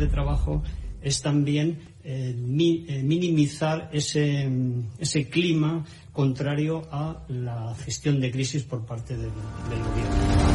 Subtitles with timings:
[0.00, 0.62] de trabajo
[1.02, 4.50] es también eh, eh, minimizar ese,
[4.98, 10.54] ese, clima contrario a la gestión de crisis por parte del, gobierno.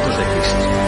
[0.00, 0.79] en momentos de crisis.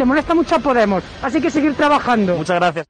[0.00, 1.04] Le molesta mucho a Podemos.
[1.22, 2.34] Así que seguir trabajando.
[2.34, 2.88] Muchas gracias.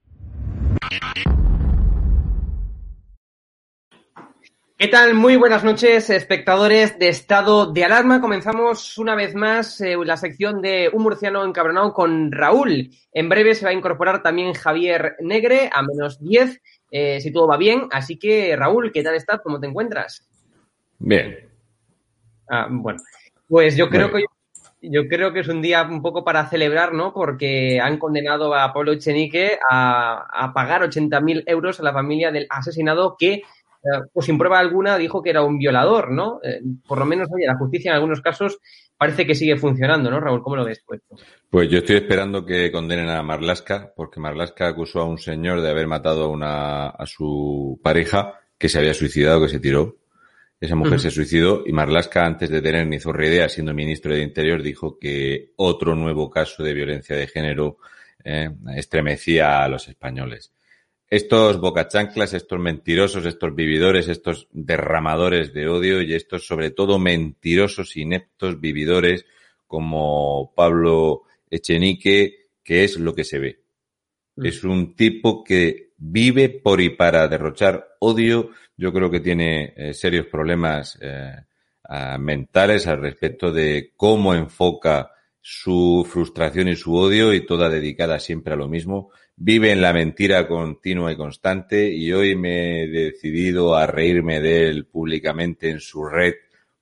[4.78, 5.12] ¿Qué tal?
[5.15, 8.21] Muy buenas noches, espectadores de Estado de Alarma.
[8.21, 12.91] Comenzamos una vez más eh, la sección de Un murciano encabronado con Raúl.
[13.12, 17.48] En breve se va a incorporar también Javier Negre a menos 10, eh, si todo
[17.48, 17.88] va bien.
[17.91, 19.41] Así que, Raúl, ¿qué tal estás?
[19.42, 20.27] ¿Cómo te encuentras?
[20.98, 21.37] Bien.
[22.48, 23.00] Ah, bueno,
[23.48, 24.25] pues yo creo que
[24.82, 27.12] yo creo que es un día un poco para celebrar, ¿no?
[27.12, 32.46] Porque han condenado a Pablo Echenique a, a pagar 80.000 euros a la familia del
[32.48, 33.42] asesinado que, eh,
[34.12, 36.41] pues sin prueba alguna, dijo que era un violador, ¿no?
[36.42, 38.58] Eh, por lo menos, oye, la justicia en algunos casos
[38.96, 40.42] parece que sigue funcionando, ¿no, Raúl?
[40.42, 40.82] ¿Cómo lo ves?
[40.86, 41.00] Pues,
[41.48, 45.70] pues yo estoy esperando que condenen a Marlaska, porque Marlaska acusó a un señor de
[45.70, 49.97] haber matado a, una, a su pareja que se había suicidado, que se tiró.
[50.60, 54.22] Esa mujer se suicidó y Marlaska, antes de tener ni zorra idea, siendo ministro de
[54.22, 57.78] Interior, dijo que otro nuevo caso de violencia de género
[58.22, 60.53] eh, estremecía a los españoles.
[61.09, 67.97] Estos bocachanclas, estos mentirosos, estos vividores, estos derramadores de odio y estos sobre todo mentirosos,
[67.97, 69.25] ineptos vividores
[69.66, 73.60] como Pablo Echenique, que es lo que se ve.
[74.36, 78.50] Es un tipo que vive por y para derrochar odio.
[78.76, 81.36] Yo creo que tiene eh, serios problemas eh,
[82.18, 85.10] mentales al respecto de cómo enfoca
[85.41, 89.10] su frustración y su odio y toda dedicada siempre a lo mismo.
[89.36, 94.68] Vive en la mentira continua y constante y hoy me he decidido a reírme de
[94.68, 96.34] él públicamente en su red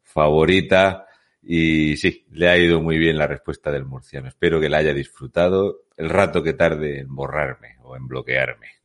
[0.03, 1.07] favorita
[1.43, 4.29] y sí, le ha ido muy bien la respuesta del murciano.
[4.29, 8.78] Espero que la haya disfrutado el rato que tarde en borrarme o en bloquearme.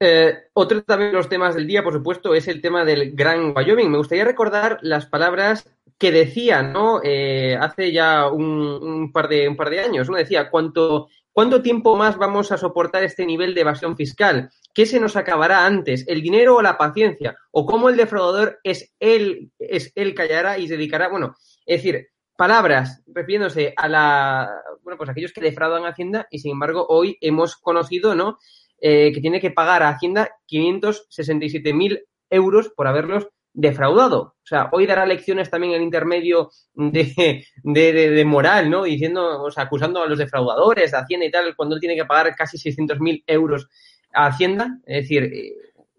[0.00, 3.54] Eh, otro también de los temas del día, por supuesto, es el tema del Gran
[3.56, 3.90] Wyoming.
[3.90, 5.68] Me gustaría recordar las palabras
[5.98, 7.00] que decía, ¿no?
[7.02, 10.16] Eh, hace ya un, par de, un par de años, ¿no?
[10.16, 14.50] Decía, cuanto ¿Cuánto tiempo más vamos a soportar este nivel de evasión fiscal?
[14.72, 17.36] ¿Qué se nos acabará antes, el dinero o la paciencia?
[17.50, 21.08] ¿O cómo el defraudador es él, es él callará y se dedicará?
[21.08, 21.34] Bueno,
[21.66, 22.06] es decir,
[22.36, 24.48] palabras refiriéndose a la,
[24.84, 28.38] bueno, pues aquellos que defraudan Hacienda y sin embargo hoy hemos conocido, ¿no?
[28.80, 34.20] Eh, que tiene que pagar a Hacienda 567.000 euros por haberlos defraudado.
[34.20, 38.82] O sea, hoy dará lecciones también el intermedio de, de, moral, ¿no?
[38.82, 42.04] Diciendo, o sea, acusando a los defraudadores de Hacienda y tal, cuando él tiene que
[42.04, 43.68] pagar casi 600.000 euros
[44.12, 44.78] a Hacienda.
[44.84, 45.54] Es decir, eh,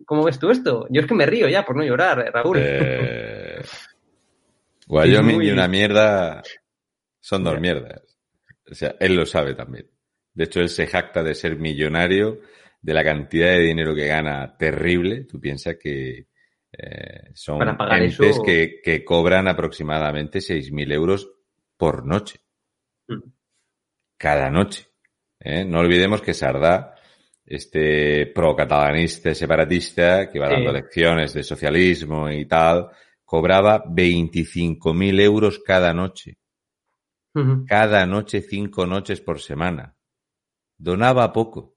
[0.06, 0.86] ¿cómo ves tú esto?
[0.90, 2.58] Yo es que me río ya por no llorar, Raúl.
[2.60, 3.62] Eh...
[4.88, 6.44] Wyoming y una mierda
[7.20, 8.02] son dos mierdas.
[8.70, 9.90] O sea, él lo sabe también.
[10.34, 12.40] De hecho, él se jacta de ser millonario,
[12.86, 15.24] de la cantidad de dinero que gana terrible.
[15.24, 16.28] Tú piensas que
[16.72, 21.28] eh, son entes que, cobran aproximadamente 6.000 euros
[21.76, 22.42] por noche.
[23.08, 23.22] Mm.
[24.18, 24.86] Cada noche.
[25.40, 25.66] ¿eh?
[25.66, 26.94] No olvidemos que Sardá,
[27.44, 32.90] este pro-catalanista separatista que va dando lecciones de socialismo y tal,
[33.24, 36.38] cobraba 25.000 euros cada noche.
[37.68, 39.98] Cada noche, cinco noches por semana.
[40.78, 41.75] Donaba poco.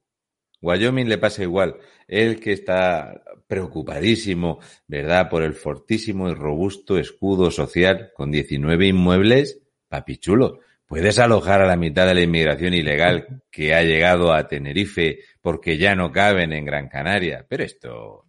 [0.60, 1.76] Wyoming le pasa igual.
[2.06, 9.60] Él que está preocupadísimo, ¿verdad?, por el fortísimo y robusto escudo social con 19 inmuebles,
[9.88, 10.60] papichulo.
[10.86, 15.76] Puedes alojar a la mitad de la inmigración ilegal que ha llegado a Tenerife porque
[15.76, 18.24] ya no caben en Gran Canaria, pero esto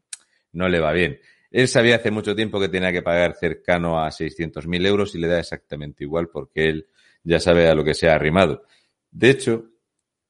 [0.52, 1.20] no le va bien.
[1.52, 5.28] Él sabía hace mucho tiempo que tenía que pagar cercano a 600.000 euros y le
[5.28, 6.88] da exactamente igual porque él
[7.24, 8.64] ya sabe a lo que se ha arrimado.
[9.10, 9.72] De hecho,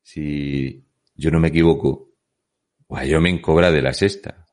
[0.02, 0.86] si
[1.19, 2.13] yo no me equivoco,
[2.88, 4.48] Wyoming cobra de la sexta.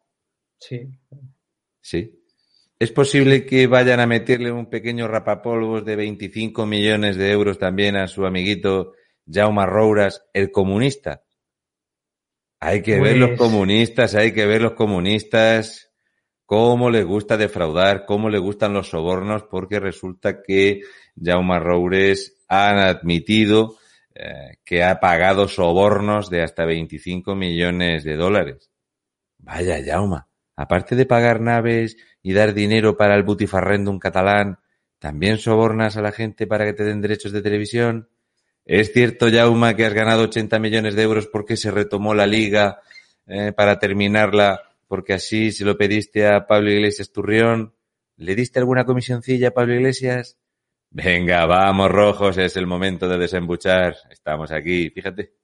[0.59, 0.99] Sí.
[1.81, 2.25] Sí.
[2.79, 7.97] ¿Es posible que vayan a meterle un pequeño rapapolvos de 25 millones de euros también
[7.97, 8.95] a su amiguito
[9.31, 11.23] Jaume Rouras, el comunista?
[12.59, 15.93] Hay que ver los pues comunistas, hay que ver los comunistas,
[16.47, 20.81] cómo les gusta defraudar, cómo les gustan los sobornos, porque resulta que
[21.23, 23.77] Jaume Roures han admitido
[24.19, 28.71] eh, que ha pagado sobornos de hasta 25 millones de dólares.
[29.37, 30.23] Vaya, Jaume.
[30.57, 34.59] Aparte de pagar naves y dar dinero para el butifarrendum catalán,
[34.99, 38.09] ¿también sobornas a la gente para que te den derechos de televisión?
[38.65, 42.81] ¿Es cierto, Jaume, que has ganado 80 millones de euros porque se retomó la liga
[43.27, 47.75] eh, para terminarla, porque así se lo pediste a Pablo Iglesias Turrión?
[48.17, 50.39] ¿Le diste alguna comisioncilla a Pablo Iglesias?
[50.91, 53.97] Venga, vamos, rojos, es el momento de desembuchar.
[54.11, 55.35] Estamos aquí, fíjate.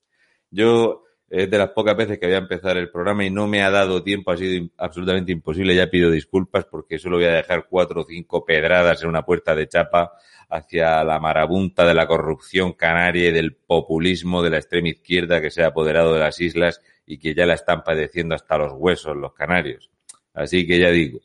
[0.50, 3.62] Yo es de las pocas veces que voy a empezar el programa y no me
[3.62, 5.74] ha dado tiempo, ha sido absolutamente imposible.
[5.74, 9.54] Ya pido disculpas porque solo voy a dejar cuatro o cinco pedradas en una puerta
[9.54, 10.12] de chapa
[10.50, 15.50] hacia la marabunta de la corrupción canaria y del populismo de la extrema izquierda que
[15.50, 19.16] se ha apoderado de las islas y que ya la están padeciendo hasta los huesos
[19.16, 19.90] los canarios.
[20.34, 21.20] Así que ya digo,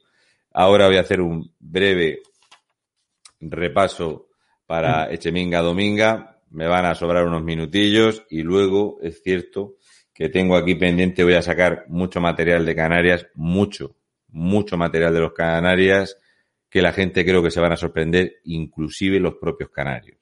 [0.53, 2.21] ahora voy a hacer un breve
[3.39, 4.27] repaso
[4.65, 6.41] para Echeminga Dominga.
[6.49, 9.75] Me van a sobrar unos minutillos y luego es cierto
[10.13, 13.97] que tengo aquí pendiente, voy a sacar mucho material de Canarias, mucho,
[14.29, 16.17] mucho material de los Canarias,
[16.69, 20.16] que la gente creo que se van a sorprender, inclusive los propios canarios.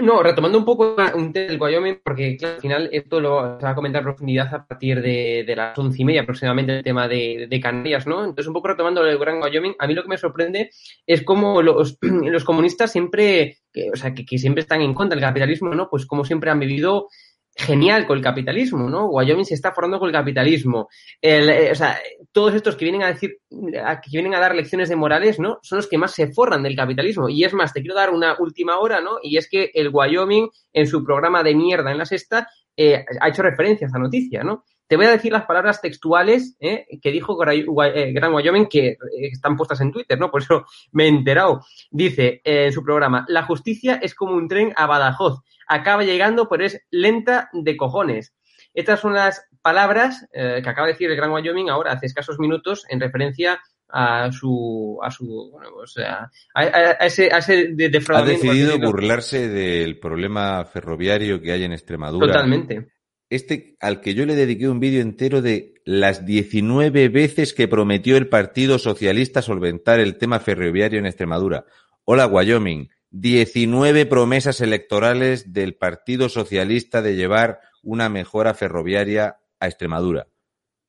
[0.00, 3.70] No, retomando un poco un tema del Wyoming, porque al final esto lo se va
[3.70, 7.60] a comentar en profundidad a partir de, las once y media aproximadamente el tema de,
[7.62, 8.20] Canarias, ¿no?
[8.20, 10.70] Entonces, un poco retomando el Gran Wyoming, a mí lo que me sorprende
[11.06, 13.58] es cómo los, los comunistas siempre,
[13.92, 15.88] o sea, que, que, siempre están en contra del capitalismo, ¿no?
[15.88, 17.06] Pues como siempre han vivido
[17.54, 19.06] genial con el capitalismo, ¿no?
[19.06, 20.88] Wyoming se está formando con el capitalismo.
[21.20, 21.98] Eh, o sea,
[22.32, 25.58] todos estos que vienen a decir, que vienen a dar lecciones de morales, ¿no?
[25.62, 27.28] Son los que más se forran del capitalismo.
[27.28, 29.18] Y es más, te quiero dar una última hora, ¿no?
[29.22, 33.28] Y es que el Wyoming, en su programa de mierda en la sexta, eh, ha
[33.28, 34.64] hecho referencia a esta noticia, ¿no?
[34.90, 36.84] Te voy a decir las palabras textuales ¿eh?
[37.00, 38.96] que dijo eh, Gran Wyoming, que eh,
[39.30, 40.32] están puestas en Twitter, ¿no?
[40.32, 41.64] Por eso me he enterado.
[41.92, 45.44] Dice en su programa, la justicia es como un tren a Badajoz.
[45.68, 48.34] Acaba llegando, pero es lenta de cojones.
[48.74, 52.84] Estas son las palabras que acaba de decir el Gran Wyoming ahora, hace escasos minutos,
[52.88, 56.64] en referencia a su a su bueno, o sea, a,
[57.06, 57.74] ese, a ese
[58.12, 62.26] Ha decidido burlarse del problema ferroviario que hay en Extremadura.
[62.26, 62.99] Totalmente
[63.30, 68.16] este al que yo le dediqué un vídeo entero de las 19 veces que prometió
[68.16, 71.64] el Partido Socialista solventar el tema ferroviario en Extremadura.
[72.04, 72.90] Hola, Wyoming.
[73.12, 80.28] 19 promesas electorales del Partido Socialista de llevar una mejora ferroviaria a Extremadura.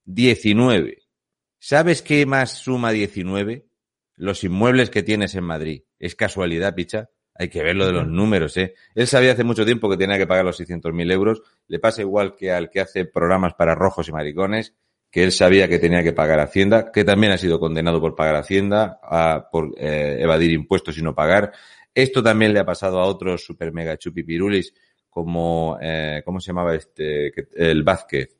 [0.06, 1.04] 19.
[1.60, 3.68] ¿Sabes qué más suma 19?
[4.16, 5.84] Los inmuebles que tienes en Madrid.
[6.00, 7.10] ¿Es casualidad, picha?
[7.42, 8.76] Hay que ver lo de los números, ¿eh?
[8.94, 11.42] Él sabía hace mucho tiempo que tenía que pagar los 600.000 euros.
[11.68, 14.76] Le pasa igual que al que hace programas para rojos y maricones,
[15.10, 18.36] que él sabía que tenía que pagar Hacienda, que también ha sido condenado por pagar
[18.36, 21.52] Hacienda, a, por eh, evadir impuestos y no pagar.
[21.96, 24.76] Esto también le ha pasado a otros super mega chupipirulis,
[25.10, 27.34] como, eh, ¿cómo se llamaba este?
[27.56, 28.38] El Vázquez,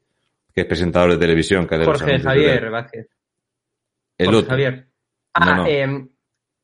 [0.54, 1.66] que es presentador de televisión.
[1.66, 3.08] Que Jorge Javier Vázquez.
[4.16, 4.50] El Jorge otro.
[4.52, 4.88] Javier.
[5.34, 6.08] Ah, Eh,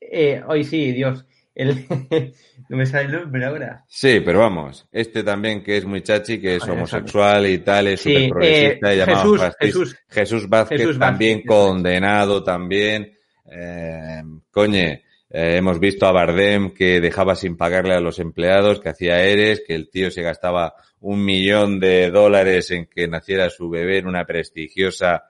[0.01, 1.25] eh, hoy sí, Dios.
[1.59, 1.87] El,
[2.69, 3.83] no me sale el nombre ahora.
[3.87, 7.87] Sí, pero vamos, este también que es muy chachi, que es Vale, homosexual y tal,
[7.87, 9.41] es Sí, súper progresista, eh, Jesús.
[9.59, 9.97] Jesús.
[10.07, 13.17] Jesús Vázquez Jesús también Vázquez, condenado también.
[13.51, 14.21] Eh,
[14.51, 19.23] coñe, eh, hemos visto a Bardem que dejaba sin pagarle a los empleados, que hacía
[19.23, 23.97] eres, que el tío se gastaba un millón de dólares en que naciera su bebé
[23.97, 25.23] en una prestigiosa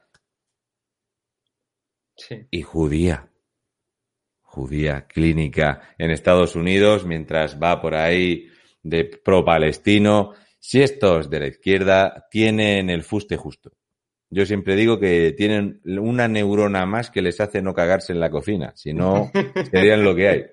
[2.17, 2.47] Sí.
[2.51, 3.26] y judía.
[4.57, 8.47] Judía clínica en Estados Unidos, mientras va por ahí
[8.81, 10.33] de pro-palestino.
[10.59, 13.71] Si estos de la izquierda tienen el fuste justo.
[14.31, 18.31] Yo siempre digo que tienen una neurona más que les hace no cagarse en la
[18.31, 18.73] cocina.
[18.75, 19.29] Si no,
[19.71, 20.45] serían lo que hay.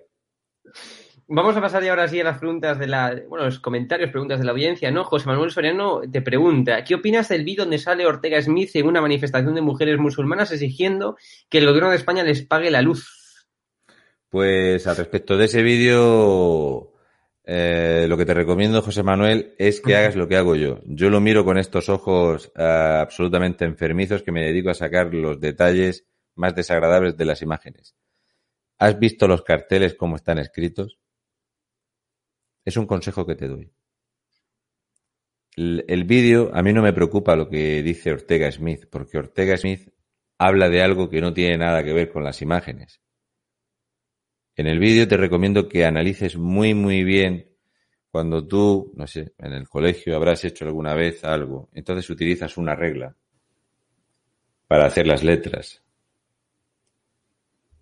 [1.27, 4.39] Vamos a pasar ya ahora sí a las preguntas de la, bueno, los comentarios, preguntas
[4.39, 5.05] de la audiencia, ¿no?
[5.05, 9.01] José Manuel Soriano te pregunta, ¿qué opinas del vídeo donde sale Ortega Smith en una
[9.01, 11.17] manifestación de mujeres musulmanas exigiendo
[11.49, 13.24] que el gobierno de España les pague la luz?
[14.35, 16.93] Pues al respecto de ese vídeo,
[17.45, 20.81] eh, lo que te recomiendo, José Manuel, es que hagas lo que hago yo.
[20.87, 25.39] Yo lo miro con estos ojos eh, absolutamente enfermizos que me dedico a sacar los
[25.39, 27.95] detalles más desagradables de las imágenes.
[28.79, 30.99] ¿Has visto los carteles como están escritos?
[32.65, 33.71] Es un consejo que te doy.
[35.55, 39.57] El, el vídeo, a mí no me preocupa lo que dice Ortega Smith, porque Ortega
[39.57, 39.91] Smith
[40.39, 43.01] habla de algo que no tiene nada que ver con las imágenes.
[44.57, 47.49] En el vídeo te recomiendo que analices muy, muy bien
[48.11, 51.69] cuando tú, no sé, en el colegio habrás hecho alguna vez algo.
[51.73, 53.17] Entonces utilizas una regla
[54.69, 55.83] para hacer las letras.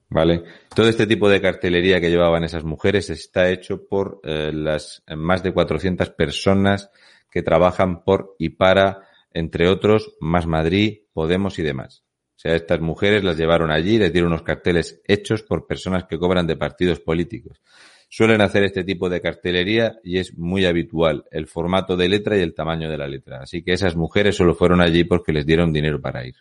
[0.09, 0.45] ¿Vale?
[0.75, 5.43] Todo este tipo de cartelería que llevaban esas mujeres está hecho por eh, las más
[5.43, 6.91] de 400 personas
[7.31, 12.05] que trabajan por y para, entre otros, Más Madrid, Podemos y demás.
[12.43, 16.19] O sea, estas mujeres las llevaron allí, les dieron unos carteles hechos por personas que
[16.19, 17.63] cobran de partidos políticos.
[18.09, 22.41] Suelen hacer este tipo de cartelería y es muy habitual el formato de letra y
[22.41, 23.43] el tamaño de la letra.
[23.43, 26.35] Así que esas mujeres solo fueron allí porque les dieron dinero para ir.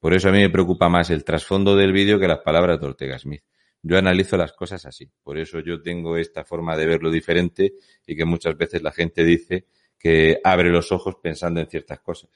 [0.00, 2.86] Por eso a mí me preocupa más el trasfondo del vídeo que las palabras de
[2.88, 3.44] Ortega Smith.
[3.80, 5.08] Yo analizo las cosas así.
[5.22, 7.74] Por eso yo tengo esta forma de verlo diferente
[8.04, 12.30] y que muchas veces la gente dice que abre los ojos pensando en ciertas cosas,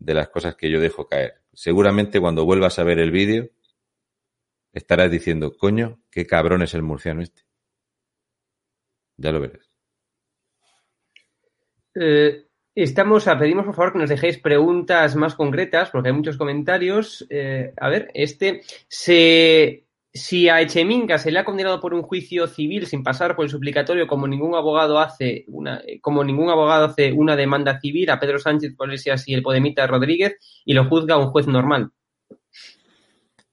[0.00, 1.41] de las cosas que yo dejo caer.
[1.52, 3.50] Seguramente cuando vuelvas a ver el vídeo
[4.72, 7.42] estarás diciendo, coño, qué cabrón es el murciano este.
[9.16, 9.68] Ya lo verás.
[11.94, 16.38] Eh, estamos a pedimos por favor que nos dejéis preguntas más concretas porque hay muchos
[16.38, 17.26] comentarios.
[17.28, 22.46] Eh, a ver, este se si a Echeminga se le ha condenado por un juicio
[22.46, 27.12] civil sin pasar por el suplicatorio como ningún abogado hace una como ningún abogado hace
[27.12, 31.30] una demanda civil a Pedro Sánchez Iglesias y el Podemita Rodríguez y lo juzga un
[31.30, 31.90] juez normal.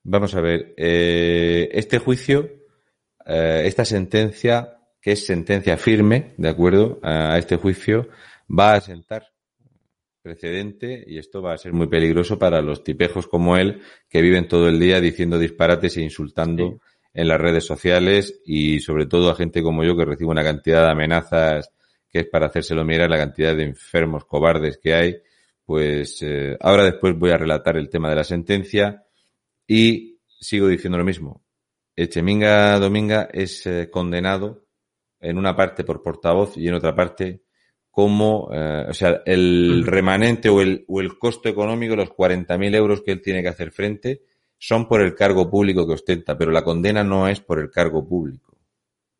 [0.03, 2.49] Vamos a ver, eh, este juicio,
[3.25, 8.09] eh, esta sentencia, que es sentencia firme, de acuerdo a este juicio,
[8.49, 9.27] va a sentar
[10.21, 14.47] precedente y esto va a ser muy peligroso para los tipejos como él que viven
[14.47, 16.77] todo el día diciendo disparates e insultando Sí.
[17.13, 20.83] en las redes sociales y sobre todo a gente como yo que recibe una cantidad
[20.85, 21.71] de amenazas
[22.09, 25.17] que es para hacérselo mirar la cantidad de enfermos cobardes que hay.
[25.65, 29.03] Pues eh, ahora después voy a relatar el tema de la sentencia
[29.67, 31.43] y sigo diciendo lo mismo.
[31.95, 34.65] Echeminga Dominga es eh, condenado
[35.19, 37.43] en una parte por portavoz y en otra parte
[37.99, 39.91] como, eh, o sea, el Ujú.
[39.91, 43.71] remanente o el, o el costo económico, los 40.000 euros que él tiene que hacer
[43.71, 44.21] frente,
[44.57, 48.07] son por el cargo público que ostenta, pero la condena no es por el cargo
[48.07, 48.57] público.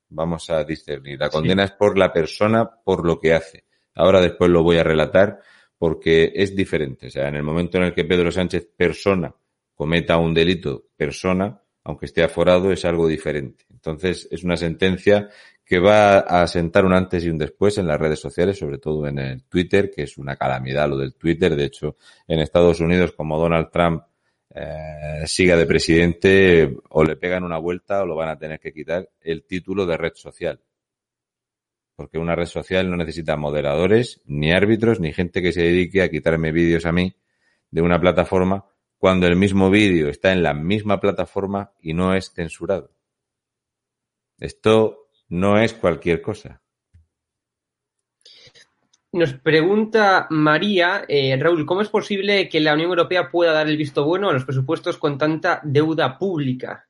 [0.07, 1.19] Vamos a discernir.
[1.19, 3.65] La condena es por la persona, por lo que hace.
[3.95, 5.41] Ahora después lo voy a relatar
[5.77, 7.07] porque es diferente.
[7.07, 9.35] O sea, en el momento en el que Pedro Sánchez, persona,
[9.75, 13.65] cometa un delito, persona, aunque esté aforado, es algo diferente.
[13.69, 15.27] Entonces, es una sentencia
[15.69, 19.05] que va a sentar un antes y un después en las redes sociales, sobre todo
[19.05, 21.55] en el Twitter, que es una calamidad lo del Twitter.
[21.55, 21.95] De hecho,
[22.27, 24.01] en Estados Unidos, como Donald Trump
[24.49, 28.73] eh, siga de presidente, o le pegan una vuelta o lo van a tener que
[28.73, 30.59] quitar el título de red social.
[31.95, 36.09] Porque una red social no necesita moderadores, ni árbitros, ni gente que se dedique a
[36.09, 37.13] quitarme vídeos a mí
[37.69, 38.65] de una plataforma
[38.97, 42.89] cuando el mismo vídeo está en la misma plataforma y no es censurado.
[44.39, 44.98] Esto
[45.29, 46.61] no es cualquier cosa.
[49.11, 53.77] Nos pregunta María, eh, Raúl, ¿cómo es posible que la Unión Europea pueda dar el
[53.77, 56.87] visto bueno a los presupuestos con tanta deuda pública?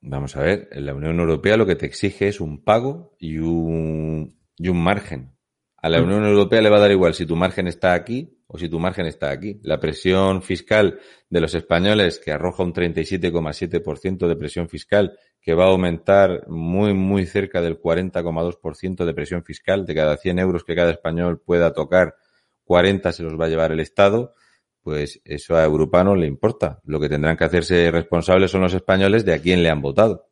[0.00, 4.38] Vamos a ver, la Unión Europea lo que te exige es un pago y un,
[4.56, 5.32] y un margen.
[5.78, 6.04] A la mm.
[6.04, 8.78] Unión Europea le va a dar igual si tu margen está aquí o si tu
[8.78, 9.58] margen está aquí.
[9.62, 15.64] La presión fiscal de los españoles, que arroja un 37,7% de presión fiscal, que va
[15.64, 20.74] a aumentar muy, muy cerca del 40,2% de presión fiscal, de cada 100 euros que
[20.74, 22.16] cada español pueda tocar,
[22.64, 24.34] 40 se los va a llevar el Estado,
[24.80, 26.80] pues eso a Europa no le importa.
[26.84, 30.30] Lo que tendrán que hacerse responsables son los españoles de a quién le han votado.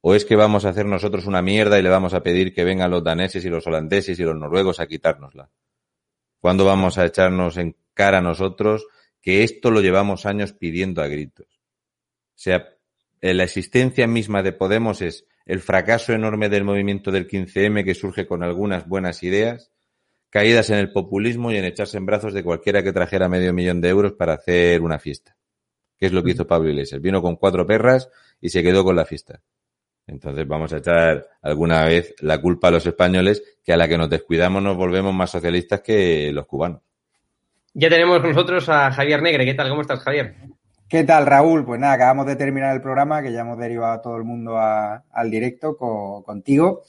[0.00, 2.64] ¿O es que vamos a hacer nosotros una mierda y le vamos a pedir que
[2.64, 5.48] vengan los daneses y los holandeses y los noruegos a quitárnosla?
[6.40, 8.84] ¿Cuándo vamos a echarnos en cara a nosotros
[9.20, 11.46] que esto lo llevamos años pidiendo a gritos?
[11.46, 12.66] O sea,
[13.20, 18.26] la existencia misma de Podemos es el fracaso enorme del movimiento del 15M que surge
[18.26, 19.70] con algunas buenas ideas
[20.30, 23.80] caídas en el populismo y en echarse en brazos de cualquiera que trajera medio millón
[23.80, 25.36] de euros para hacer una fiesta.
[25.98, 27.02] ¿Qué es lo que hizo Pablo Iglesias?
[27.02, 28.08] Vino con cuatro perras
[28.40, 29.40] y se quedó con la fiesta.
[30.06, 33.98] Entonces vamos a echar alguna vez la culpa a los españoles, que a la que
[33.98, 36.80] nos descuidamos nos volvemos más socialistas que los cubanos.
[37.74, 39.44] Ya tenemos con nosotros a Javier Negre.
[39.44, 39.68] ¿Qué tal?
[39.68, 40.34] ¿Cómo estás, Javier?
[40.90, 41.64] ¿Qué tal, Raúl?
[41.64, 44.58] Pues nada, acabamos de terminar el programa, que ya hemos derivado a todo el mundo
[44.58, 46.82] al directo contigo.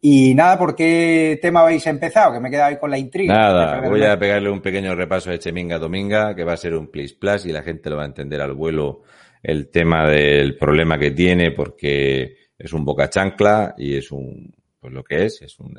[0.00, 2.32] Y nada, ¿por qué tema habéis empezado?
[2.32, 3.34] Que me he quedado ahí con la intriga.
[3.34, 6.86] Nada, voy a pegarle un pequeño repaso a Echeminga Dominga, que va a ser un
[6.86, 9.02] plus plus y la gente lo va a entender al vuelo
[9.42, 14.94] el tema del problema que tiene, porque es un boca chancla y es un, pues
[14.94, 15.78] lo que es, es un,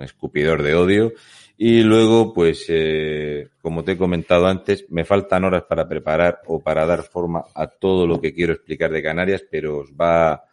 [0.00, 1.12] escupidor de odio.
[1.56, 6.60] Y luego, pues, eh, como te he comentado antes, me faltan horas para preparar o
[6.60, 10.44] para dar forma a todo lo que quiero explicar de Canarias, pero os va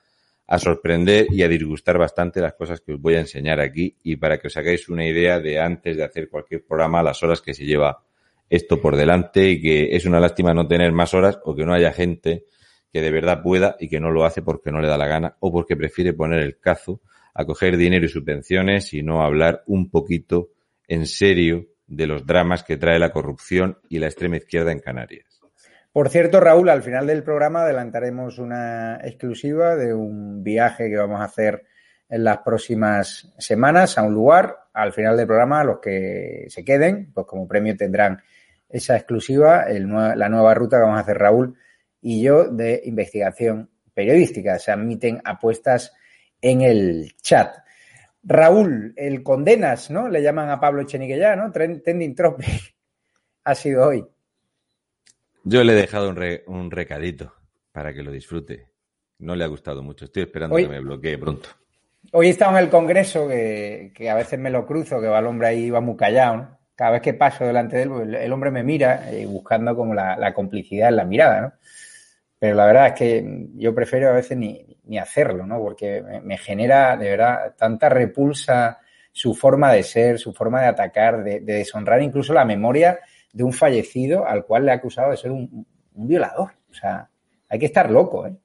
[0.49, 4.15] a sorprender y a disgustar bastante las cosas que os voy a enseñar aquí y
[4.15, 7.53] para que os hagáis una idea de antes de hacer cualquier programa las horas que
[7.53, 8.03] se lleva
[8.49, 11.73] esto por delante y que es una lástima no tener más horas o que no
[11.73, 12.45] haya gente
[12.91, 15.35] que de verdad pueda y que no lo hace porque no le da la gana
[15.39, 16.99] o porque prefiere poner el cazo
[17.35, 20.49] a coger dinero y subvenciones y no hablar un poquito
[20.89, 25.39] en serio de los dramas que trae la corrupción y la extrema izquierda en Canarias.
[25.91, 31.21] Por cierto, Raúl, al final del programa adelantaremos una exclusiva de un viaje que vamos
[31.21, 31.63] a hacer
[32.09, 34.57] en las próximas semanas a un lugar.
[34.73, 38.21] Al final del programa, los que se queden, pues como premio tendrán
[38.67, 41.55] esa exclusiva, la nueva ruta que vamos a hacer Raúl
[42.01, 44.59] y yo de investigación periodística.
[44.59, 45.91] Se admiten apuestas
[46.39, 47.55] en el chat.
[48.23, 50.09] Raúl, el condenas, ¿no?
[50.09, 51.51] Le llaman a Pablo Echenique ya, ¿no?
[51.51, 52.75] Trending Tropic
[53.43, 54.05] ha sido hoy.
[55.43, 57.33] Yo le he dejado un, recadito
[57.71, 58.67] para que lo disfrute.
[59.19, 60.05] No le ha gustado mucho.
[60.05, 61.49] Estoy esperando que me bloquee pronto.
[62.11, 65.25] Hoy he estado en el Congreso, que, a veces me lo cruzo, que va el
[65.25, 66.57] hombre ahí, va muy callado.
[66.75, 69.93] Cada vez que paso delante de él, pues, el, hombre me mira eh, buscando como
[69.93, 71.53] la, complicidad en la mirada, ¿no?
[72.39, 75.59] Pero la verdad es que yo prefiero a veces ni, hacerlo, ¿no?
[75.59, 78.79] Porque me, genera de verdad tanta repulsa
[79.11, 82.99] su forma de ser, su forma de atacar, de deshonrar incluso la memoria
[83.31, 86.51] de un fallecido al cual le ha acusado de ser un, violador.
[86.69, 87.09] O sea,
[87.49, 88.35] hay que estar loco, ¿eh?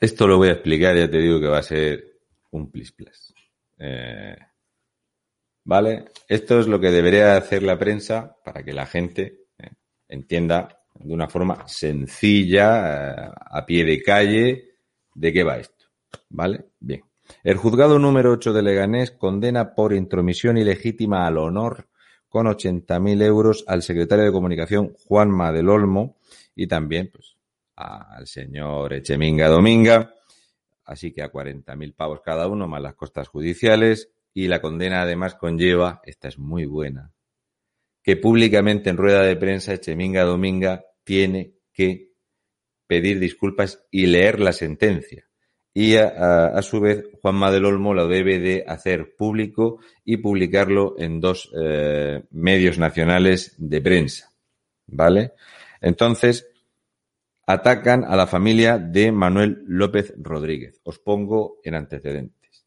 [0.00, 2.04] Esto lo voy a explicar, ya te digo que va a ser
[2.50, 3.32] un plis plis.
[3.78, 4.36] Eh,
[5.64, 6.06] ¿Vale?
[6.28, 9.70] Esto es lo que debería hacer la prensa para que la gente eh,
[10.08, 14.64] entienda de una forma sencilla, eh, a pie de calle,
[15.14, 15.86] de qué va esto.
[16.30, 16.66] ¿Vale?
[16.80, 17.02] Bien.
[17.42, 21.88] El juzgado número 8 de Leganés condena por intromisión ilegítima al honor
[22.28, 26.18] con 80.000 euros al secretario de Comunicación Juanma del Olmo
[26.54, 27.36] y también pues,
[27.76, 30.14] al señor Echeminga Dominga.
[30.84, 34.10] Así que a 40.000 pavos cada uno, más las costas judiciales.
[34.34, 37.12] Y la condena además conlleva, esta es muy buena,
[38.04, 42.12] que públicamente en rueda de prensa Echeminga Dominga tiene que
[42.86, 45.26] pedir disculpas y leer la sentencia
[45.76, 51.20] y a, su vez Juanma del Olmo lo debe de hacer público y publicarlo en
[51.20, 54.30] dos eh, medios nacionales de prensa.
[54.86, 55.32] ¿Vale?
[55.80, 56.46] Entonces,
[57.44, 60.80] atacan a la familia de Manuel López Rodríguez.
[60.84, 62.64] Os pongo en antecedentes.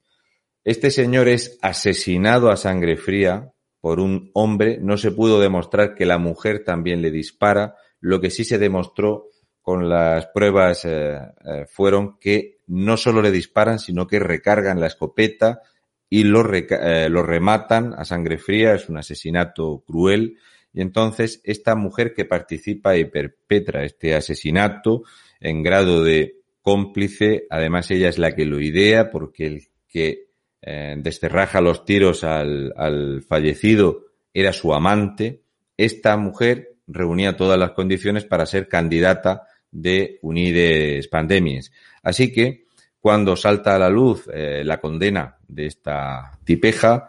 [0.66, 3.54] Este señor es asesinado a sangre fría
[3.88, 4.80] por un hombre.
[4.82, 7.76] No se pudo demostrar que la mujer también le dispara.
[8.02, 9.30] Lo que sí se demostró
[9.62, 14.88] con las pruebas eh, eh, fueron que no solo le disparan, sino que recargan la
[14.88, 15.62] escopeta
[16.10, 18.74] y lo, eh, lo rematan a sangre fría.
[18.74, 20.38] Es un asesinato cruel.
[20.74, 25.04] Y entonces esta mujer que participa y perpetra este asesinato
[25.40, 30.27] en grado de cómplice, además ella es la que lo idea porque el que
[30.62, 35.44] eh, desterraja los tiros al, al fallecido era su amante.
[35.78, 41.72] Esta mujer reunía todas las condiciones para ser candidata de Unides Pandemies.
[42.02, 42.66] Así que
[43.00, 47.08] cuando salta a la luz eh, la condena de esta tipeja,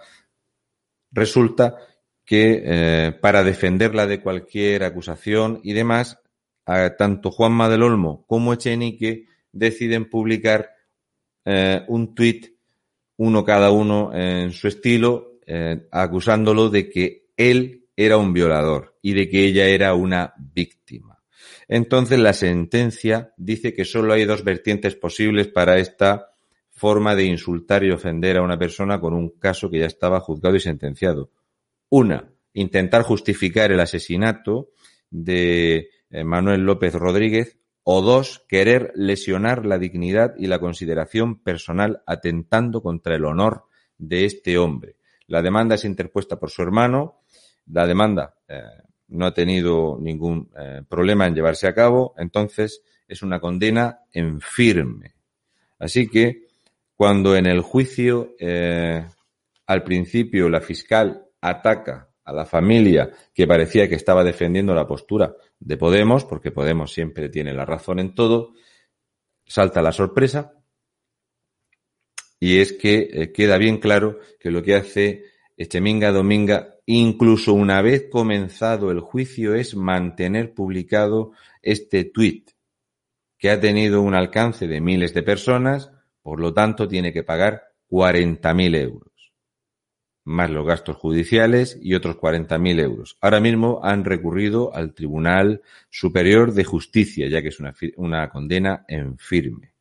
[1.11, 1.77] resulta
[2.25, 6.19] que eh, para defenderla de cualquier acusación y demás,
[6.99, 10.75] tanto Juanma del Olmo como Echenique deciden publicar
[11.87, 12.58] un tuit,
[13.19, 15.39] uno cada uno en su estilo,
[15.91, 21.19] acusándolo de que él era un violador y de que ella era una víctima.
[21.69, 26.31] Entonces la sentencia dice que solo hay dos vertientes posibles para esta
[26.71, 30.57] forma de insultar y ofender a una persona con un caso que ya estaba juzgado
[30.57, 31.31] y sentenciado.
[31.91, 34.71] Una, intentar justificar el asesinato
[35.11, 37.58] de eh, Manuel López Rodríguez
[37.91, 43.65] o dos, querer lesionar la dignidad y la consideración personal atentando contra el honor
[43.97, 44.97] de este hombre.
[45.27, 47.23] La demanda es interpuesta por su hermano.
[47.65, 48.61] La demanda eh,
[49.09, 54.39] no ha tenido ningún eh, problema en llevarse a cabo, entonces es una condena en
[54.43, 55.15] firme.
[55.79, 56.43] Así que
[56.95, 59.03] cuando en el juicio eh,
[59.67, 65.35] al principio la fiscal ataca a la familia que parecía que estaba defendiendo la postura
[65.59, 68.53] de Podemos, porque Podemos siempre tiene la razón en todo,
[69.47, 70.53] salta la sorpresa.
[72.39, 75.25] Y es que eh, queda bien claro que lo que hace
[75.57, 82.53] Echeminga Dominga incluso una vez comenzado el juicio, es mantener publicado este tuit,
[83.37, 85.91] que ha tenido un alcance de miles de personas,
[86.23, 89.08] por lo tanto tiene que pagar 40.000 euros,
[90.29, 93.17] más los gastos judiciales y otros 40.000 euros.
[93.21, 98.85] Ahora mismo han recurrido al Tribunal Superior de Justicia, ya que es una, una condena
[98.89, 99.73] en firme.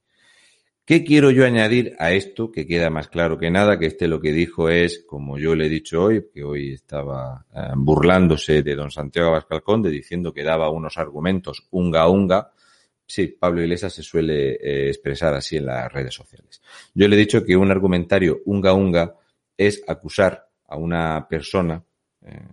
[0.86, 2.50] ¿Qué quiero yo añadir a esto?
[2.50, 5.66] Que queda más claro que nada, que este lo que dijo es, como yo le
[5.66, 10.44] he dicho hoy, que hoy estaba eh, burlándose de don Santiago Abascal Conde, diciendo que
[10.44, 12.54] daba unos argumentos unga unga.
[13.06, 16.62] Sí, Pablo Iglesias se suele eh, expresar así en las redes sociales.
[16.94, 19.14] Yo le he dicho que un argumentario unga unga
[19.58, 21.84] es acusar a una persona
[22.22, 22.48] eh,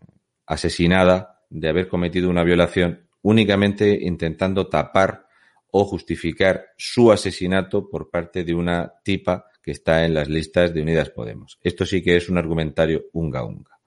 [0.47, 5.27] asesinada de haber cometido una violación únicamente intentando tapar
[5.71, 10.83] o justificar su asesinato por parte de una tipa que está en las listas de
[10.83, 11.59] Unidas Podemos.
[11.63, 13.81] Esto sí que es un argumentario unga unga.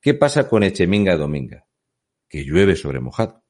[0.00, 1.66] ¿Qué pasa con Echeminga Dominga?
[2.28, 3.42] Que llueve sobre mojado.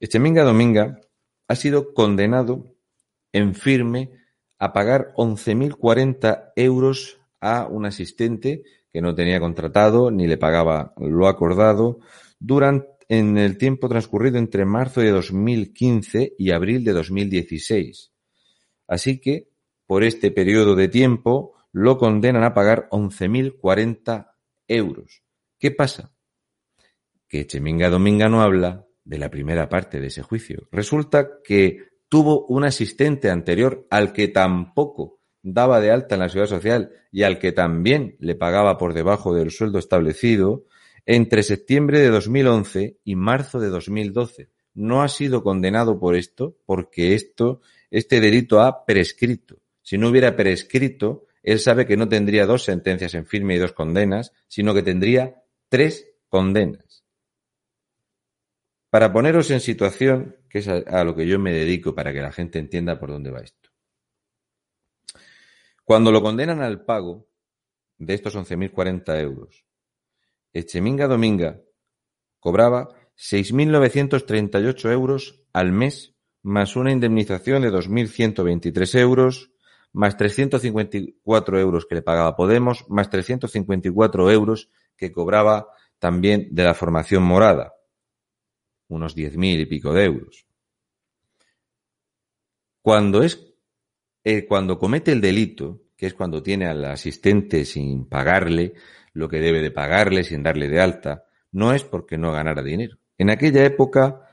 [0.00, 1.00] Echeminga Dominga
[1.46, 2.74] ha sido condenado
[3.32, 4.10] en firme
[4.58, 11.28] a pagar 11.040 euros a un asistente que no tenía contratado ni le pagaba lo
[11.28, 12.00] acordado
[12.38, 18.12] durante en el tiempo transcurrido entre marzo de 2015 y abril de 2016.
[18.86, 19.48] Así que,
[19.84, 24.30] por este periodo de tiempo, lo condenan a pagar 11.040
[24.68, 25.24] euros.
[25.58, 26.12] ¿Qué pasa?
[27.26, 30.68] Que Cheminga Dominga no habla de la primera parte de ese juicio.
[30.70, 36.56] Resulta que tuvo un asistente anterior al que tampoco daba de alta en la seguridad
[36.56, 40.66] social y al que también le pagaba por debajo del sueldo establecido,
[41.06, 44.50] entre septiembre de 2011 y marzo de 2012.
[44.74, 49.60] No ha sido condenado por esto porque esto, este delito ha prescrito.
[49.82, 53.72] Si no hubiera prescrito, él sabe que no tendría dos sentencias en firme y dos
[53.72, 57.04] condenas, sino que tendría tres condenas.
[58.90, 62.32] Para poneros en situación, que es a, lo que yo me dedico para que la
[62.32, 63.59] gente entienda por dónde va esto.
[65.90, 67.26] Cuando lo condenan al pago
[67.98, 69.66] de estos 11.040 euros,
[70.52, 71.60] Echeminga Dominga
[72.38, 79.50] cobraba 6.938 euros al mes, más una indemnización de 2.123 euros,
[79.92, 86.74] más 354 euros que le pagaba Podemos, más 354 euros que cobraba también de la
[86.74, 87.74] formación morada,
[88.86, 90.46] unos 10.000 y pico de euros.
[92.80, 93.49] Cuando es,
[94.24, 98.74] eh, cuando comete el delito, que es cuando tiene al asistente sin pagarle,
[99.12, 102.98] lo que debe de pagarle sin darle de alta, no es porque no ganara dinero.
[103.18, 104.28] En aquella época,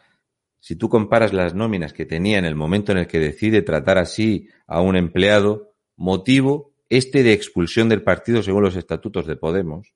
[0.59, 3.97] si tú comparas las nóminas que tenía en el momento en el que decide tratar
[3.97, 9.93] así a un empleado, motivo este de expulsión del partido según los estatutos de Podemos,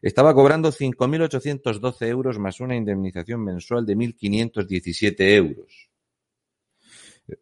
[0.00, 5.91] estaba cobrando 5.812 euros más una indemnización mensual de 1.517 euros.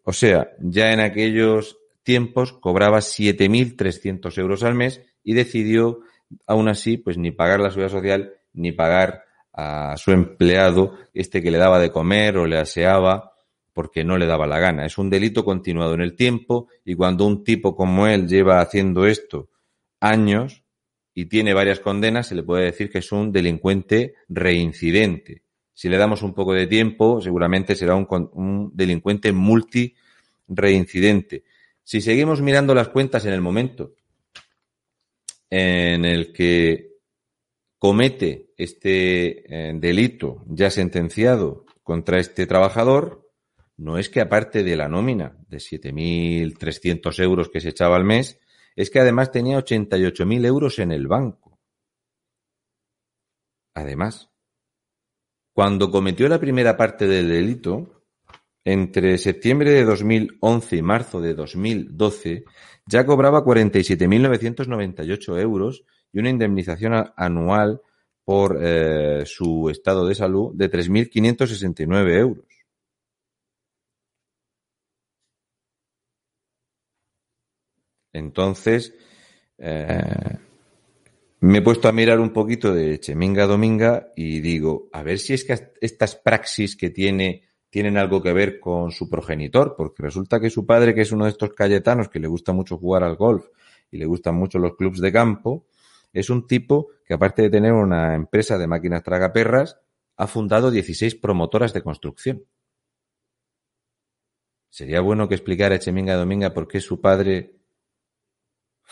[0.05, 6.01] O sea, ya en aquellos tiempos cobraba 7.300 euros al mes y decidió
[6.47, 11.51] aún así, pues ni pagar la seguridad social, ni pagar a su empleado, este que
[11.51, 13.33] le daba de comer o le aseaba,
[13.73, 14.87] porque no le daba la gana.
[14.87, 19.07] Es un delito continuado en el tiempo y cuando un tipo como él lleva haciendo
[19.07, 19.51] esto
[20.01, 20.65] años
[21.15, 25.43] y tiene varias condenas, se le puede decir que es un delincuente reincidente.
[25.81, 29.95] Si le damos un poco de tiempo, seguramente será un, un delincuente multi
[30.47, 31.45] reincidente.
[31.83, 33.95] Si seguimos mirando las cuentas en el momento
[35.49, 36.99] en el que
[37.79, 43.31] comete este eh, delito ya sentenciado contra este trabajador,
[43.79, 48.39] no es que aparte de la nómina de 7.300 euros que se echaba al mes,
[48.77, 51.59] es que además tenía 88.000 euros en el banco.
[53.73, 54.30] Además,
[55.61, 58.07] cuando cometió la primera parte del delito,
[58.65, 62.45] entre septiembre de 2011 y marzo de 2012,
[62.87, 67.83] ya cobraba 47.998 euros y una indemnización anual
[68.25, 72.47] por eh, su estado de salud de 3.569 euros.
[78.15, 78.95] Entonces,
[79.59, 80.39] eh,
[81.41, 85.33] me he puesto a mirar un poquito de Cheminga Dominga y digo, a ver si
[85.35, 90.41] es que estas praxis que tiene tienen algo que ver con su progenitor, porque resulta
[90.41, 93.15] que su padre, que es uno de estos cayetanos que le gusta mucho jugar al
[93.17, 93.47] golf
[93.91, 95.67] y le gustan mucho los clubs de campo,
[96.13, 99.79] es un tipo que aparte de tener una empresa de máquinas tragaperras,
[100.17, 102.45] ha fundado 16 promotoras de construcción.
[104.69, 107.60] Sería bueno que explicara Echeminga Dominga por qué su padre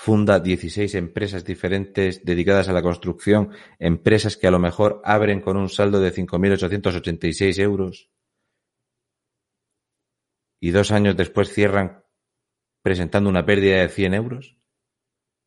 [0.01, 5.57] funda 16 empresas diferentes dedicadas a la construcción, empresas que a lo mejor abren con
[5.57, 8.09] un saldo de 5.886 euros
[10.61, 12.05] y dos años después cierran
[12.81, 14.57] presentando una pérdida de 100 euros?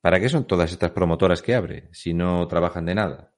[0.01, 3.33] ¿Para qué son todas estas promotoras que abre si no trabajan de nada?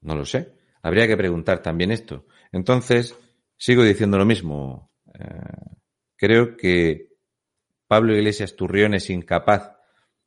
[0.00, 0.54] No lo sé.
[0.80, 2.24] Habría que preguntar también esto.
[2.50, 3.14] Entonces,
[3.58, 4.90] sigo diciendo lo mismo.
[5.12, 5.76] Eh,
[6.16, 7.07] creo que
[7.88, 9.72] Pablo Iglesias Turrión es incapaz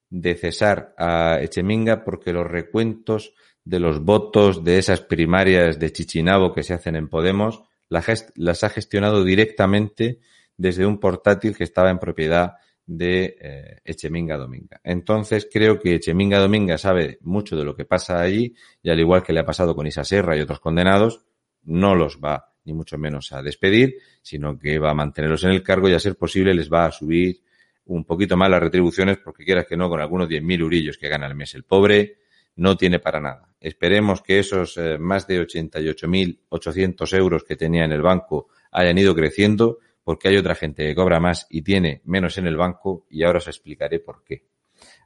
[0.10, 6.54] de cesar a Echeminga porque los recuentos de los votos de esas primarias de Chichinabo
[6.54, 10.19] que se hacen en Podemos las ha gestionado directamente
[10.58, 12.54] desde un portátil que estaba en propiedad
[12.86, 14.82] de eh, Echeminga Dominga.
[14.84, 19.24] Entonces creo que Echeminga Dominga sabe mucho de lo que pasa allí y al igual
[19.24, 21.24] que le ha pasado con Isa Serra y otros condenados,
[21.63, 25.63] no los va ni mucho menos a despedir, sino que va a mantenerlos en el
[25.63, 27.41] cargo y a ser posible les va a subir
[27.86, 31.26] un poquito más las retribuciones porque quieras que no, con algunos 10.000 urillos que gana
[31.26, 32.20] al mes el pobre,
[32.56, 33.54] no tiene para nada.
[33.60, 39.15] Esperemos que esos eh, más de 88.800 euros que tenía en el banco hayan ido
[39.15, 43.24] creciendo porque hay otra gente que cobra más y tiene menos en el banco y
[43.24, 44.46] ahora os explicaré por qué.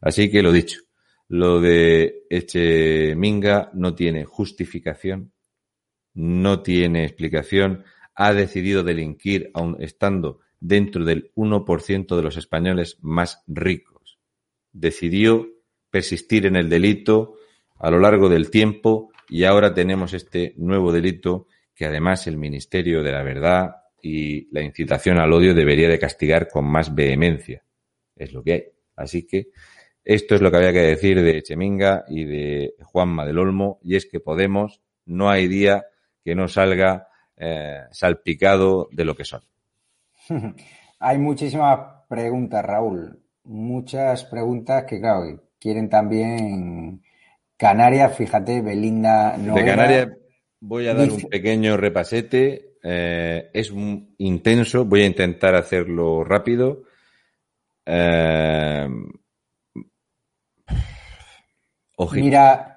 [0.02, 0.82] Así que lo dicho,
[1.28, 5.34] lo de Echeminga no tiene justificación,
[6.14, 7.84] no tiene explicación,
[8.16, 14.20] ha decidido delinquir aun estando dentro del 1% de los españoles más ricos.
[14.72, 15.48] Decidió
[15.90, 17.36] persistir en el delito
[17.78, 23.04] a lo largo del tiempo y ahora tenemos este nuevo delito que además el Ministerio
[23.04, 27.64] de la Verdad y la incitación al odio debería de castigar con más vehemencia.
[28.16, 28.64] Es lo que hay.
[28.96, 29.50] Así que
[30.04, 33.96] esto es lo que había que decir de Cheminga y de Juanma del Olmo y
[33.96, 35.86] es que Podemos no hay día
[36.24, 39.42] que no salga eh, salpicado de lo que son.
[41.00, 43.22] Hay muchísimas preguntas, Raúl.
[43.44, 47.02] Muchas preguntas que, claro, quieren también
[47.58, 50.10] Canarias, fíjate, Belinda De Canarias
[50.60, 52.76] voy a dar un pequeño repasete.
[52.84, 56.84] Eh, es un intenso, voy a intentar hacerlo rápido.
[57.86, 58.88] Eh,
[62.14, 62.75] mira,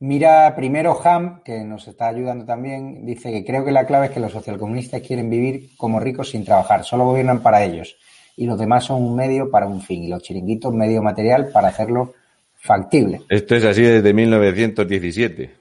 [0.00, 4.12] mira primero Ham, que nos está ayudando también, dice que creo que la clave es
[4.12, 7.96] que los socialcomunistas quieren vivir como ricos sin trabajar, solo gobiernan para ellos
[8.36, 11.68] y los demás son un medio para un fin y los chiringuitos medio material para
[11.68, 12.14] hacerlo
[12.54, 13.22] factible.
[13.28, 15.54] Esto es así desde 1917.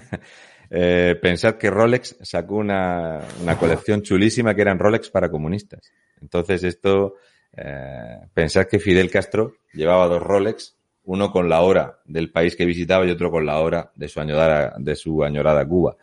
[0.70, 5.92] eh, pensad que Rolex sacó una, una, colección chulísima que eran Rolex para comunistas.
[6.20, 7.14] Entonces esto,
[7.56, 10.75] eh, pensad que Fidel Castro llevaba dos Rolex,
[11.06, 14.20] uno con la hora del país que visitaba y otro con la hora de su
[14.20, 15.96] añorada, de su añorada Cuba.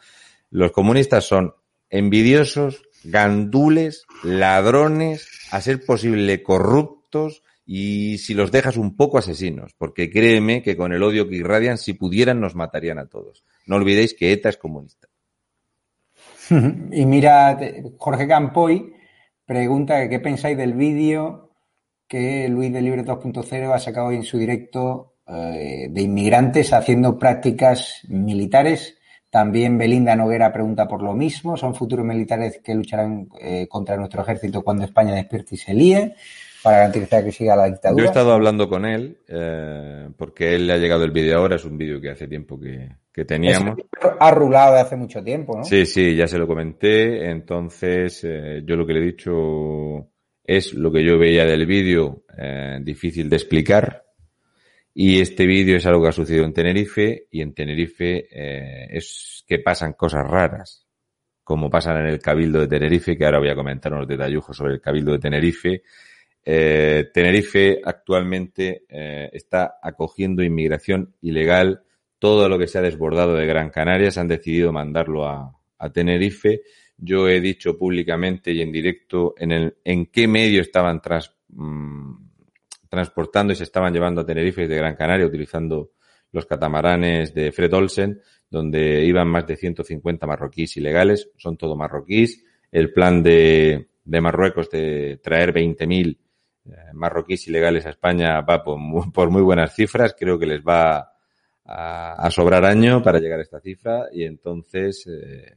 [0.50, 1.54] Los comunistas son
[1.89, 10.10] envidiosos, gandules, ladrones, a ser posible corruptos, y si los dejas un poco asesinos, porque
[10.10, 13.46] créeme que con el odio que irradian, si pudieran, nos matarían a todos.
[13.66, 15.08] No olvidéis que ETA es comunista.
[16.92, 17.58] Y mira,
[17.98, 18.94] Jorge Campoy
[19.46, 21.42] pregunta qué pensáis del vídeo
[22.13, 28.02] que Luis de Libre 2.0 ha sacado en su directo eh, de inmigrantes haciendo prácticas
[28.08, 28.99] militares
[29.32, 31.58] También Belinda Noguera pregunta por lo mismo.
[31.58, 36.13] ¿Son futuros militares que lucharán eh, contra nuestro ejército cuando España despierte y se líe
[36.62, 37.99] para garantizar que siga la dictadura?
[37.99, 41.56] Yo he estado hablando con él eh, porque él le ha llegado el vídeo ahora.
[41.56, 43.76] Es un vídeo que hace tiempo que, que teníamos.
[44.19, 45.63] Ha rulado de hace mucho tiempo, ¿no?
[45.63, 47.32] Sí, sí, ya se lo comenté.
[47.32, 50.12] Entonces, yo lo que le he dicho
[50.43, 54.03] es lo que yo veía del vídeo, eh, difícil de explicar.
[54.93, 59.43] Y este vídeo es algo que ha sucedido en Tenerife y en Tenerife eh, es
[59.47, 60.86] que pasan cosas raras,
[61.43, 64.73] como pasan en el Cabildo de Tenerife, que ahora voy a comentar unos detallujos sobre
[64.73, 65.84] el Cabildo de Tenerife.
[66.45, 71.84] Eh, Tenerife actualmente está acogiendo inmigración ilegal.
[72.19, 76.62] Todo lo que se ha desbordado de Gran Canaria se han decidido mandarlo a Tenerife.
[76.97, 82.13] Yo he dicho públicamente y en directo en, el, en qué medio estaban tras, mmm,
[82.89, 85.93] transportando y se estaban llevando a Tenerife de Gran Canaria utilizando
[86.32, 92.43] los catamaranes de Fred Olsen, donde iban más de 150 marroquíes ilegales, son todo marroquíes.
[92.71, 96.17] El plan de, de Marruecos de traer 20.000
[96.65, 100.62] eh, marroquíes ilegales a España va por muy, por muy, buenas cifras, creo que les
[100.62, 101.13] va
[101.65, 104.08] a, a, sobrar año para llegar a esta cifra.
[104.12, 105.56] Y entonces eh,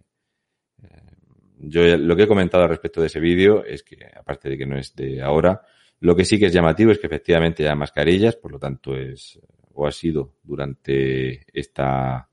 [1.59, 4.79] yo lo que he comentado respecto de ese vídeo es que, aparte de que no
[4.79, 5.63] es de ahora,
[6.01, 9.39] lo que sí que es llamativo es que efectivamente hay mascarillas, por lo tanto es
[9.77, 12.29] o ha sido durante esta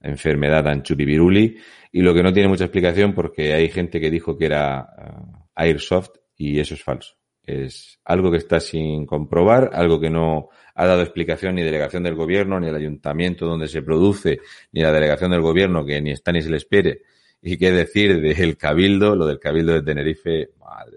[0.00, 1.56] enfermedad anchupipiruli
[1.92, 5.46] y lo que no tiene mucha explicación porque hay gente que dijo que era uh,
[5.54, 7.16] airsoft y eso es falso.
[7.42, 12.14] Es algo que está sin comprobar, algo que no ha dado explicación ni delegación del
[12.14, 14.40] gobierno, ni el ayuntamiento donde se produce,
[14.72, 17.02] ni la delegación del gobierno que ni está ni se le espere.
[17.48, 20.96] Y qué decir del cabildo, lo del cabildo de Tenerife, madre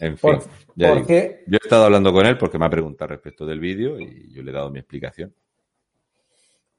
[0.00, 3.08] en fin, por, ya digo, yo he estado hablando con él porque me ha preguntado
[3.08, 5.32] respecto del vídeo y yo le he dado mi explicación.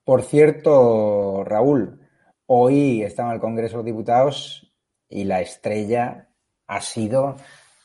[0.04, 2.02] Por cierto, Raúl,
[2.48, 4.70] hoy estaba en el Congreso de Diputados
[5.08, 6.28] y la estrella
[6.68, 7.38] ha sido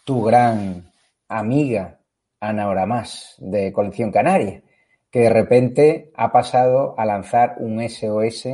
[0.04, 0.90] tu gran
[1.28, 2.00] amiga,
[2.40, 4.60] Ana Oramás, de Colección Canaria,
[5.08, 8.48] que de repente ha pasado a lanzar un SOS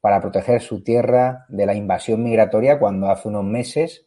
[0.00, 4.06] para proteger su tierra de la invasión migratoria cuando hace unos meses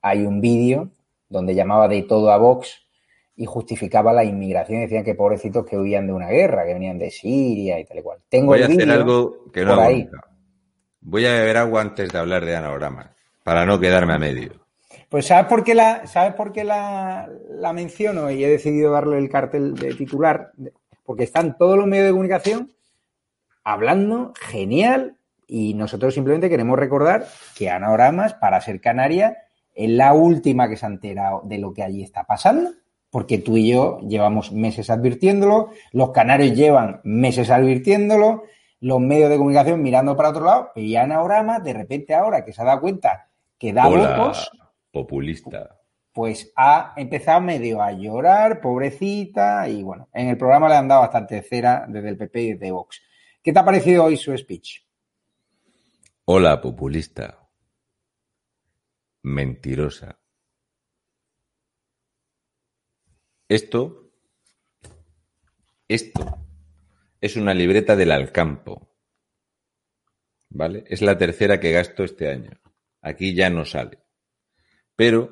[0.00, 0.90] hay un vídeo
[1.28, 2.86] donde llamaba de todo a Vox
[3.34, 4.80] y justificaba la inmigración.
[4.80, 8.02] Decían que pobrecitos que huían de una guerra, que venían de Siria y tal y
[8.02, 8.18] cual.
[8.28, 10.08] Tengo Voy el a hacer algo que no por hago ahí.
[11.00, 14.66] Voy a beber agua antes de hablar de anagrama, para no quedarme a medio.
[15.08, 18.30] Pues ¿sabes por qué la, ¿sabes por qué la, la menciono?
[18.30, 20.50] Y he decidido darle el cartel de titular,
[21.04, 22.72] porque están todos los medios de comunicación
[23.62, 25.15] hablando genial
[25.46, 30.86] y nosotros simplemente queremos recordar que Anagramas, para ser canaria, es la última que se
[30.86, 32.70] ha enterado de lo que allí está pasando,
[33.10, 38.44] porque tú y yo llevamos meses advirtiéndolo, los canarios llevan meses advirtiéndolo,
[38.80, 42.62] los medios de comunicación mirando para otro lado, y Anagrama, de repente ahora que se
[42.62, 43.28] ha dado cuenta
[43.58, 44.50] que da Hola, votos,
[44.90, 45.78] populista.
[46.12, 51.02] pues ha empezado medio a llorar, pobrecita, y bueno, en el programa le han dado
[51.02, 53.02] bastante cera desde el PP y desde Vox.
[53.42, 54.85] ¿Qué te ha parecido hoy su speech?
[56.28, 57.48] Hola, populista.
[59.22, 60.18] Mentirosa.
[63.48, 64.10] Esto,
[65.86, 66.44] esto
[67.20, 68.92] es una libreta del Alcampo.
[70.48, 70.82] ¿Vale?
[70.88, 72.60] Es la tercera que gasto este año.
[73.02, 74.02] Aquí ya no sale.
[74.96, 75.30] Pero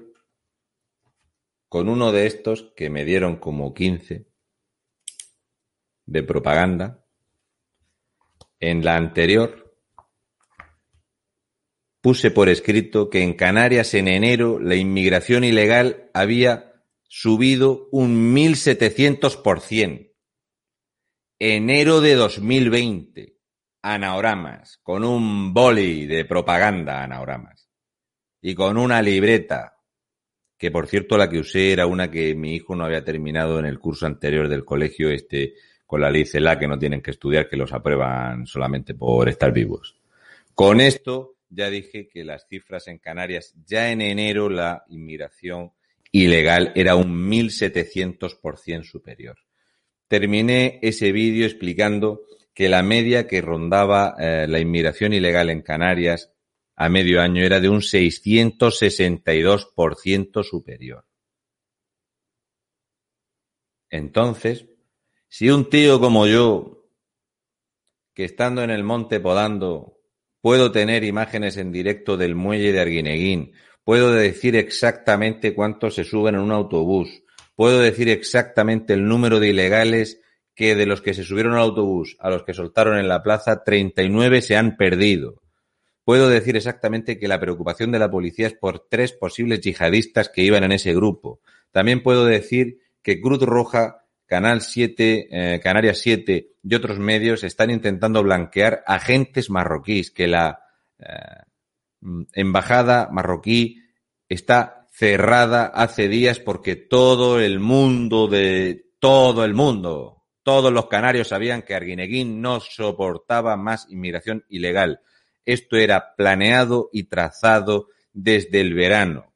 [1.69, 4.29] con uno de estos que me dieron como 15
[6.07, 7.05] de propaganda,
[8.61, 9.64] en la anterior
[12.05, 16.75] puse por escrito que en Canarias en enero la inmigración ilegal había
[17.09, 20.13] subido un 1700%.
[21.39, 23.39] Enero de 2020.
[23.81, 27.71] Anaoramas, con un boli de propaganda, anaoramas.
[28.43, 29.79] Y con una libreta,
[30.59, 33.65] que por cierto la que usé era una que mi hijo no había terminado en
[33.65, 35.55] el curso anterior del colegio este
[35.87, 39.55] con la ley CELA que no tienen que estudiar, que los aprueban solamente por estar
[39.55, 39.97] vivos.
[40.55, 45.73] Con esto ya dije que las cifras en Canarias, ya en enero la inmigración
[46.13, 49.37] ilegal era un 1700% superior.
[50.09, 56.33] Terminé ese vídeo explicando que la media que rondaba eh, la inmigración ilegal en Canarias
[56.77, 61.05] a medio año era de un 662% superior.
[63.91, 64.67] Entonces,
[65.29, 66.89] si un tío como yo,
[68.13, 69.94] que estando en el monte podando,
[70.45, 76.35] puedo tener imágenes en directo del muelle de Arguineguín, puedo decir exactamente cuántos se suben
[76.35, 77.23] en un autobús,
[77.57, 80.21] puedo decir exactamente el número de ilegales
[80.55, 83.65] que de los que se subieron al autobús a los que soltaron en la plaza,
[83.65, 85.41] 39 se han perdido.
[86.05, 90.43] Puedo decir exactamente que la preocupación de la policía es por tres posibles yihadistas que
[90.43, 91.41] iban en ese grupo.
[91.73, 97.71] También puedo decir que Cruz Roja, Canal 7, eh, Canarias 7 y otros medios están
[97.71, 100.61] intentando blanquear agentes marroquíes, que la
[100.99, 101.07] eh,
[102.33, 103.83] embajada marroquí
[104.29, 110.15] está cerrada hace días porque todo el mundo de todo el mundo
[110.45, 115.01] todos los canarios sabían que Arguineguín no soportaba más inmigración ilegal.
[115.47, 119.33] Esto era planeado y trazado desde el verano.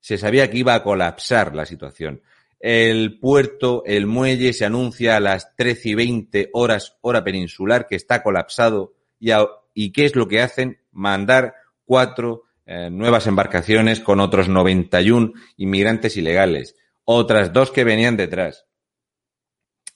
[0.00, 2.22] Se sabía que iba a colapsar la situación.
[2.60, 7.96] El puerto, el muelle, se anuncia a las 13 y 20 horas hora peninsular que
[7.96, 9.30] está colapsado y,
[9.74, 10.78] y ¿qué es lo que hacen?
[10.92, 11.54] Mandar
[11.86, 18.66] cuatro eh, nuevas embarcaciones con otros 91 inmigrantes ilegales, otras dos que venían detrás.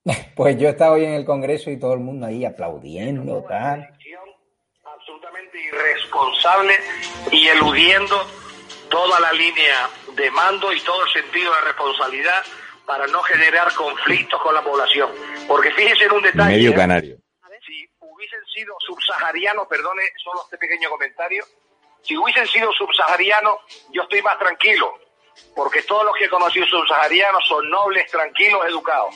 [0.36, 3.97] Pues yo estaba hoy en el Congreso y todo el mundo ahí aplaudiendo, tal
[5.60, 6.80] irresponsable
[7.32, 8.26] y eludiendo
[8.90, 12.44] toda la línea de mando y todo el sentido de responsabilidad
[12.86, 15.12] para no generar conflictos con la población.
[15.48, 16.56] Porque fíjense en un detalle.
[16.56, 16.76] Medio ¿eh?
[16.76, 17.18] canario.
[17.66, 21.44] Si hubiesen sido subsaharianos, perdone solo este pequeño comentario,
[22.02, 23.58] si hubiesen sido subsaharianos,
[23.92, 24.98] yo estoy más tranquilo,
[25.54, 29.16] porque todos los que he conocido subsaharianos son nobles, tranquilos, educados.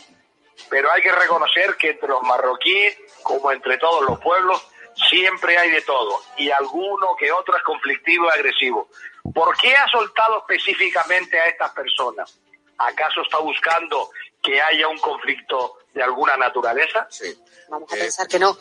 [0.69, 5.71] Pero hay que reconocer que entre los marroquíes, como entre todos los pueblos, siempre hay
[5.71, 8.89] de todo y alguno que otro es conflictivo y agresivo.
[9.33, 12.39] ¿Por qué ha soltado específicamente a estas personas?
[12.77, 14.09] ¿Acaso está buscando
[14.41, 17.07] que haya un conflicto de alguna naturaleza?
[17.09, 17.33] Sí.
[17.69, 18.57] Vamos a pensar que no.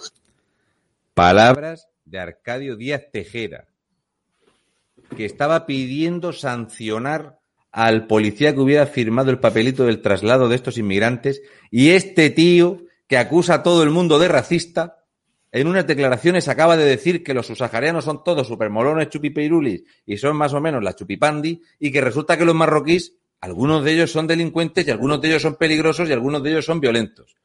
[1.14, 3.68] Palabras de Arcadio Díaz Tejera,
[5.16, 7.38] que estaba pidiendo sancionar
[7.72, 12.78] al policía que hubiera firmado el papelito del traslado de estos inmigrantes y este tío
[13.06, 14.99] que acusa a todo el mundo de racista
[15.52, 20.36] en unas declaraciones acaba de decir que los subsaharianos son todos supermolones chupipeirulis y son
[20.36, 24.28] más o menos la chupipandi y que resulta que los marroquíes, algunos de ellos son
[24.28, 27.36] delincuentes y algunos de ellos son peligrosos y algunos de ellos son violentos.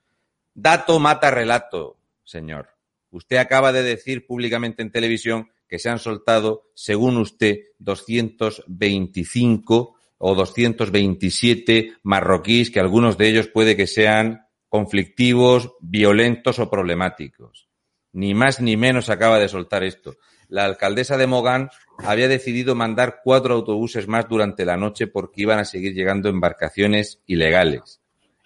[0.53, 2.69] Dato mata relato, señor.
[3.09, 10.35] Usted acaba de decir públicamente en televisión que se han soltado, según usted, 225 o
[10.35, 17.67] 227 marroquíes, que algunos de ellos puede que sean conflictivos, violentos o problemáticos
[18.15, 20.15] ni más ni menos acaba de soltar esto.
[20.47, 25.59] La alcaldesa de Mogán había decidido mandar cuatro autobuses más durante la noche porque iban
[25.59, 27.99] a seguir llegando embarcaciones ilegales.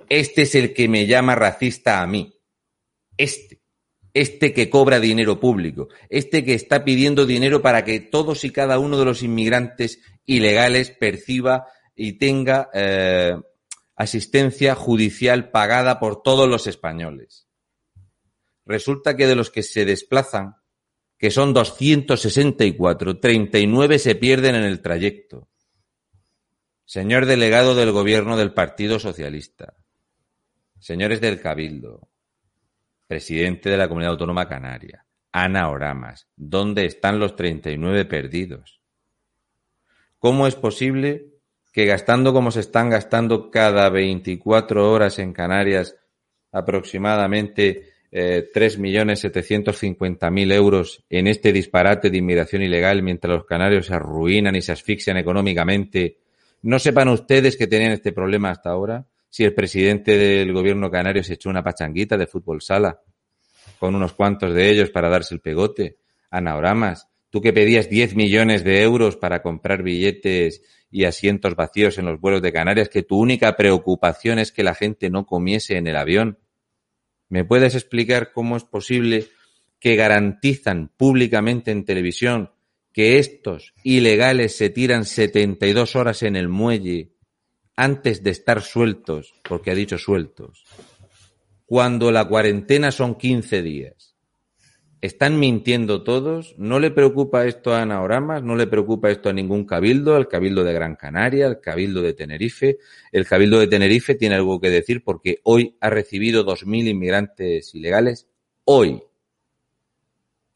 [0.10, 2.34] Este es el que me llama racista a mí.
[3.16, 3.62] Este.
[4.12, 5.90] Este que cobra dinero público.
[6.10, 10.90] Este que está pidiendo dinero para que todos y cada uno de los inmigrantes ilegales
[10.90, 13.36] perciba y tenga eh,
[13.96, 17.49] asistencia judicial pagada por todos los españoles
[18.70, 20.56] resulta que de los que se desplazan,
[21.18, 25.50] que son 264, 39 se pierden en el trayecto.
[26.86, 29.76] Señor delegado del gobierno del Partido Socialista,
[30.80, 32.10] señores del Cabildo,
[33.08, 38.82] presidente de la Comunidad Autónoma Canaria, Ana Oramas, ¿dónde están los 39 perdidos?
[40.20, 41.34] ¿Cómo es posible
[41.74, 45.96] que gastando como se están gastando cada 24 horas en Canarias
[46.52, 54.56] aproximadamente eh, 3.750.000 euros en este disparate de inmigración ilegal mientras los canarios se arruinan
[54.56, 56.18] y se asfixian económicamente,
[56.64, 59.06] ¿no sepan ustedes que tenían este problema hasta ahora?
[59.30, 63.00] si el presidente del gobierno canario se echó una pachanguita de fútbol sala
[63.78, 65.98] con unos cuantos de ellos para darse el pegote.
[66.32, 71.98] Ana Oramas, tú que pedías 10 millones de euros para comprar billetes y asientos vacíos
[71.98, 75.78] en los vuelos de Canarias, que tu única preocupación es que la gente no comiese
[75.78, 76.40] en el avión.
[77.30, 79.28] ¿Me puedes explicar cómo es posible
[79.80, 82.52] que garantizan públicamente en televisión
[82.92, 87.14] que estos ilegales se tiran 72 horas en el muelle
[87.76, 90.66] antes de estar sueltos, porque ha dicho sueltos,
[91.66, 94.09] cuando la cuarentena son 15 días?
[95.02, 96.56] ¿Están mintiendo todos?
[96.58, 98.44] ¿No le preocupa esto a Ana Oramas?
[98.44, 100.14] ¿No le preocupa esto a ningún cabildo?
[100.16, 101.48] ¿Al cabildo de Gran Canaria?
[101.48, 102.80] ¿Al cabildo de Tenerife?
[103.14, 108.28] El cabildo de Tenerife tiene algo que decir porque hoy ha recibido 2.000 inmigrantes ilegales.
[108.66, 109.02] Hoy.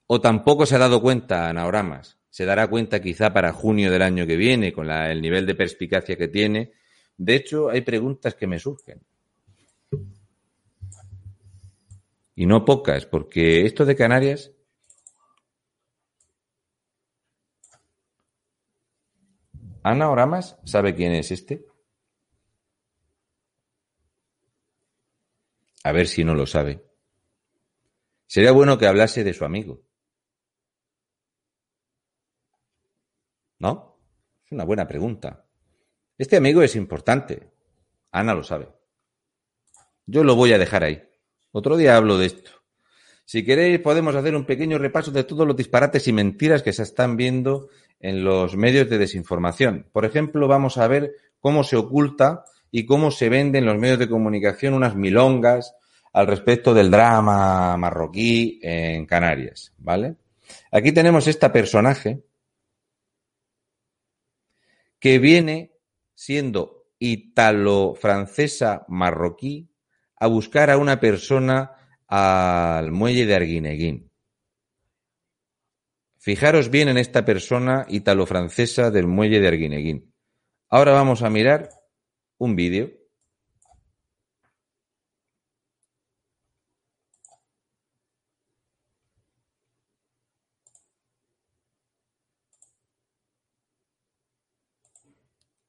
[0.07, 2.17] O tampoco se ha dado cuenta Ana Oramas.
[2.29, 6.17] Se dará cuenta quizá para junio del año que viene con el nivel de perspicacia
[6.17, 6.73] que tiene.
[7.15, 8.99] De hecho, hay preguntas que me surgen.
[12.35, 14.51] Y no pocas, porque esto de Canarias
[19.83, 21.65] Ana Oramas sabe quién es este.
[25.83, 26.85] A ver si no lo sabe.
[28.25, 29.83] Sería bueno que hablase de su amigo.
[33.59, 33.99] ¿No?
[34.45, 35.45] Es una buena pregunta.
[36.17, 37.51] Este amigo es importante.
[38.11, 38.69] Ana lo sabe.
[40.05, 41.12] Yo lo voy a dejar ahí.
[41.55, 42.49] Otro día hablo de esto.
[43.25, 46.81] Si queréis, podemos hacer un pequeño repaso de todos los disparates y mentiras que se
[46.81, 49.87] están viendo en los medios de desinformación.
[49.93, 53.99] Por ejemplo, vamos a ver cómo se oculta y cómo se venden en los medios
[53.99, 55.75] de comunicación unas milongas
[56.11, 60.15] al respecto del drama marroquí en Canarias, ¿vale?
[60.71, 62.23] Aquí tenemos esta personaje
[64.99, 65.73] que viene
[66.15, 69.69] siendo italo-francesa marroquí
[70.23, 71.75] a buscar a una persona
[72.07, 74.09] al muelle de Arguineguín.
[76.17, 80.13] Fijaros bien en esta persona italo-francesa del muelle de Arguineguín.
[80.69, 81.71] Ahora vamos a mirar
[82.37, 82.93] un vídeo.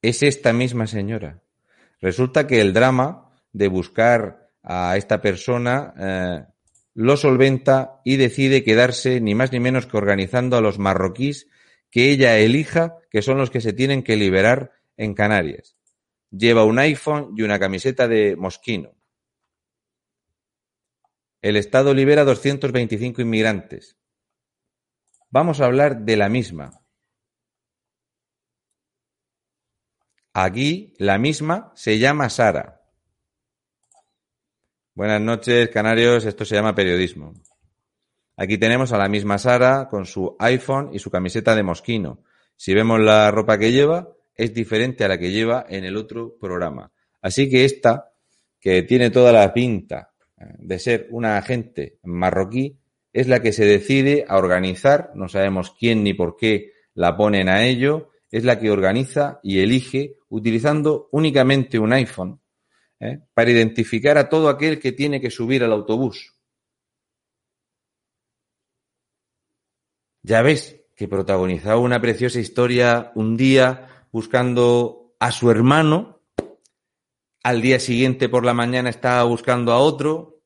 [0.01, 1.43] Es esta misma señora.
[2.01, 6.45] Resulta que el drama de buscar a esta persona, eh,
[6.95, 11.49] lo solventa y decide quedarse ni más ni menos que organizando a los marroquíes
[11.91, 15.77] que ella elija, que son los que se tienen que liberar en Canarias.
[16.31, 18.95] Lleva un iPhone y una camiseta de Mosquino.
[21.43, 23.99] El Estado libera 225 inmigrantes.
[25.31, 26.81] Vamos a hablar de la misma.
[30.33, 32.84] Aquí la misma se llama Sara.
[34.97, 36.25] Buenas noches, canarios.
[36.25, 37.35] Esto se llama periodismo.
[38.37, 42.23] Aquí tenemos a la misma Sara con su iPhone y su camiseta de mosquino.
[42.55, 46.37] Si vemos la ropa que lleva, es diferente a la que lleva en el otro
[46.41, 46.93] programa.
[47.21, 48.13] Así que esta,
[48.61, 52.79] que tiene toda la pinta eh, de ser una agente marroquí,
[53.13, 57.49] es la que se decide a organizar, no sabemos quién ni por qué la ponen
[57.49, 62.44] a ello, es la que organiza y elige utilizando únicamente un iPhone
[63.05, 63.21] ¿eh?
[63.35, 66.35] para identificar a todo aquel que tiene que subir al autobús.
[70.23, 76.23] Ya ves que protagonizaba una preciosa historia un día buscando a su hermano,
[77.43, 80.43] al día siguiente por la mañana estaba buscando a otro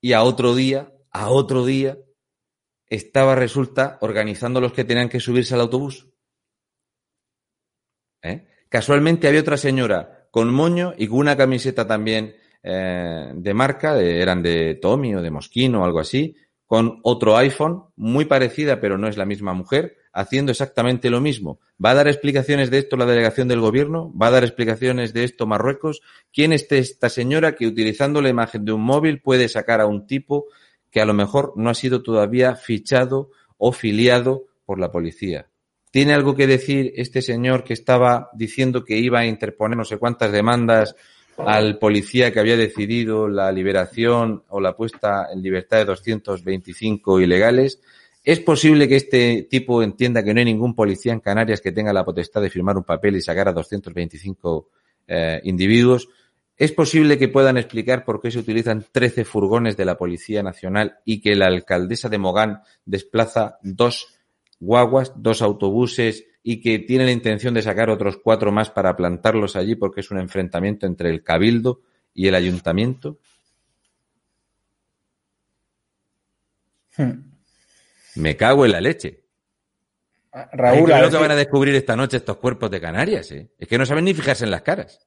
[0.00, 1.98] y a otro día, a otro día,
[2.86, 6.08] estaba, resulta, organizando los que tenían que subirse al autobús.
[8.22, 8.48] ¿Eh?
[8.68, 14.42] Casualmente había otra señora con moño y con una camiseta también eh, de marca, eran
[14.42, 19.08] de Tommy o de Mosquino o algo así, con otro iPhone, muy parecida, pero no
[19.08, 21.60] es la misma mujer, haciendo exactamente lo mismo.
[21.84, 24.10] ¿Va a dar explicaciones de esto la delegación del gobierno?
[24.16, 26.00] ¿Va a dar explicaciones de esto Marruecos?
[26.32, 30.06] ¿Quién es esta señora que utilizando la imagen de un móvil puede sacar a un
[30.06, 30.46] tipo
[30.90, 33.28] que a lo mejor no ha sido todavía fichado
[33.58, 35.51] o filiado por la policía?
[35.92, 39.98] ¿Tiene algo que decir este señor que estaba diciendo que iba a interponer no sé
[39.98, 40.96] cuántas demandas
[41.36, 47.78] al policía que había decidido la liberación o la puesta en libertad de 225 ilegales?
[48.24, 51.92] ¿Es posible que este tipo entienda que no hay ningún policía en Canarias que tenga
[51.92, 54.68] la potestad de firmar un papel y sacar a 225
[55.08, 56.08] eh, individuos?
[56.56, 61.00] ¿Es posible que puedan explicar por qué se utilizan 13 furgones de la Policía Nacional
[61.04, 64.21] y que la alcaldesa de Mogán desplaza dos
[64.62, 69.56] guaguas, dos autobuses y que tiene la intención de sacar otros cuatro más para plantarlos
[69.56, 71.82] allí porque es un enfrentamiento entre el cabildo
[72.14, 73.18] y el ayuntamiento?
[76.96, 77.32] Hmm.
[78.16, 79.24] Me cago en la leche.
[80.52, 83.50] Raúl, es lo que van a descubrir esta noche estos cuerpos de Canarias, ¿eh?
[83.58, 85.06] Es que no saben ni fijarse en las caras.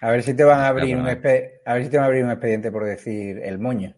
[0.00, 2.24] A ver si te van a abrir un, a ver si te van a abrir
[2.24, 3.96] un expediente por decir el moño.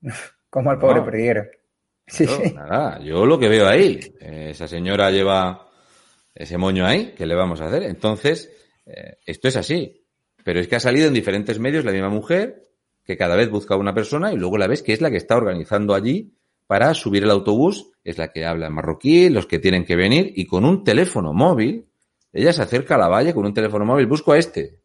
[0.50, 1.59] Como al pobre no.
[2.10, 5.68] Sí, Nada, yo lo que veo ahí, esa señora lleva
[6.34, 7.84] ese moño ahí, ¿qué le vamos a hacer?
[7.84, 8.50] Entonces,
[8.86, 10.04] eh, esto es así.
[10.44, 12.62] Pero es que ha salido en diferentes medios la misma mujer
[13.04, 15.16] que cada vez busca a una persona y luego la ves que es la que
[15.16, 16.34] está organizando allí
[16.66, 20.32] para subir el autobús, es la que habla en marroquí, los que tienen que venir,
[20.36, 21.88] y con un teléfono móvil,
[22.32, 24.78] ella se acerca a la valle con un teléfono móvil, busco a este.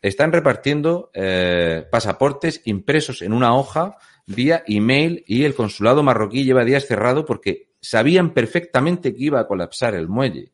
[0.00, 6.64] Están repartiendo eh, pasaportes impresos en una hoja vía email y el consulado marroquí lleva
[6.64, 10.52] días cerrado porque sabían perfectamente que iba a colapsar el muelle.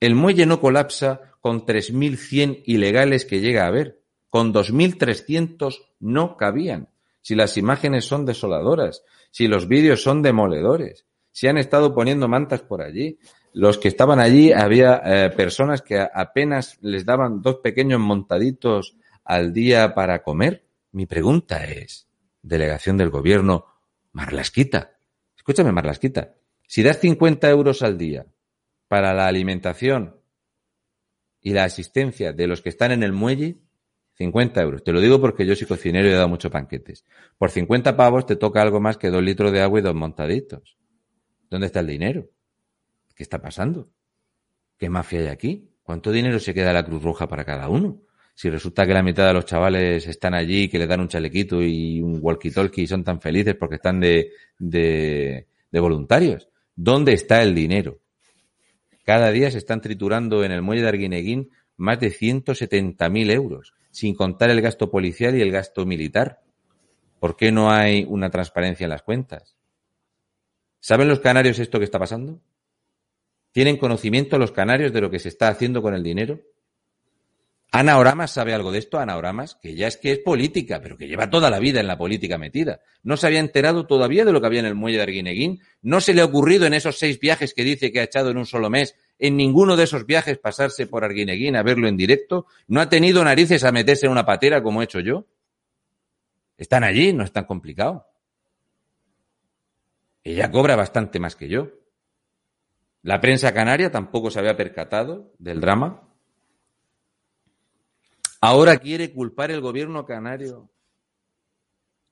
[0.00, 4.00] El muelle no colapsa con 3.100 ilegales que llega a haber.
[4.28, 6.88] Con 2.300 no cabían
[7.24, 12.60] si las imágenes son desoladoras, si los vídeos son demoledores, si han estado poniendo mantas
[12.60, 13.18] por allí.
[13.54, 19.54] Los que estaban allí había eh, personas que apenas les daban dos pequeños montaditos al
[19.54, 20.64] día para comer.
[20.92, 22.06] Mi pregunta es,
[22.44, 23.66] delegación del gobierno,
[24.12, 24.98] Marlasquita,
[25.36, 26.34] escúchame Marlasquita,
[26.66, 28.26] si das 50 euros al día
[28.88, 30.20] para la alimentación
[31.40, 33.58] y la asistencia de los que están en el muelle,
[34.16, 34.84] 50 euros.
[34.84, 37.04] Te lo digo porque yo soy cocinero y he dado muchos panquetes.
[37.36, 40.78] Por 50 pavos te toca algo más que dos litros de agua y dos montaditos.
[41.50, 42.30] ¿Dónde está el dinero?
[43.14, 43.90] ¿Qué está pasando?
[44.78, 45.70] ¿Qué mafia hay aquí?
[45.82, 48.03] ¿Cuánto dinero se queda la Cruz Roja para cada uno?
[48.34, 51.62] Si resulta que la mitad de los chavales están allí, que le dan un chalequito
[51.62, 56.48] y un walkie-talkie y son tan felices porque están de, de, de voluntarios.
[56.74, 58.00] ¿Dónde está el dinero?
[59.04, 64.16] Cada día se están triturando en el muelle de Arguineguín más de 170.000 euros sin
[64.16, 66.42] contar el gasto policial y el gasto militar.
[67.20, 69.56] ¿Por qué no hay una transparencia en las cuentas?
[70.80, 72.40] ¿Saben los canarios esto que está pasando?
[73.52, 76.40] ¿Tienen conocimiento los canarios de lo que se está haciendo con el dinero?
[77.76, 80.96] Ana Oramas sabe algo de esto, Ana Oramas, que ya es que es política, pero
[80.96, 82.78] que lleva toda la vida en la política metida.
[83.02, 85.60] No se había enterado todavía de lo que había en el muelle de Arguineguín.
[85.82, 88.38] No se le ha ocurrido en esos seis viajes que dice que ha echado en
[88.38, 92.46] un solo mes en ninguno de esos viajes pasarse por Arguineguín a verlo en directo,
[92.68, 95.26] no ha tenido narices a meterse en una patera como he hecho yo.
[96.56, 98.06] Están allí, no es tan complicado.
[100.22, 101.70] Ella cobra bastante más que yo.
[103.02, 106.13] La prensa canaria tampoco se había percatado del drama.
[108.46, 110.70] Ahora quiere culpar el gobierno canario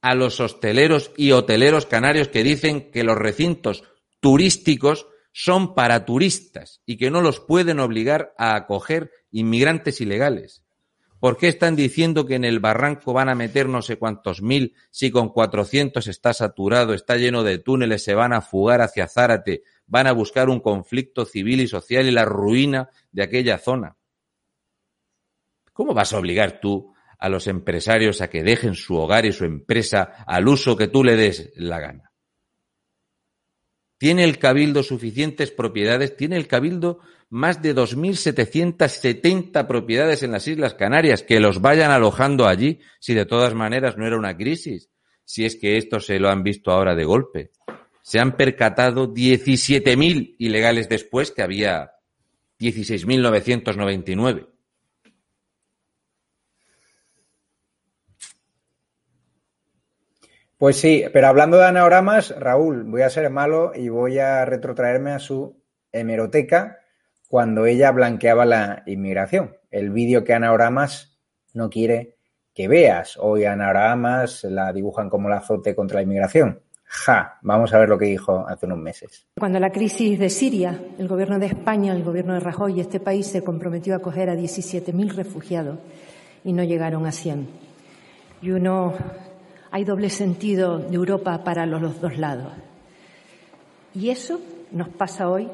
[0.01, 3.85] a los hosteleros y hoteleros canarios que dicen que los recintos
[4.19, 10.65] turísticos son para turistas y que no los pueden obligar a acoger inmigrantes ilegales.
[11.21, 14.75] ¿Por qué están diciendo que en el barranco van a meter no sé cuántos mil
[14.91, 19.65] si con 400 está saturado, está lleno de túneles, se van a fugar hacia Zárate,
[19.87, 23.99] van a buscar un conflicto civil y social y la ruina de aquella zona?
[25.73, 29.45] ¿Cómo vas a obligar tú a los empresarios a que dejen su hogar y su
[29.45, 32.13] empresa al uso que tú le des la gana?
[34.03, 36.17] ¿Tiene el Cabildo suficientes propiedades?
[36.17, 36.99] ¿Tiene el Cabildo
[37.31, 43.27] más de 2.770 propiedades en las Islas Canarias que los vayan alojando allí si de
[43.27, 44.91] todas maneras no era una crisis?
[45.25, 47.53] Si es que esto se lo han visto ahora de golpe.
[48.03, 51.93] Se han percatado 17.000 ilegales después que había
[52.59, 54.52] 16.999.
[60.63, 65.11] Pues sí, pero hablando de anagramas, Raúl, voy a ser malo y voy a retrotraerme
[65.11, 65.61] a su
[65.91, 66.79] hemeroteca
[67.27, 69.57] cuando ella blanqueaba la inmigración.
[69.73, 71.19] El vídeo que anagramas
[71.53, 72.15] no quiere
[72.55, 73.17] que veas.
[73.21, 76.61] Hoy anagramas la dibujan como el azote contra la inmigración.
[76.85, 79.27] Ja, vamos a ver lo que dijo hace unos meses.
[79.37, 83.27] Cuando la crisis de Siria, el gobierno de España, el gobierno de Rajoy este país
[83.27, 85.81] se comprometió a acoger a 17.000 refugiados
[86.45, 87.49] y no llegaron a 100.
[88.43, 88.95] Y uno
[89.73, 92.53] hay doble sentido de Europa para los dos lados.
[93.95, 94.39] Y eso
[94.71, 95.49] nos pasa hoy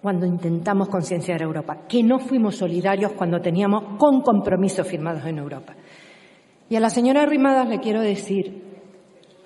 [0.00, 5.38] cuando intentamos concienciar a Europa, que no fuimos solidarios cuando teníamos con compromisos firmados en
[5.38, 5.74] Europa.
[6.70, 8.62] Y a la señora Arrimadas le quiero decir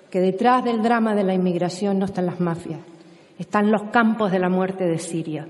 [0.09, 2.79] que detrás del drama de la inmigración no están las mafias,
[3.39, 5.47] están los campos de la muerte de Siria,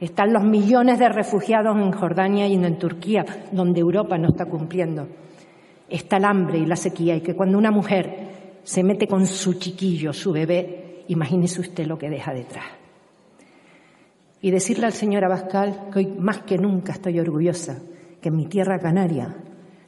[0.00, 5.06] están los millones de refugiados en Jordania y en Turquía, donde Europa no está cumpliendo
[5.88, 9.54] está el hambre y la sequía y que cuando una mujer se mete con su
[9.54, 12.64] chiquillo, su bebé, imagínese usted lo que deja detrás.
[14.40, 17.78] Y decirle al señor Abascal que hoy más que nunca estoy orgullosa
[18.20, 19.36] que en mi tierra canaria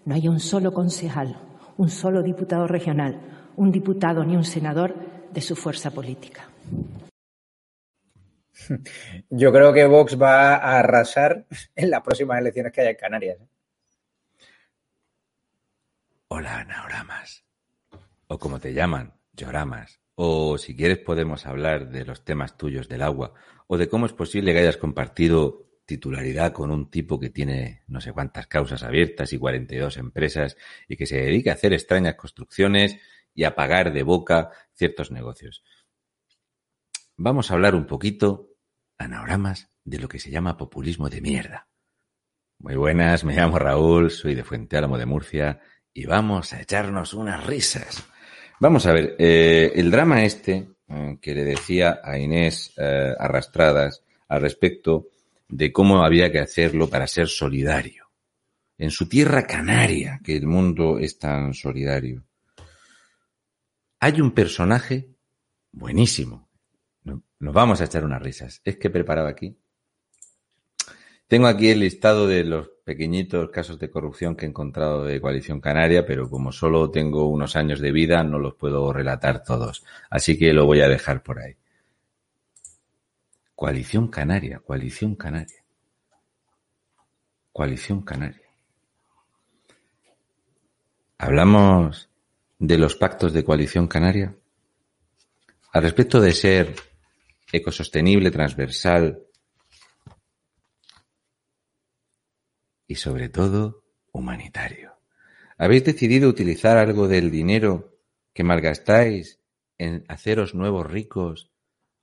[0.04, 1.38] no haya un solo concejal,
[1.76, 3.20] un solo diputado regional,
[3.56, 4.94] un diputado ni un senador
[5.32, 6.48] de su fuerza política.
[9.30, 11.44] Yo creo que Vox va a arrasar
[11.74, 13.38] en las próximas elecciones que haya en Canarias.
[16.30, 17.46] Hola, Anaoramas.
[18.26, 20.00] O como te llaman, Lloramas.
[20.14, 23.32] O si quieres podemos hablar de los temas tuyos del agua.
[23.66, 28.02] O de cómo es posible que hayas compartido titularidad con un tipo que tiene no
[28.02, 32.98] sé cuántas causas abiertas y 42 empresas y que se dedica a hacer extrañas construcciones
[33.32, 35.64] y a pagar de boca ciertos negocios.
[37.16, 38.50] Vamos a hablar un poquito,
[38.98, 41.68] anagramas, de lo que se llama populismo de mierda.
[42.58, 45.62] Muy buenas, me llamo Raúl, soy de Fuente Álamo de Murcia
[45.92, 48.04] y vamos a echarnos unas risas.
[48.60, 54.02] Vamos a ver, eh, el drama este eh, que le decía a Inés eh, Arrastradas
[54.28, 55.08] al respecto
[55.48, 58.06] de cómo había que hacerlo para ser solidario.
[58.76, 62.24] En su tierra canaria, que el mundo es tan solidario.
[64.00, 65.08] Hay un personaje
[65.72, 66.48] buenísimo.
[67.40, 68.60] Nos vamos a echar unas risas.
[68.64, 69.56] Es que preparaba aquí.
[71.26, 75.60] Tengo aquí el listado de los pequeñitos casos de corrupción que he encontrado de Coalición
[75.60, 79.84] Canaria, pero como solo tengo unos años de vida, no los puedo relatar todos.
[80.08, 81.54] Así que lo voy a dejar por ahí.
[83.54, 85.62] Coalición Canaria, Coalición Canaria.
[87.52, 88.48] Coalición Canaria.
[91.18, 92.08] Hablamos
[92.58, 94.34] de los pactos de Coalición Canaria.
[95.74, 96.74] Al respecto de ser
[97.52, 99.27] ecosostenible, transversal
[102.88, 104.94] y sobre todo humanitario.
[105.58, 107.98] Habéis decidido utilizar algo del dinero
[108.32, 109.40] que malgastáis
[109.76, 111.52] en haceros nuevos ricos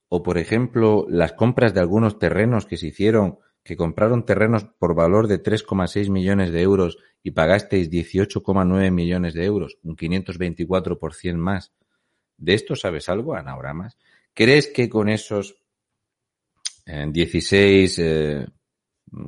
[0.07, 4.93] o, por ejemplo, las compras de algunos terrenos que se hicieron, que compraron terrenos por
[4.93, 11.73] valor de 3,6 millones de euros y pagasteis 18,9 millones de euros, un 524% más.
[12.37, 13.97] ¿De esto sabes algo, Anauramas?
[14.33, 15.55] ¿Crees que con esos
[16.85, 18.45] 16, eh,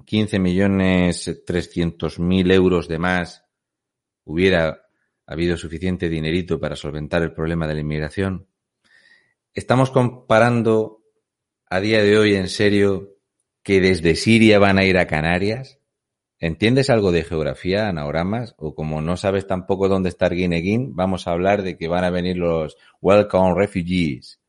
[0.06, 3.46] 15 eh, millones 300 mil euros de más
[4.24, 4.84] hubiera
[5.26, 8.48] habido suficiente dinerito para solventar el problema de la inmigración?
[9.54, 11.04] Estamos comparando
[11.70, 13.18] a día de hoy en serio
[13.64, 15.80] que desde Siria van a ir a Canarias.
[16.40, 18.54] ¿Entiendes algo de geografía, anagramas?
[18.58, 22.10] O como no sabes tampoco dónde está Guineguín, vamos a hablar de que van a
[22.10, 24.40] venir los Welcome Refugees.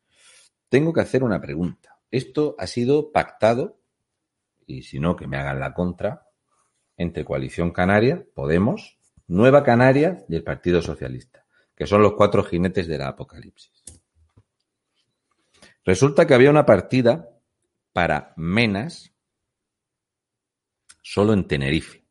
[0.68, 1.98] Tengo que hacer una pregunta.
[2.10, 3.77] Esto ha sido pactado,
[4.68, 6.28] y si no, que me hagan la contra,
[6.96, 11.44] entre Coalición Canaria, Podemos, Nueva Canaria y el Partido Socialista,
[11.74, 13.82] que son los cuatro jinetes de la apocalipsis.
[15.84, 17.30] Resulta que había una partida
[17.92, 19.12] para Menas
[21.02, 22.04] solo en Tenerife.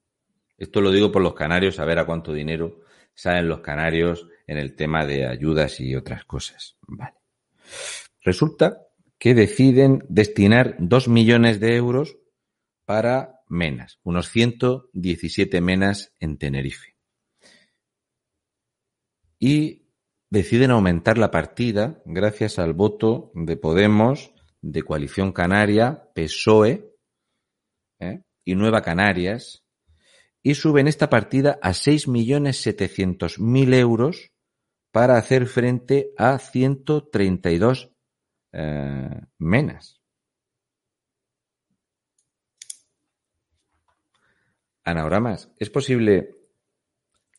[0.58, 2.82] Esto lo digo por los canarios, a ver a cuánto dinero
[3.14, 6.78] salen los canarios en el tema de ayudas y otras cosas.
[6.88, 7.14] Vale.
[8.24, 8.88] Resulta
[9.20, 12.18] que deciden destinar dos millones de euros
[12.88, 16.96] para Menas, unos 117 Menas en Tenerife.
[19.38, 19.90] Y
[20.30, 26.96] deciden aumentar la partida gracias al voto de Podemos, de Coalición Canaria, PSOE
[28.00, 28.22] ¿eh?
[28.46, 29.66] y Nueva Canarias,
[30.42, 34.32] y suben esta partida a 6.700.000 euros
[34.94, 37.92] para hacer frente a 132
[38.54, 39.97] eh, menas.
[44.88, 46.34] Anagramas, ¿es posible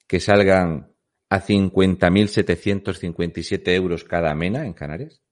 [0.07, 0.94] que salgan
[1.30, 5.22] a 50.757 euros cada mena en Canarias?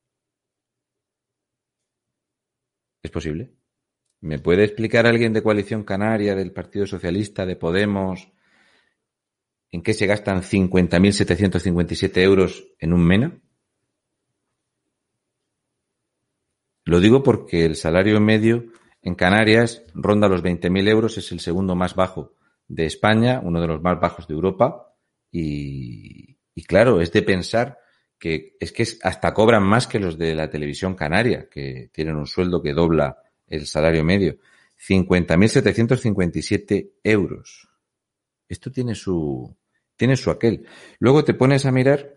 [3.02, 3.52] ¿Es posible?
[4.22, 8.32] ¿Me puede explicar alguien de Coalición Canaria, del Partido Socialista, de Podemos,
[9.70, 13.38] en qué se gastan 50.757 euros en un MENA?
[16.86, 18.72] Lo digo porque el salario medio
[19.06, 22.34] en Canarias ronda los 20.000 euros, es el segundo más bajo
[22.66, 24.96] de España, uno de los más bajos de Europa,
[25.30, 26.34] y,
[26.66, 27.78] claro, es de pensar
[28.18, 32.26] que es que hasta cobran más que los de la televisión canaria, que tienen un
[32.26, 34.38] sueldo que dobla el salario medio.
[34.76, 37.68] 50.757 euros.
[38.48, 39.56] Esto tiene su,
[39.94, 40.66] tiene su aquel.
[40.98, 42.12] Luego te pones a mirar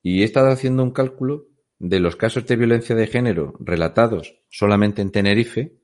[0.00, 1.48] y he estado haciendo un cálculo
[1.78, 5.76] de los casos de violencia de género relatados solamente en Tenerife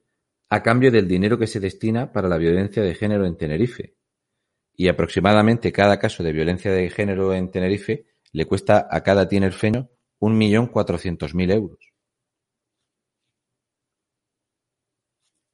[0.49, 3.97] a cambio del dinero que se destina para la violencia de género en Tenerife
[4.77, 9.89] y aproximadamente cada caso de violencia de género en Tenerife le cuesta a cada tinerfeño
[10.19, 11.95] un millón cuatrocientos mil euros.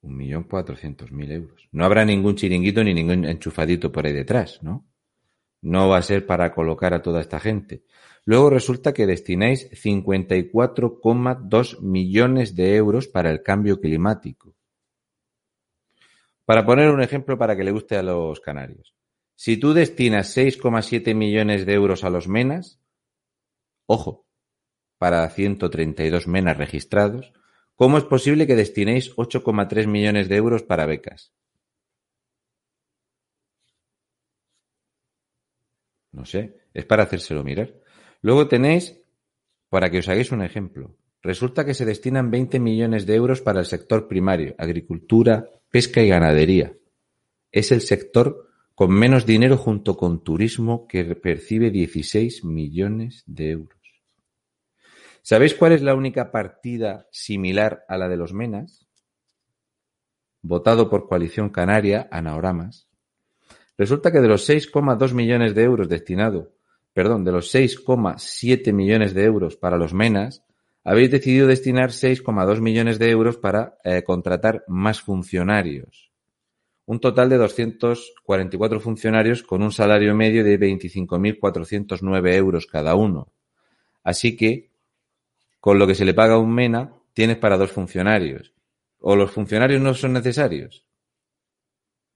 [0.02, 1.68] 1.400.000 euros.
[1.72, 4.86] No habrá ningún chiringuito ni ningún enchufadito por ahí detrás, ¿no?
[5.62, 7.84] No va a ser para colocar a toda esta gente.
[8.30, 14.54] Luego resulta que destináis 54,2 millones de euros para el cambio climático.
[16.44, 18.94] Para poner un ejemplo para que le guste a los canarios.
[19.34, 22.80] Si tú destinas 6,7 millones de euros a los menas,
[23.86, 24.28] ojo,
[24.98, 27.32] para 132 menas registrados,
[27.74, 31.32] ¿cómo es posible que destinéis 8,3 millones de euros para becas?
[36.12, 37.79] No sé, es para hacérselo mirar.
[38.22, 39.00] Luego tenéis,
[39.68, 43.60] para que os hagáis un ejemplo, resulta que se destinan 20 millones de euros para
[43.60, 46.74] el sector primario, agricultura, pesca y ganadería.
[47.50, 53.78] Es el sector con menos dinero junto con turismo que percibe 16 millones de euros.
[55.22, 58.86] ¿Sabéis cuál es la única partida similar a la de los Menas?
[60.42, 62.88] Votado por Coalición Canaria, Anaoramas.
[63.76, 66.48] Resulta que de los 6,2 millones de euros destinados
[66.92, 70.44] perdón, de los 6,7 millones de euros para los MENAS,
[70.84, 76.10] habéis decidido destinar 6,2 millones de euros para eh, contratar más funcionarios.
[76.86, 83.28] Un total de 244 funcionarios con un salario medio de 25.409 euros cada uno.
[84.02, 84.70] Así que,
[85.60, 88.52] con lo que se le paga a un MENA, tienes para dos funcionarios.
[88.98, 90.84] ¿O los funcionarios no son necesarios?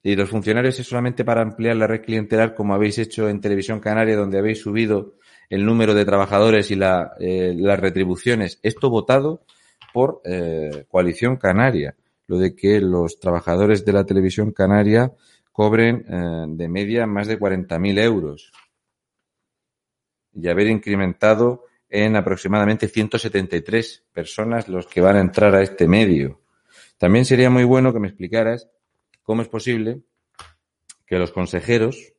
[0.06, 3.80] Y los funcionarios es solamente para ampliar la red clientelar, como habéis hecho en Televisión
[3.80, 5.14] Canaria, donde habéis subido
[5.48, 8.60] el número de trabajadores y eh, las retribuciones.
[8.62, 9.46] Esto votado
[9.94, 11.96] por eh, Coalición Canaria.
[12.26, 15.10] Lo de que los trabajadores de la Televisión Canaria
[15.50, 18.52] cobren eh, de media más de 40.000 euros.
[20.34, 26.42] Y haber incrementado en aproximadamente 173 personas los que van a entrar a este medio.
[26.98, 28.68] También sería muy bueno que me explicaras
[29.24, 30.02] ¿Cómo es posible
[31.06, 32.12] que los consejeros,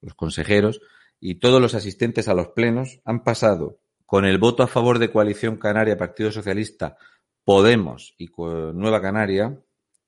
[0.00, 0.80] los consejeros
[1.20, 5.10] y todos los asistentes a los plenos han pasado con el voto a favor de
[5.10, 6.96] Coalición Canaria, Partido Socialista,
[7.44, 9.60] Podemos y Nueva Canaria,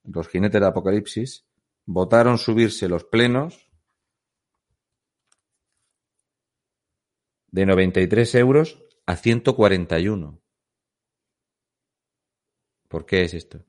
[0.05, 1.45] los jinetes de Apocalipsis,
[1.87, 3.69] votaron subirse los plenos
[7.49, 10.41] de 93 euros a 141.
[12.89, 13.65] ¿Por qué es esto?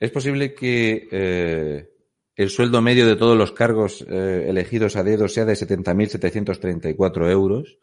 [0.00, 1.88] Es posible que eh,
[2.36, 7.78] el sueldo medio de todos los cargos eh, elegidos a dedo sea de 70.734 euros,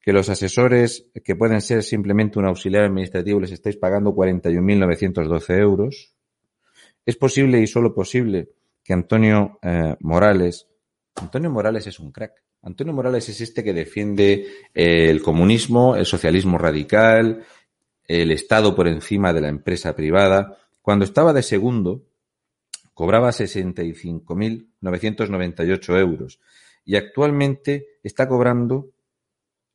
[0.00, 6.14] que los asesores, que pueden ser simplemente un auxiliar administrativo, les estáis pagando 41.912 euros.
[7.04, 8.48] Es posible y solo posible
[8.82, 10.66] que Antonio eh, Morales,
[11.16, 12.32] Antonio Morales es un crack.
[12.62, 17.44] Antonio Morales es este que defiende el comunismo, el socialismo radical,
[18.06, 20.58] el Estado por encima de la empresa privada.
[20.90, 22.08] Cuando estaba de segundo,
[22.94, 26.40] cobraba 65.998 euros
[26.84, 28.90] y actualmente está cobrando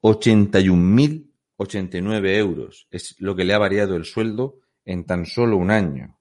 [0.02, 2.90] 81.089 euros.
[2.92, 6.20] Es lo que le ha variado el sueldo en tan solo un año.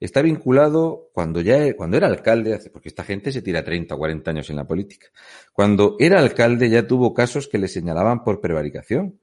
[0.00, 4.28] Está vinculado cuando ya cuando era alcalde, porque esta gente se tira 30 o 40
[4.28, 5.06] años en la política.
[5.52, 9.20] Cuando era alcalde ya tuvo casos que le señalaban por prevaricación,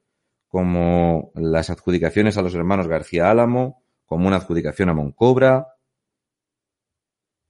[0.48, 3.80] como las adjudicaciones a los hermanos García Álamo,
[4.10, 5.68] como una adjudicación a Moncobra.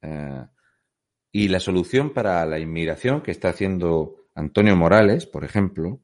[0.03, 0.45] Eh,
[1.33, 6.03] y la solución para la inmigración que está haciendo Antonio Morales, por ejemplo,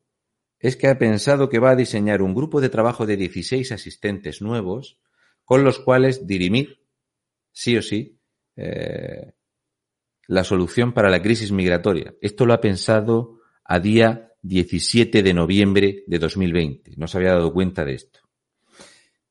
[0.58, 4.40] es que ha pensado que va a diseñar un grupo de trabajo de 16 asistentes
[4.40, 4.98] nuevos
[5.44, 6.80] con los cuales dirimir,
[7.52, 8.18] sí o sí,
[8.56, 9.34] eh,
[10.26, 12.14] la solución para la crisis migratoria.
[12.22, 16.94] Esto lo ha pensado a día 17 de noviembre de 2020.
[16.96, 18.25] No se había dado cuenta de esto.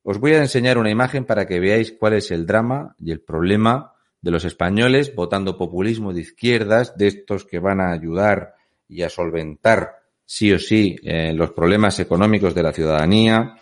[0.08, 3.22] Os voy a enseñar una imagen para que veáis cuál es el drama y el
[3.22, 8.54] problema de los españoles votando populismo de izquierdas, de estos que van a ayudar
[8.88, 13.56] y a solventar sí o sí eh, los problemas económicos de la ciudadanía,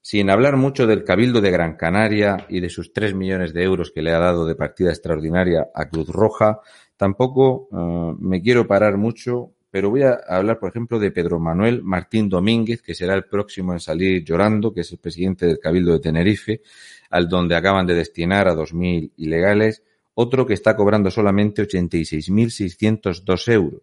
[0.00, 3.90] sin hablar mucho del Cabildo de Gran Canaria y de sus tres millones de euros
[3.90, 6.60] que le ha dado de partida extraordinaria a Cruz Roja,
[6.96, 11.82] tampoco eh, me quiero parar mucho pero voy a hablar, por ejemplo, de Pedro Manuel
[11.82, 15.92] Martín Domínguez, que será el próximo en salir llorando, que es el presidente del Cabildo
[15.92, 16.62] de Tenerife,
[17.10, 19.82] al donde acaban de destinar a 2.000 ilegales,
[20.14, 23.82] otro que está cobrando solamente 86.602 euros.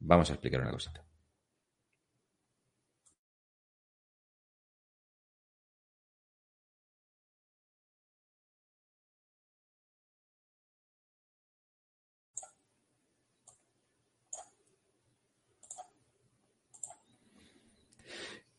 [0.00, 1.05] Vamos a explicar una cosita.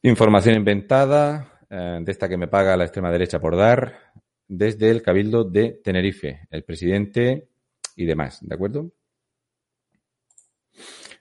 [0.03, 4.13] Información inventada, eh, de esta que me paga la extrema derecha por dar,
[4.47, 7.49] desde el Cabildo de Tenerife, el presidente
[7.95, 8.91] y demás, ¿de acuerdo?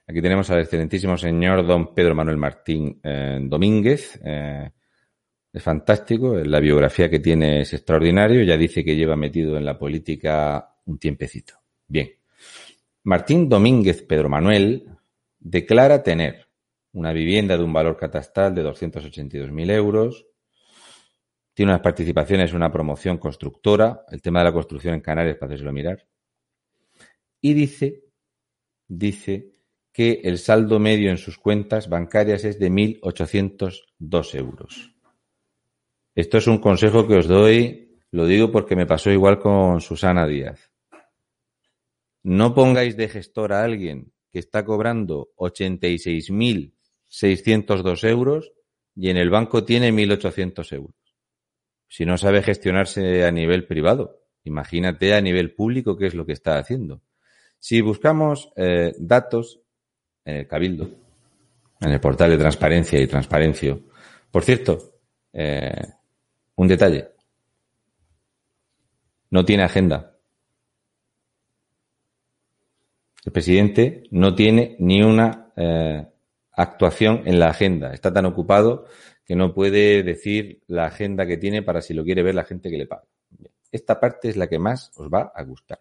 [0.07, 4.17] Aquí tenemos al excelentísimo señor don Pedro Manuel Martín eh, Domínguez.
[4.23, 4.71] Eh,
[5.51, 9.77] es fantástico, la biografía que tiene es extraordinario, ya dice que lleva metido en la
[9.77, 11.55] política un tiempecito.
[11.87, 12.09] Bien.
[13.03, 14.85] Martín Domínguez Pedro Manuel
[15.39, 16.46] declara tener
[16.97, 20.25] una vivienda de un valor catastral de 282.000 euros,
[21.53, 25.47] tiene unas participaciones en una promoción constructora, el tema de la construcción en Canarias, para
[25.51, 26.07] hacérselo mirar,
[27.39, 28.03] y dice,
[28.87, 29.51] dice
[29.91, 34.95] que el saldo medio en sus cuentas bancarias es de 1.802 euros.
[36.15, 40.25] Esto es un consejo que os doy, lo digo porque me pasó igual con Susana
[40.25, 40.71] Díaz.
[42.23, 45.29] No pongáis de gestor a alguien que está cobrando
[47.09, 48.51] 86.602 euros
[48.95, 50.95] y en el banco tiene 1.800 euros.
[51.87, 56.33] Si no sabe gestionarse a nivel privado, imagínate a nivel público qué es lo que
[56.33, 57.01] está haciendo.
[57.59, 59.61] Si buscamos eh, datos
[60.25, 60.89] en el Cabildo,
[61.79, 63.83] en el portal de transparencia y transparencio,
[64.31, 64.99] por cierto,
[65.31, 65.81] eh,
[66.55, 67.09] un detalle.
[69.29, 70.17] No tiene agenda.
[73.25, 76.07] El presidente no tiene ni una eh,
[76.57, 77.93] actuación en la agenda.
[77.93, 78.85] Está tan ocupado
[79.23, 82.69] que no puede decir la agenda que tiene para si lo quiere ver la gente
[82.69, 83.07] que le paga.
[83.71, 85.79] Esta parte es la que más os va a gustar.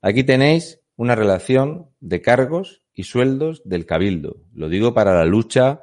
[0.00, 4.42] Aquí tenéis una relación de cargos y sueldos del Cabildo.
[4.54, 5.82] Lo digo para la lucha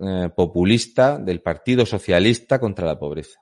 [0.00, 3.40] eh, populista del Partido Socialista contra la pobreza.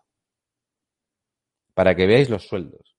[1.75, 2.97] Para que veáis los sueldos.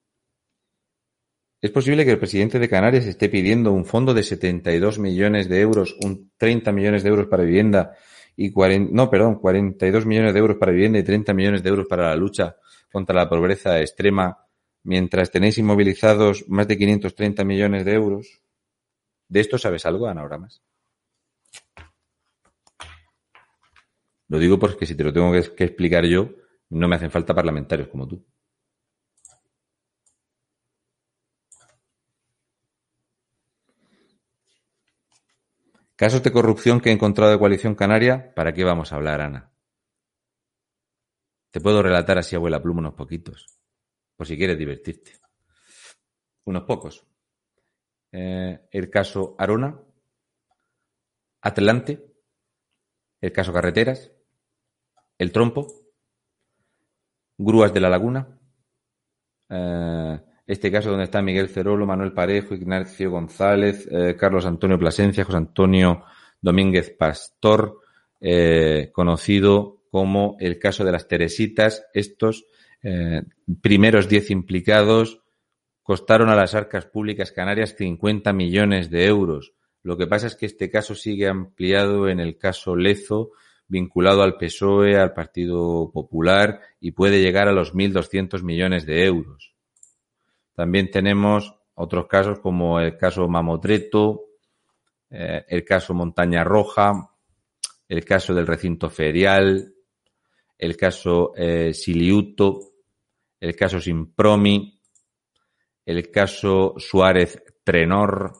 [1.59, 5.59] Es posible que el presidente de Canarias esté pidiendo un fondo de 72 millones de
[5.59, 7.97] euros, un 30 millones de euros para vivienda
[8.37, 11.87] y 40, no, perdón, 42 millones de euros para vivienda y 30 millones de euros
[11.89, 12.55] para la lucha
[12.93, 14.37] contra la pobreza extrema
[14.83, 18.41] mientras tenéis inmovilizados más de 530 millones de euros.
[19.27, 20.61] ¿De esto sabes algo, Anagramas?
[24.31, 26.29] Lo digo porque si te lo tengo que, explicar yo,
[26.69, 28.25] no me hacen falta parlamentarios como tú.
[35.97, 39.51] Casos de corrupción que he encontrado de Coalición Canaria, ¿para qué vamos a hablar, Ana?
[41.51, 43.59] Te puedo relatar así, abuela pluma, unos poquitos
[44.15, 45.19] por si quieres divertirte.
[46.45, 47.05] Unos pocos.
[48.13, 49.77] Eh, el caso Arona,
[51.41, 52.15] Atlante,
[53.19, 54.13] el caso Carreteras,
[55.21, 55.67] el Trompo,
[57.37, 58.39] Grúas de la Laguna,
[59.49, 65.23] eh, este caso donde está Miguel Cerolo, Manuel Parejo, Ignacio González, eh, Carlos Antonio Plasencia,
[65.23, 66.03] José Antonio
[66.41, 67.79] Domínguez Pastor,
[68.91, 72.45] conocido como el caso de las Teresitas, estos
[72.81, 73.21] eh,
[73.61, 75.21] primeros 10 implicados
[75.83, 79.53] costaron a las arcas públicas canarias 50 millones de euros.
[79.83, 83.31] Lo que pasa es que este caso sigue ampliado en el caso Lezo,
[83.71, 89.53] vinculado al PSOE, al Partido Popular, y puede llegar a los 1.200 millones de euros.
[90.53, 94.25] También tenemos otros casos como el caso Mamotreto,
[95.09, 97.11] eh, el caso Montaña Roja,
[97.87, 99.73] el caso del recinto ferial,
[100.57, 102.73] el caso eh, Siliuto,
[103.39, 104.79] el caso Simpromi,
[105.85, 108.33] el caso Suárez Trenor,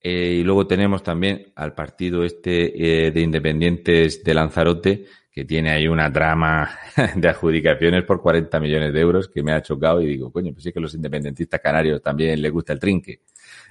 [0.00, 5.70] eh, y luego tenemos también al partido este eh, de independientes de Lanzarote, que tiene
[5.70, 6.70] ahí una trama
[7.16, 10.64] de adjudicaciones por 40 millones de euros que me ha chocado y digo, coño, pues
[10.64, 13.22] sí que a los independentistas canarios también les gusta el trinque.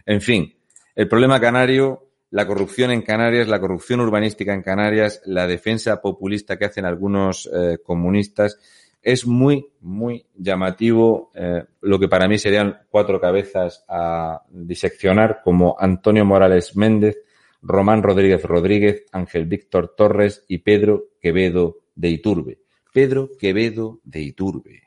[0.05, 0.53] En fin,
[0.95, 6.57] el problema canario, la corrupción en Canarias, la corrupción urbanística en Canarias, la defensa populista
[6.57, 8.59] que hacen algunos eh, comunistas,
[9.07, 15.77] es muy, muy llamativo eh, lo que para mí serían cuatro cabezas a diseccionar, como
[15.79, 17.17] Antonio Morales Méndez,
[17.61, 22.59] Román Rodríguez Rodríguez, Ángel Víctor Torres y Pedro Quevedo de Iturbe.
[22.91, 24.83] Pedro Quevedo de Iturbe.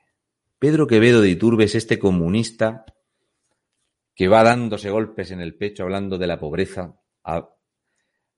[0.58, 2.84] Pedro Quevedo de Iturbe es este comunista
[4.14, 6.94] que va dándose golpes en el pecho hablando de la pobreza,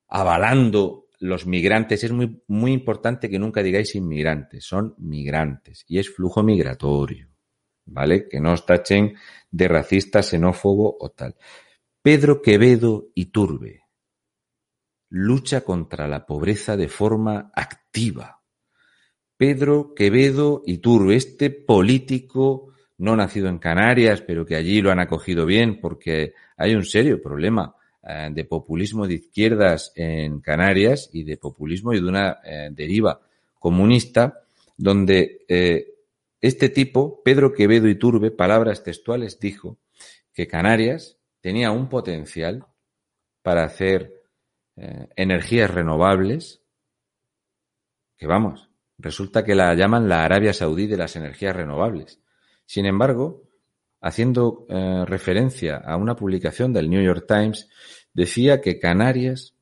[0.06, 2.04] avalando los migrantes.
[2.04, 7.28] Es muy, muy importante que nunca digáis inmigrantes, son migrantes y es flujo migratorio,
[7.86, 8.28] ¿vale?
[8.28, 9.14] Que no os tachen
[9.50, 11.36] de racista, xenófobo o tal.
[12.02, 13.82] Pedro Quevedo Iturbe
[15.14, 18.40] lucha contra la pobreza de forma activa.
[19.36, 25.44] Pedro Quevedo Iturbe, este político no nacido en Canarias, pero que allí lo han acogido
[25.44, 27.74] bien porque hay un serio problema
[28.04, 33.20] eh, de populismo de izquierdas en Canarias y de populismo y de una eh, deriva
[33.60, 34.42] comunista,
[34.76, 35.94] donde eh,
[36.40, 39.78] este tipo, Pedro Quevedo Iturbe, palabras textuales, dijo
[40.34, 42.66] que Canarias tenía un potencial
[43.42, 44.20] para hacer
[45.16, 46.62] energías renovables,
[48.16, 52.20] que vamos, resulta que la llaman la Arabia Saudí de las energías renovables.
[52.66, 53.42] Sin embargo,
[54.02, 57.68] haciendo eh, referencia a una publicación del New York Times,
[58.12, 59.54] decía que Canarias,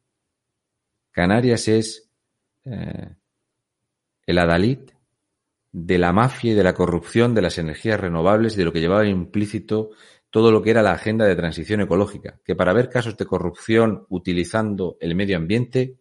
[1.12, 2.10] Canarias es
[2.64, 3.14] eh,
[4.26, 4.78] el adalid
[5.72, 9.06] de la mafia y de la corrupción de las energías renovables, de lo que llevaba
[9.06, 9.90] implícito
[10.30, 14.06] todo lo que era la agenda de transición ecológica, que para ver casos de corrupción
[14.08, 15.96] utilizando el medio ambiente,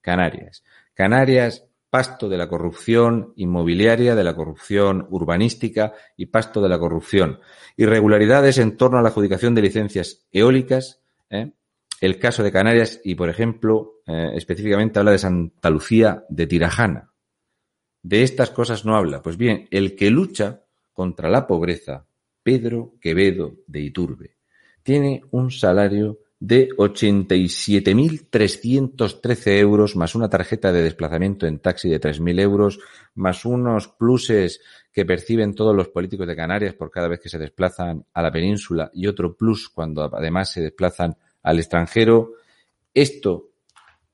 [0.00, 0.64] Canarias.
[0.94, 7.40] Canarias, pasto de la corrupción inmobiliaria, de la corrupción urbanística y pasto de la corrupción.
[7.76, 11.00] Irregularidades en torno a la adjudicación de licencias eólicas.
[11.30, 11.52] ¿eh?
[12.00, 17.12] El caso de Canarias y, por ejemplo, eh, específicamente habla de Santa Lucía de Tirajana.
[18.02, 19.22] De estas cosas no habla.
[19.22, 20.62] Pues bien, el que lucha
[20.92, 22.06] contra la pobreza,
[22.42, 24.36] Pedro Quevedo de Iturbe.
[24.82, 32.40] Tiene un salario de 87.313 euros más una tarjeta de desplazamiento en taxi de 3.000
[32.40, 32.78] euros
[33.14, 34.60] más unos pluses
[34.92, 38.30] que perciben todos los políticos de Canarias por cada vez que se desplazan a la
[38.30, 42.34] península y otro plus cuando además se desplazan al extranjero.
[42.94, 43.48] Esto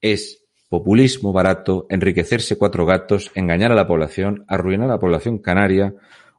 [0.00, 5.94] es populismo barato, enriquecerse cuatro gatos, engañar a la población, arruinar a la población canaria,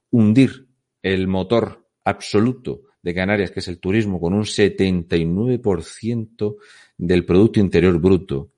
[0.10, 0.66] hundir
[1.04, 6.56] el motor absoluto de Canarias, que es el turismo, con un 79%
[6.98, 8.50] del Producto Interior Bruto.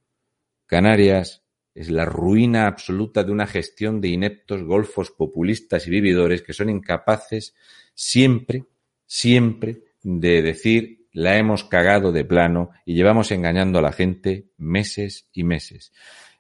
[0.66, 1.44] Canarias
[1.76, 6.70] es la ruina absoluta de una gestión de ineptos golfos populistas y vividores que son
[6.70, 7.56] incapaces
[7.94, 8.64] siempre,
[9.06, 15.28] siempre de decir la hemos cagado de plano y llevamos engañando a la gente meses
[15.34, 15.92] y meses.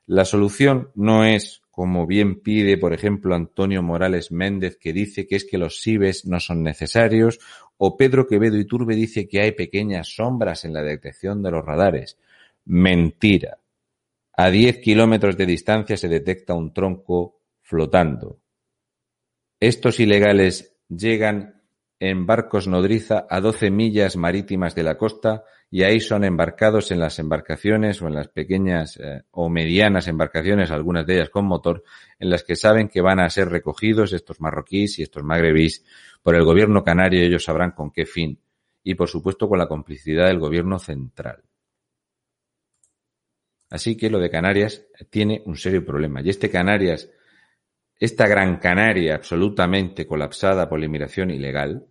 [0.05, 5.35] La solución no es como bien pide, por ejemplo, Antonio Morales Méndez, que dice que
[5.35, 7.37] es que los SIBES no son necesarios,
[7.77, 12.17] o Pedro Quevedo Iturbe dice que hay pequeñas sombras en la detección de los radares.
[12.65, 13.59] Mentira.
[14.35, 18.39] A 10 kilómetros de distancia se detecta un tronco flotando.
[19.59, 21.56] Estos ilegales llegan
[21.99, 26.99] en barcos nodriza a 12 millas marítimas de la costa y ahí son embarcados en
[26.99, 31.83] las embarcaciones o en las pequeñas eh, o medianas embarcaciones, algunas de ellas con motor,
[32.19, 35.83] en las que saben que van a ser recogidos estos marroquíes y estos magrebís
[36.21, 38.39] por el gobierno canario, ellos sabrán con qué fin,
[38.83, 41.43] y por supuesto con la complicidad del gobierno central.
[43.69, 46.21] Así que lo de Canarias tiene un serio problema.
[46.21, 47.09] Y este Canarias,
[47.99, 51.87] esta Gran Canaria absolutamente colapsada por la inmigración ilegal,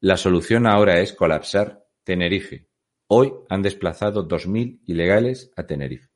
[0.00, 2.68] la solución ahora es colapsar Tenerife,
[3.06, 6.13] Hoy han desplazado dos mil ilegales a Tenerife.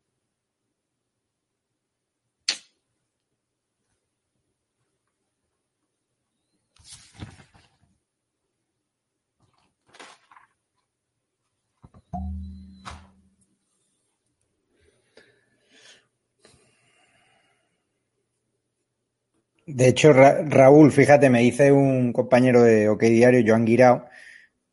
[19.71, 24.07] De hecho, Raúl, fíjate, me dice un compañero de OK Diario, Joan Guirao,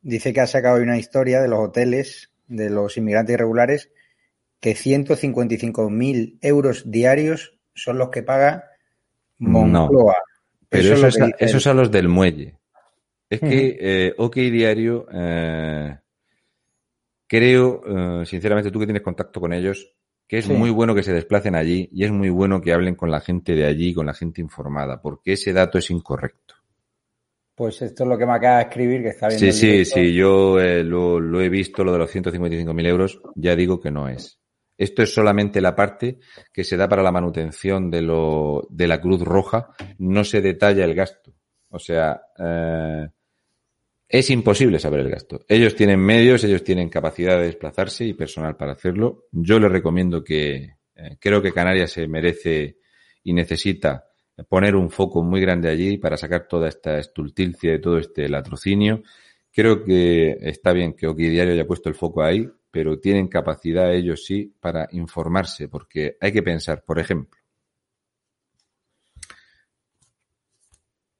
[0.01, 3.91] dice que ha sacado una historia de los hoteles de los inmigrantes irregulares
[4.61, 8.71] que 155.000 euros diarios son los que paga
[9.37, 10.15] Moncloa.
[10.69, 12.55] pero eso, es, a, los del muelle.
[13.29, 15.97] Es que eh, OK Diario, eh,
[17.27, 19.93] creo, eh, sinceramente, tú que tienes contacto con ellos,
[20.27, 23.11] que es muy bueno que se desplacen allí y es muy bueno que hablen con
[23.11, 26.55] la gente de allí, con la gente informada, porque ese dato es incorrecto.
[27.53, 29.45] Pues esto es lo que me acaba de escribir, que está viendo.
[29.45, 33.55] Sí, sí, sí, yo eh, lo, lo, he visto, lo de los 155.000 euros, ya
[33.55, 34.39] digo que no es.
[34.77, 36.19] Esto es solamente la parte
[36.51, 39.69] que se da para la manutención de, lo, de la Cruz Roja,
[39.99, 41.33] no se detalla el gasto.
[41.69, 43.07] O sea, eh,
[44.19, 45.41] es imposible saber el gasto.
[45.47, 49.25] Ellos tienen medios, ellos tienen capacidad de desplazarse y personal para hacerlo.
[49.31, 52.77] Yo les recomiendo que eh, creo que Canarias se merece
[53.23, 54.05] y necesita
[54.49, 59.03] poner un foco muy grande allí para sacar toda esta estulticia de todo este latrocinio.
[59.51, 63.93] Creo que está bien que Oki Diario haya puesto el foco ahí, pero tienen capacidad
[63.93, 67.39] ellos sí para informarse, porque hay que pensar, por ejemplo,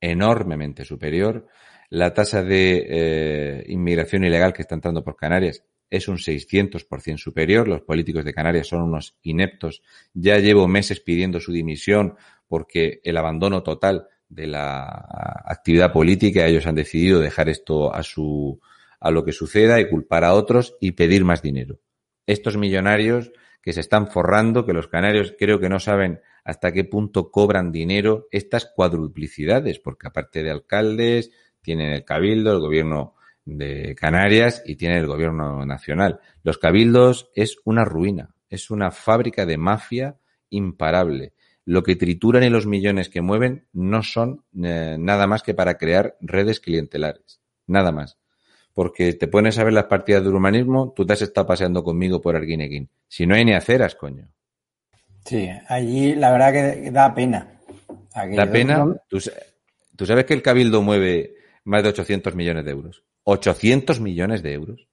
[0.00, 1.46] enormemente superior.
[1.90, 7.68] La tasa de eh, inmigración ilegal que está entrando por Canarias es un 600% superior.
[7.68, 9.82] Los políticos de Canarias son unos ineptos.
[10.12, 12.16] Ya llevo meses pidiendo su dimisión
[12.48, 18.60] porque el abandono total de la actividad política, ellos han decidido dejar esto a su
[18.98, 21.78] a lo que suceda y culpar a otros y pedir más dinero.
[22.26, 23.30] Estos millonarios
[23.66, 27.72] que se están forrando, que los canarios creo que no saben hasta qué punto cobran
[27.72, 31.32] dinero estas cuadruplicidades, porque aparte de alcaldes,
[31.62, 36.20] tienen el cabildo, el gobierno de Canarias y tiene el gobierno nacional.
[36.44, 40.16] Los cabildos es una ruina, es una fábrica de mafia
[40.48, 41.32] imparable.
[41.64, 45.76] Lo que trituran y los millones que mueven no son eh, nada más que para
[45.76, 47.40] crear redes clientelares.
[47.66, 48.16] Nada más
[48.76, 52.20] porque te pones a ver las partidas de humanismo, tú te has estado paseando conmigo
[52.20, 52.90] por Arguineguín.
[53.08, 54.28] Si no hay ni aceras, coño.
[55.24, 57.58] Sí, allí la verdad que da pena.
[58.14, 58.84] da pena.
[59.08, 59.18] ¿Tú,
[59.96, 63.02] tú, sabes que el Cabildo mueve más de 800 millones de euros.
[63.24, 64.86] 800 millones de euros.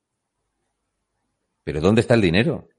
[1.65, 2.69] ¿Pero dónde está el dinero?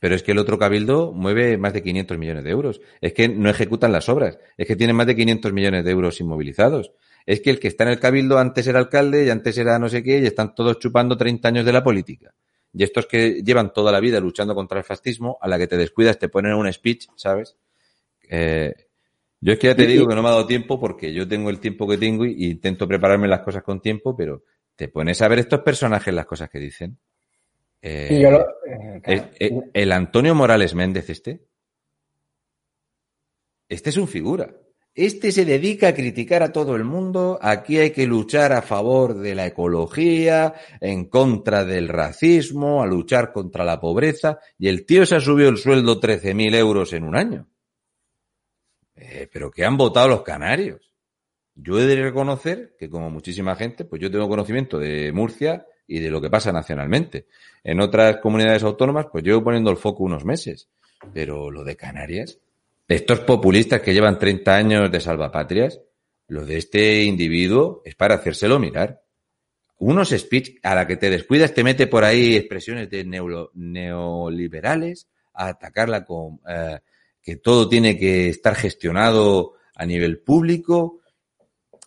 [0.00, 2.82] Pero es que el otro cabildo mueve más de 500 millones de euros.
[3.00, 4.38] Es que no ejecutan las obras.
[4.58, 6.92] Es que tienen más de 500 millones de euros inmovilizados
[7.26, 9.88] es que el que está en el cabildo antes era alcalde y antes era no
[9.88, 12.34] sé qué y están todos chupando 30 años de la política.
[12.72, 15.76] Y estos que llevan toda la vida luchando contra el fascismo, a la que te
[15.76, 17.56] descuidas te ponen un speech, ¿sabes?
[18.28, 18.72] Eh,
[19.40, 21.50] yo es que ya te digo que no me ha dado tiempo porque yo tengo
[21.50, 24.44] el tiempo que tengo y, intento prepararme las cosas con tiempo, pero
[24.76, 26.98] te pones a ver estos personajes las cosas que dicen.
[27.82, 28.22] Eh,
[29.06, 31.46] eh, el Antonio Morales Méndez este,
[33.68, 34.54] este es un figura.
[34.94, 37.38] Este se dedica a criticar a todo el mundo.
[37.40, 43.32] Aquí hay que luchar a favor de la ecología, en contra del racismo, a luchar
[43.32, 44.40] contra la pobreza.
[44.58, 47.48] Y el tío se ha subido el sueldo 13.000 euros en un año.
[48.96, 50.92] Eh, pero ¿qué han votado los canarios?
[51.54, 56.00] Yo he de reconocer que, como muchísima gente, pues yo tengo conocimiento de Murcia y
[56.00, 57.26] de lo que pasa nacionalmente.
[57.62, 60.68] En otras comunidades autónomas, pues llevo poniendo el foco unos meses.
[61.14, 62.38] Pero lo de Canarias,
[62.90, 65.80] estos populistas que llevan 30 años de salvapatrias,
[66.26, 69.00] lo de este individuo es para hacérselo mirar.
[69.78, 73.04] Unos speech a la que te descuidas te mete por ahí expresiones de
[73.54, 76.80] neoliberales, a atacarla con eh,
[77.22, 80.98] que todo tiene que estar gestionado a nivel público.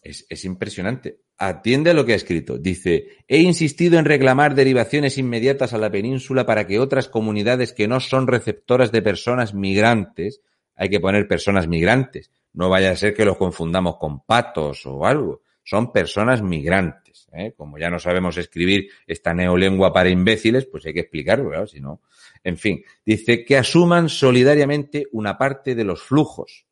[0.02, 1.20] Es, es impresionante.
[1.38, 2.58] Atiende a lo que ha escrito.
[2.58, 7.90] Dice, he insistido en reclamar derivaciones inmediatas a la península para que otras comunidades que
[7.90, 10.42] no son receptoras de personas migrantes
[10.76, 12.32] hay que poner personas migrantes.
[12.54, 15.42] No vaya a ser que los confundamos con patos o algo.
[15.64, 17.28] Son personas migrantes.
[17.34, 17.54] ¿eh?
[17.56, 22.02] Como ya no sabemos escribir esta neolengua para imbéciles, pues hay que explicarlo, si no.
[22.44, 26.66] En fin, dice que asuman solidariamente una parte de los flujos.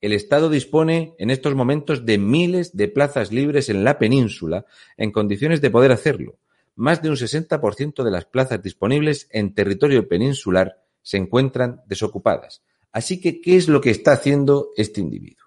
[0.00, 4.64] El Estado dispone en estos momentos de miles de plazas libres en la península
[4.96, 6.38] en condiciones de poder hacerlo
[6.80, 12.62] más de un 60% de las plazas disponibles en territorio peninsular se encuentran desocupadas.
[12.92, 15.46] Así que, ¿qué es lo que está haciendo este individuo?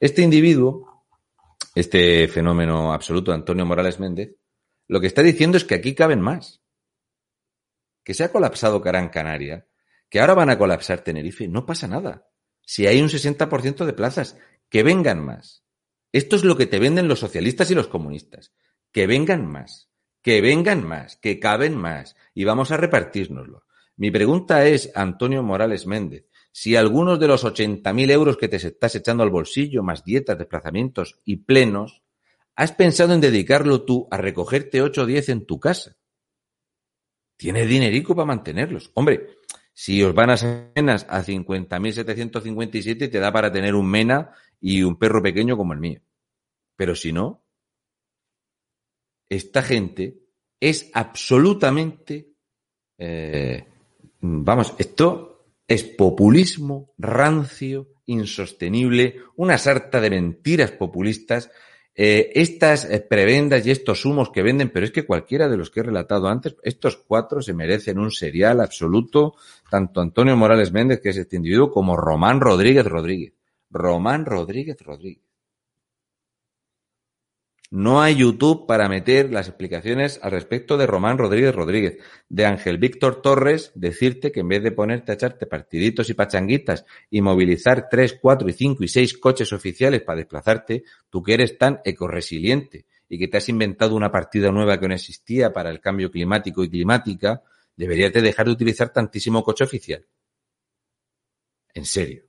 [0.00, 1.04] Este individuo,
[1.74, 4.36] este fenómeno absoluto, Antonio Morales Méndez,
[4.88, 6.62] lo que está diciendo es que aquí caben más.
[8.04, 9.66] Que se ha colapsado Gran Canaria,
[10.08, 12.28] que ahora van a colapsar Tenerife, no pasa nada.
[12.62, 14.36] Si hay un 60% de plazas,
[14.68, 15.64] que vengan más.
[16.12, 18.52] Esto es lo que te venden los socialistas y los comunistas.
[18.90, 19.90] Que vengan más,
[20.20, 23.64] que vengan más, que caben más y vamos a repartirnoslo.
[23.96, 28.94] Mi pregunta es, Antonio Morales Méndez, si algunos de los 80.000 euros que te estás
[28.94, 32.02] echando al bolsillo, más dietas, desplazamientos y plenos,
[32.54, 35.96] has pensado en dedicarlo tú a recogerte 8 o 10 en tu casa.
[37.38, 38.90] Tienes dinerico para mantenerlos.
[38.94, 39.38] Hombre,
[39.72, 44.96] si os van a cenas a 50.757 te da para tener un mena y un
[44.98, 46.02] perro pequeño como el mío.
[46.76, 47.46] Pero si no,
[49.28, 50.18] esta gente
[50.60, 52.34] es absolutamente,
[52.98, 53.66] eh,
[54.20, 55.31] vamos, esto
[55.72, 61.50] es populismo rancio, insostenible, una sarta de mentiras populistas
[61.94, 65.70] eh, estas eh, prebendas y estos humos que venden, pero es que cualquiera de los
[65.70, 69.34] que he relatado antes, estos cuatro se merecen un serial absoluto,
[69.70, 73.34] tanto Antonio Morales Méndez, que es este individuo, como Román Rodríguez Rodríguez.
[73.68, 75.31] Román Rodríguez Rodríguez.
[77.72, 81.96] No hay YouTube para meter las explicaciones al respecto de Román Rodríguez Rodríguez.
[82.28, 86.84] De Ángel Víctor Torres, decirte que en vez de ponerte a echarte partiditos y pachanguitas
[87.08, 91.56] y movilizar tres, cuatro y cinco y seis coches oficiales para desplazarte, tú que eres
[91.56, 95.80] tan ecoresiliente y que te has inventado una partida nueva que no existía para el
[95.80, 97.42] cambio climático y climática,
[97.74, 100.04] deberías de dejar de utilizar tantísimo coche oficial.
[101.72, 102.24] En serio.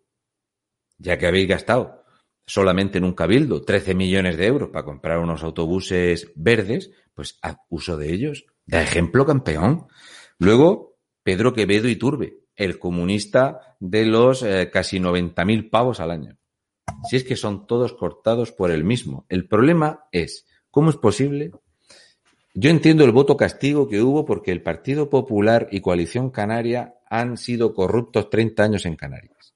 [1.00, 2.03] Ya que habéis gastado
[2.46, 7.58] solamente en un cabildo 13 millones de euros para comprar unos autobuses verdes, pues haz
[7.70, 8.46] uso de ellos.
[8.66, 9.88] Da ejemplo campeón.
[10.38, 16.38] Luego, Pedro Quevedo y Turbe, el comunista de los eh, casi 90.000 pavos al año.
[17.10, 19.26] Si es que son todos cortados por el mismo.
[19.30, 21.52] El problema es, ¿cómo es posible?
[22.54, 27.38] Yo entiendo el voto castigo que hubo porque el Partido Popular y Coalición Canaria han
[27.38, 29.53] sido corruptos 30 años en Canarias.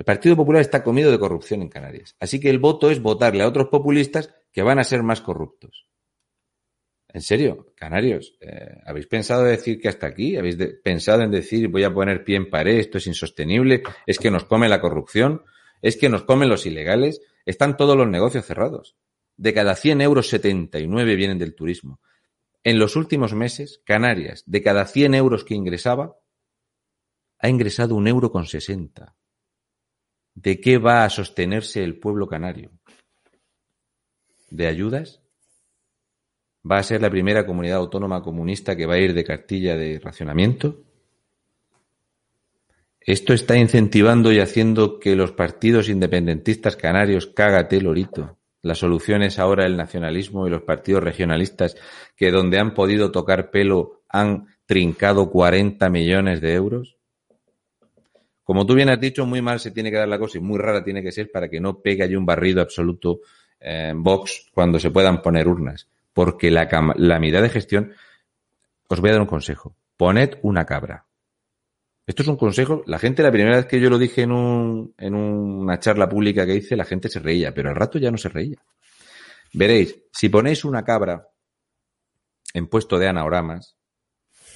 [0.00, 2.16] El Partido Popular está comido de corrupción en Canarias.
[2.18, 5.88] Así que el voto es votarle a otros populistas que van a ser más corruptos.
[7.08, 10.38] En serio, canarios, eh, ¿habéis pensado decir que hasta aquí?
[10.38, 14.30] ¿Habéis pensado en decir voy a poner pie en pared, esto es insostenible, es que
[14.30, 15.42] nos come la corrupción,
[15.82, 17.20] es que nos comen los ilegales?
[17.44, 18.96] Están todos los negocios cerrados.
[19.36, 22.00] De cada 100 euros, 79 vienen del turismo.
[22.64, 26.16] En los últimos meses, Canarias, de cada 100 euros que ingresaba,
[27.38, 29.14] ha ingresado un euro con 60.
[30.42, 32.70] ¿De qué va a sostenerse el pueblo canario?
[34.50, 35.20] ¿De ayudas?
[36.68, 39.98] ¿Va a ser la primera comunidad autónoma comunista que va a ir de cartilla de
[39.98, 40.82] racionamiento?
[43.00, 48.38] Esto está incentivando y haciendo que los partidos independentistas canarios cágate lorito.
[48.62, 51.76] La solución es ahora el nacionalismo y los partidos regionalistas
[52.16, 56.99] que donde han podido tocar pelo han trincado 40 millones de euros.
[58.50, 60.58] Como tú bien has dicho, muy mal se tiene que dar la cosa y muy
[60.58, 63.20] rara tiene que ser para que no pegue allí un barrido absoluto
[63.60, 65.86] en Vox cuando se puedan poner urnas.
[66.12, 67.92] Porque la, la mitad de gestión,
[68.88, 69.76] os voy a dar un consejo.
[69.96, 71.06] Poned una cabra.
[72.04, 72.82] Esto es un consejo.
[72.86, 76.44] La gente, la primera vez que yo lo dije en, un, en una charla pública
[76.44, 78.58] que hice, la gente se reía, pero al rato ya no se reía.
[79.52, 81.28] Veréis, si ponéis una cabra
[82.52, 83.76] en puesto de anagramas,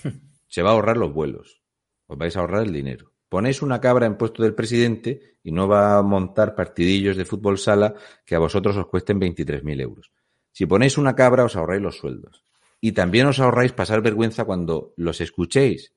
[0.48, 1.62] se va a ahorrar los vuelos.
[2.08, 3.13] Os vais a ahorrar el dinero.
[3.34, 7.58] Ponéis una cabra en puesto del presidente y no va a montar partidillos de fútbol
[7.58, 7.92] sala
[8.24, 10.12] que a vosotros os cuesten 23.000 euros.
[10.52, 12.44] Si ponéis una cabra os ahorráis los sueldos.
[12.80, 15.94] Y también os ahorráis pasar vergüenza cuando los escuchéis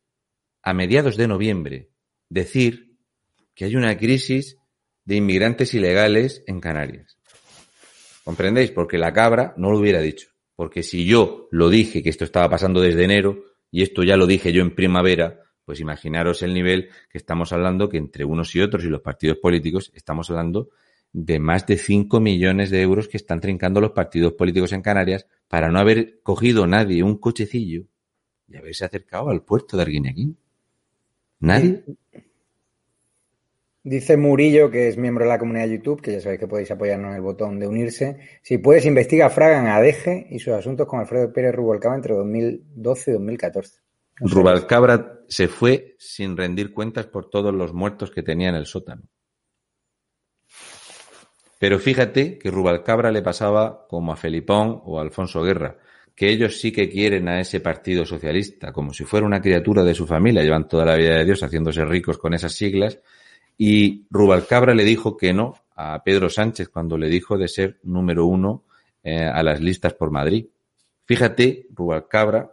[0.64, 1.92] a mediados de noviembre
[2.28, 2.98] decir
[3.54, 4.58] que hay una crisis
[5.06, 7.20] de inmigrantes ilegales en Canarias.
[8.24, 8.72] ¿Comprendéis?
[8.72, 10.30] Porque la cabra no lo hubiera dicho.
[10.56, 14.26] Porque si yo lo dije que esto estaba pasando desde enero y esto ya lo
[14.26, 18.62] dije yo en primavera, pues imaginaros el nivel que estamos hablando, que entre unos y
[18.62, 20.70] otros y los partidos políticos estamos hablando
[21.12, 25.28] de más de 5 millones de euros que están trincando los partidos políticos en Canarias
[25.50, 27.84] para no haber cogido nadie un cochecillo
[28.48, 30.38] y haberse acercado al puerto de Arguineguín.
[31.42, 31.84] ¿Nadie?
[33.84, 36.72] Dice Murillo, que es miembro de la comunidad de YouTube, que ya sabéis que podéis
[36.72, 38.20] apoyarnos en el botón de unirse.
[38.42, 43.12] Si puedes, investiga a Fragan Adeje y sus asuntos con Alfredo Pérez Rubalcaba entre 2012
[43.12, 43.87] y 2014.
[44.20, 49.04] Rubalcabra se fue sin rendir cuentas por todos los muertos que tenía en el sótano.
[51.60, 55.78] Pero fíjate que Rubalcabra le pasaba como a Felipón o a Alfonso Guerra,
[56.16, 59.94] que ellos sí que quieren a ese partido socialista, como si fuera una criatura de
[59.94, 63.00] su familia, llevan toda la vida de Dios haciéndose ricos con esas siglas,
[63.58, 68.26] y Rubalcabra le dijo que no a Pedro Sánchez cuando le dijo de ser número
[68.26, 68.66] uno
[69.04, 70.48] eh, a las listas por Madrid.
[71.06, 72.52] Fíjate, Rubalcabra,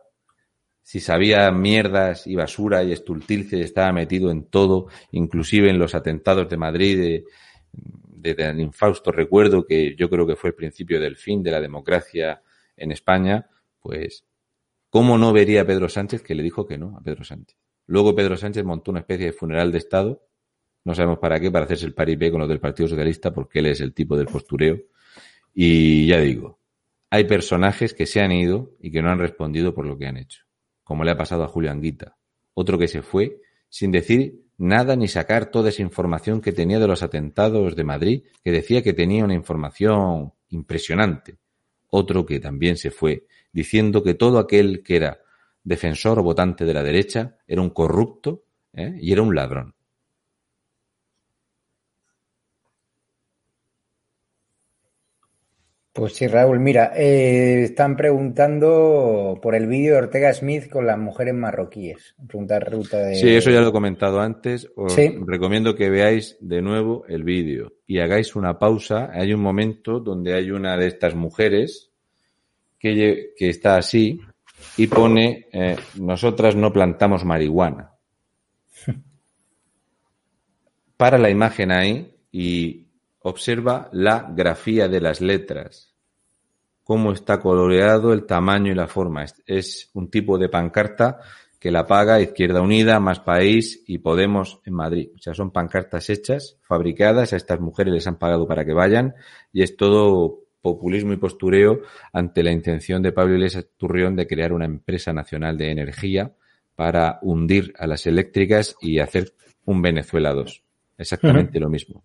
[0.84, 6.48] si sabía mierdas y basura y estultilce estaba metido en todo, inclusive en los atentados
[6.48, 7.24] de Madrid, de,
[7.72, 11.60] de tan infausto recuerdo que yo creo que fue el principio del fin de la
[11.60, 12.42] democracia
[12.76, 13.48] en España,
[13.80, 14.24] pues,
[14.90, 17.58] ¿cómo no vería Pedro Sánchez que le dijo que no a Pedro Sánchez?
[17.86, 20.22] Luego Pedro Sánchez montó una especie de funeral de Estado,
[20.84, 23.66] no sabemos para qué, para hacerse el paripé con los del Partido Socialista, porque él
[23.66, 24.78] es el tipo del postureo.
[25.54, 26.60] Y ya digo,
[27.08, 30.16] hay personajes que se han ido y que no han respondido por lo que han
[30.16, 30.43] hecho,
[30.84, 32.16] como le ha pasado a Julio Anguita,
[32.54, 36.86] otro que se fue sin decir nada ni sacar toda esa información que tenía de
[36.86, 41.38] los atentados de Madrid, que decía que tenía una información impresionante.
[41.88, 45.18] Otro que también se fue diciendo que todo aquel que era
[45.62, 48.96] defensor o votante de la derecha era un corrupto ¿eh?
[49.00, 49.73] y era un ladrón.
[55.94, 60.98] Pues sí, Raúl, mira, eh, están preguntando por el vídeo de Ortega Smith con las
[60.98, 62.16] mujeres marroquíes.
[62.26, 63.14] Preguntar ruta de...
[63.14, 64.68] Sí, eso ya lo he comentado antes.
[64.74, 69.10] Os recomiendo que veáis de nuevo el vídeo y hagáis una pausa.
[69.12, 71.92] Hay un momento donde hay una de estas mujeres
[72.76, 74.20] que, que está así
[74.76, 77.92] y pone, eh, nosotras no plantamos marihuana.
[80.96, 82.83] Para la imagen ahí y
[83.26, 85.94] Observa la grafía de las letras,
[86.82, 89.24] cómo está coloreado el tamaño y la forma.
[89.46, 91.20] Es un tipo de pancarta
[91.58, 95.08] que la paga Izquierda Unida, Más País y Podemos en Madrid.
[95.16, 99.14] O sea, son pancartas hechas, fabricadas, a estas mujeres les han pagado para que vayan
[99.54, 101.80] y es todo populismo y postureo
[102.12, 106.34] ante la intención de Pablo Iglesias Turrión de crear una empresa nacional de energía
[106.76, 109.32] para hundir a las eléctricas y hacer
[109.64, 110.62] un Venezuela 2.
[110.98, 112.04] Exactamente lo mismo.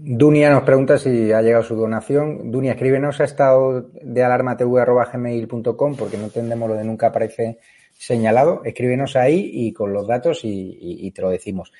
[0.00, 2.50] Dunia nos pregunta si ha llegado su donación.
[2.50, 7.58] Dunia, escríbenos a estado de alarma gmail.com porque no entendemos lo de nunca aparece
[7.92, 8.62] señalado.
[8.64, 11.72] Escríbenos ahí y con los datos y, te lo decimos.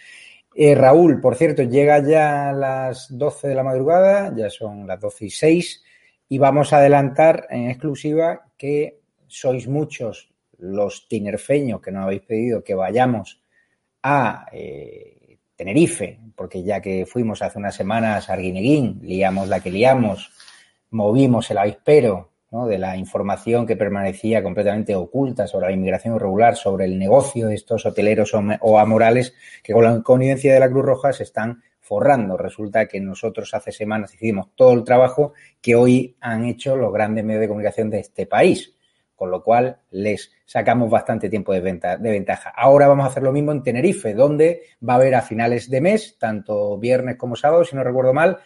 [0.55, 5.01] Eh, Raúl, por cierto, llega ya a las 12 de la madrugada, ya son las
[5.01, 5.85] 12 y 6,
[6.31, 12.65] y vamos a adelantar en exclusiva que sois muchos los tinerfeños que nos habéis pedido
[12.65, 13.41] que vayamos
[14.03, 15.18] a eh,
[15.59, 20.31] Tenerife, porque ya que fuimos hace unas semanas a Arguineguín, liamos la que liamos,
[20.91, 22.31] movimos el avispero
[22.69, 27.57] de la información que permanecía completamente oculta sobre la inmigración irregular, sobre el negocio de
[27.57, 32.37] estos hoteleros o amorales que con la connivencia de la Cruz Roja se están forrando.
[32.37, 37.25] Resulta que nosotros hace semanas hicimos todo el trabajo que hoy han hecho los grandes
[37.25, 38.78] medios de comunicación de este país
[39.19, 42.51] con lo cual les sacamos bastante tiempo de, ventaja.
[42.57, 45.81] Ahora vamos a hacer lo mismo en Tenerife, donde va a haber a finales de
[45.81, 48.39] mes, tanto viernes como sábado, si no recuerdo mal,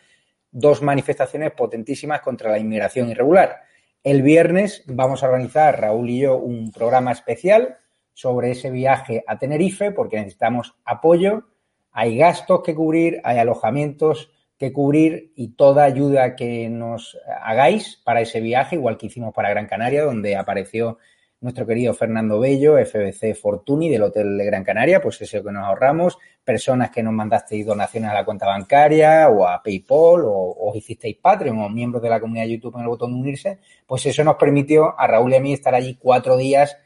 [0.51, 3.61] dos manifestaciones potentísimas contra la inmigración irregular.
[4.03, 7.77] El viernes vamos a organizar, Raúl y yo, un programa especial
[8.15, 11.49] sobre ese viaje a Tenerife, porque necesitamos apoyo,
[11.93, 14.32] hay gastos que cubrir, hay alojamientos
[14.63, 19.51] que cubrir y toda ayuda que nos hagáis para ese viaje, igual que hicimos para
[19.51, 20.99] Gran Canaria, donde apareció
[21.41, 25.65] nuestro querido Fernando Bello, FBC Fortuny del Hotel de Gran Canaria, pues eso que nos
[25.65, 30.77] ahorramos, personas que nos mandasteis donaciones a la cuenta bancaria o a PayPal o, os
[30.77, 34.23] hicisteis Patreon o miembros de la comunidad YouTube en el botón de unirse, pues eso
[34.23, 36.79] nos permitió a Raúl y a mí estar allí cuatro días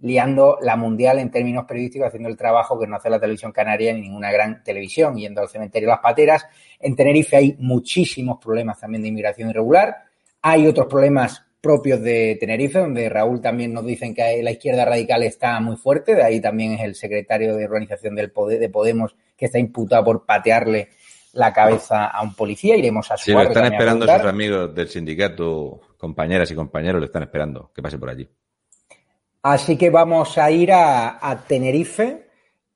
[0.00, 3.92] liando la mundial en términos periodísticos, haciendo el trabajo que no hace la televisión canaria
[3.92, 6.46] ni ninguna gran televisión, yendo al cementerio Las Pateras.
[6.78, 9.96] En Tenerife hay muchísimos problemas también de inmigración irregular.
[10.42, 15.22] Hay otros problemas propios de Tenerife, donde Raúl también nos dicen que la izquierda radical
[15.22, 19.46] está muy fuerte, de ahí también es el secretario de organización del de Podemos que
[19.46, 20.88] está imputado por patearle
[21.32, 24.88] la cabeza a un policía, iremos a su Sí, lo están esperando sus amigos del
[24.88, 28.28] sindicato, compañeras y compañeros, le están esperando que pase por allí.
[29.42, 32.26] Así que vamos a ir a, Tenerife.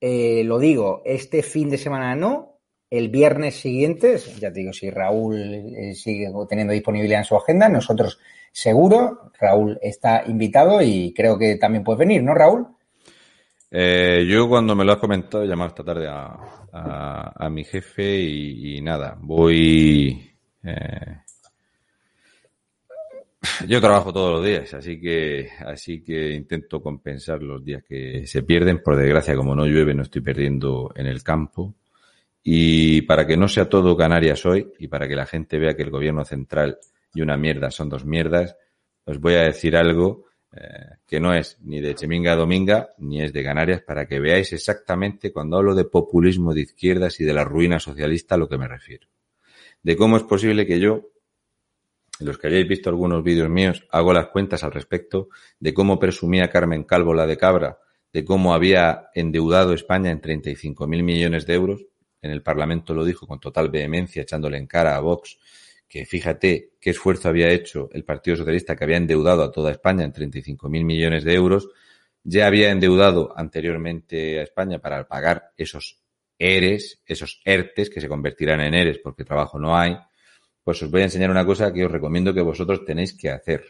[0.01, 2.59] Eh, lo digo, este fin de semana no,
[2.91, 7.69] el viernes siguiente, ya te digo, si Raúl eh, sigue teniendo disponibilidad en su agenda,
[7.69, 8.19] nosotros
[8.53, 12.66] seguro, Raúl está invitado y creo que también puedes venir, ¿no, Raúl?
[13.70, 18.81] Eh, yo cuando me lo has comentado he llamado esta tarde a, mi jefe y,
[18.81, 20.31] nada, voy...
[23.66, 28.43] Yo trabajo todos los días, así que, así que intento compensar los días que se
[28.43, 28.83] pierden.
[28.83, 31.75] Por desgracia, como no llueve, no estoy perdiendo en el campo.
[32.43, 35.83] Y para que no sea todo Canarias hoy y para que la gente vea que
[35.83, 36.79] el gobierno central
[37.15, 38.57] y una mierda son dos mierdas,
[39.07, 43.33] os voy a decir algo eh, que no es ni de Cheminga Dominga ni es
[43.33, 47.45] de Canarias para que veáis exactamente cuando hablo de populismo de izquierdas y de la
[47.45, 49.09] ruina socialista a lo que me refiero.
[49.83, 51.11] De cómo es posible que yo,
[52.25, 55.29] los que hayáis visto algunos vídeos míos, hago las cuentas al respecto
[55.61, 57.79] de cómo presumía Carmen Calvo la de Cabra,
[58.13, 61.87] de cómo había endeudado España en 35.000 millones de euros.
[62.23, 65.39] En el Parlamento lo dijo con total vehemencia, echándole en cara a Vox
[65.95, 70.05] que fíjate qué esfuerzo había hecho el Partido Socialista que había endeudado a toda España
[70.05, 71.69] en 35.000 millones de euros,
[72.25, 76.03] ya había endeudado anteriormente a España para pagar esos
[76.37, 79.97] ERES, esos ERTES que se convertirán en ERES porque trabajo no hay,
[80.65, 83.65] pues os voy a enseñar una cosa que os recomiendo que vosotros tenéis que hacer,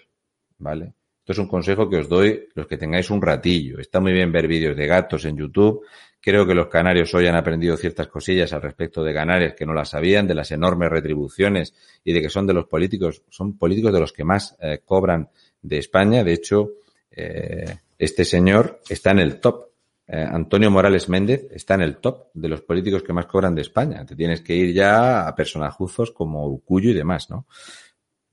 [0.59, 0.95] ¿vale?
[1.25, 3.81] Esto es un consejo que os doy los que tengáis un ratillo.
[3.81, 5.83] Está muy bien ver vídeos de gatos en YouTube.
[6.21, 9.73] Creo que los canarios hoy han aprendido ciertas cosillas al respecto de Canarias que no
[9.73, 11.73] las sabían, de las enormes retribuciones
[12.05, 15.31] y de que son de los políticos, son políticos de los que más eh, cobran
[15.62, 16.23] de España.
[16.23, 16.73] De hecho,
[17.11, 19.69] eh, este señor está en el top.
[20.07, 23.63] Eh, Antonio Morales Méndez está en el top de los políticos que más cobran de
[23.63, 24.05] España.
[24.05, 27.47] Te tienes que ir ya a personajuzos como Ucuyo y demás, ¿no?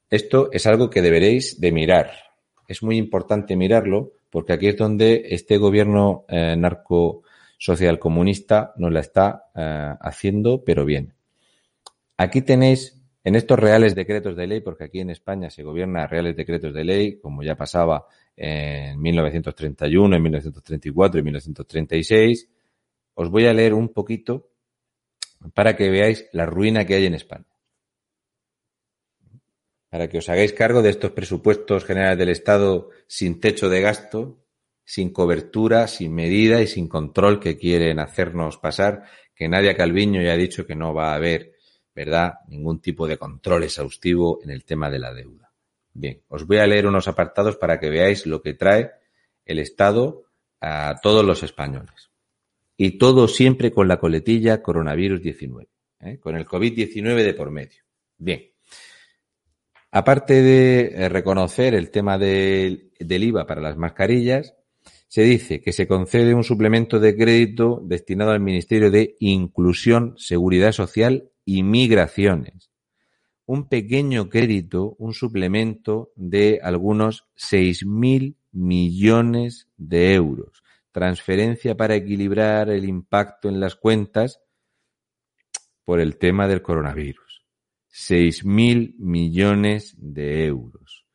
[0.10, 2.11] Esto es algo que deberéis de mirar
[2.72, 7.23] es muy importante mirarlo porque aquí es donde este gobierno eh, narco
[7.57, 11.14] social comunista nos la está eh, haciendo, pero bien.
[12.15, 16.38] Aquí tenéis en estos reales decretos de ley, porque aquí en España se gobierna reales
[16.38, 18.06] decretos de ley, como ya pasaba
[18.43, 22.49] en 1931, en 1934 y 1936,
[23.13, 24.49] os voy a leer un poquito
[25.53, 27.51] para que veáis la ruina que hay en España
[29.91, 34.45] para que os hagáis cargo de estos presupuestos generales del Estado sin techo de gasto,
[34.85, 39.03] sin cobertura, sin medida y sin control que quieren hacernos pasar,
[39.35, 41.55] que Nadia Calviño ya ha dicho que no va a haber,
[41.93, 45.50] ¿verdad?, ningún tipo de control exhaustivo en el tema de la deuda.
[45.93, 48.91] Bien, os voy a leer unos apartados para que veáis lo que trae
[49.45, 50.23] el Estado
[50.61, 52.11] a todos los españoles.
[52.77, 55.68] Y todo siempre con la coletilla coronavirus 19,
[55.99, 56.19] ¿eh?
[56.19, 57.84] con el COVID-19 de por medio.
[58.18, 58.49] Bien.
[59.91, 64.55] Aparte de eh, reconocer el tema del IVA para las mascarillas,
[65.07, 70.72] se dice que se concede un suplemento de crédito destinado al Ministerio de Inclusión, Seguridad
[70.72, 72.70] Social y Migraciones.
[73.53, 80.63] Un pequeño crédito, un suplemento de algunos 6.000 millones de euros.
[80.93, 84.39] Transferencia para equilibrar el impacto en las cuentas
[85.83, 87.45] por el tema del coronavirus.
[87.91, 91.05] 6.000 millones de euros.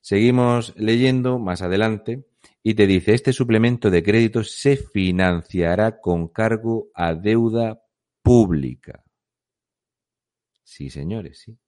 [0.00, 2.24] Seguimos leyendo más adelante
[2.62, 7.82] y te dice, este suplemento de crédito se financiará con cargo a deuda
[8.22, 9.04] pública.
[10.64, 11.58] Sí, señores, sí.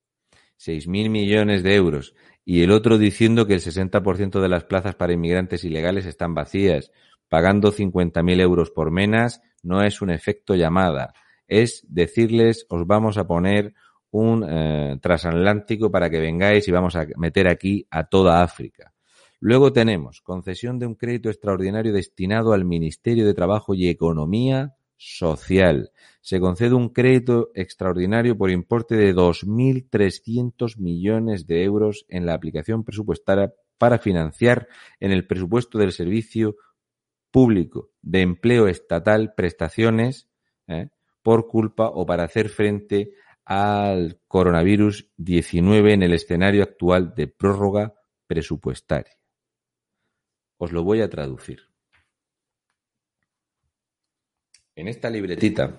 [0.59, 2.15] 6.000 millones de euros.
[2.45, 6.91] Y el otro diciendo que el 60% de las plazas para inmigrantes ilegales están vacías.
[7.29, 11.15] Pagando 50.000 euros por menas no es un efecto llamada.
[11.49, 13.75] Es decirles, os vamos a poner
[14.11, 18.93] un eh, transatlántico para que vengáis y vamos a meter aquí a toda África.
[19.41, 25.91] Luego tenemos concesión de un crédito extraordinario destinado al Ministerio de Trabajo y Economía Social.
[26.21, 32.85] Se concede un crédito extraordinario por importe de 2.300 millones de euros en la aplicación
[32.85, 34.69] presupuestaria para financiar
[35.01, 36.57] en el presupuesto del Servicio
[37.31, 40.29] Público de Empleo Estatal prestaciones
[40.69, 40.89] ¿eh?
[41.23, 43.13] por culpa o para hacer frente
[43.45, 47.95] al coronavirus 19 en el escenario actual de prórroga
[48.27, 49.19] presupuestaria.
[50.57, 51.74] Os lo voy a traducir.
[54.77, 55.71] En esta libretita,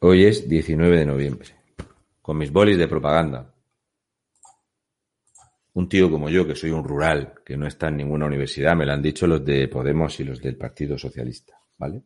[0.00, 1.48] hoy es 19 de noviembre,
[2.22, 3.54] con mis bolis de propaganda.
[5.74, 8.86] Un tío como yo, que soy un rural, que no está en ninguna universidad, me
[8.86, 12.02] lo han dicho los de Podemos y los del Partido Socialista, ¿vale?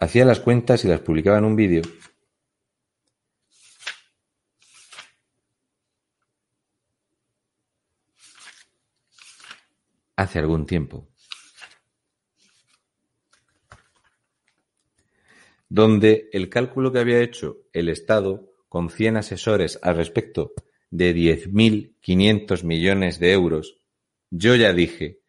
[0.00, 1.82] hacía las cuentas y las publicaba en un vídeo.
[10.18, 11.08] Hace algún tiempo.
[15.68, 20.54] Donde el cálculo que había hecho el Estado con 100 asesores al respecto
[20.90, 23.78] de 10.500 millones de euros,
[24.28, 25.20] yo ya dije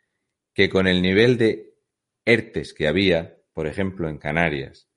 [0.56, 1.76] que con el nivel de
[2.26, 4.90] ERTES que había, por ejemplo, en Canarias,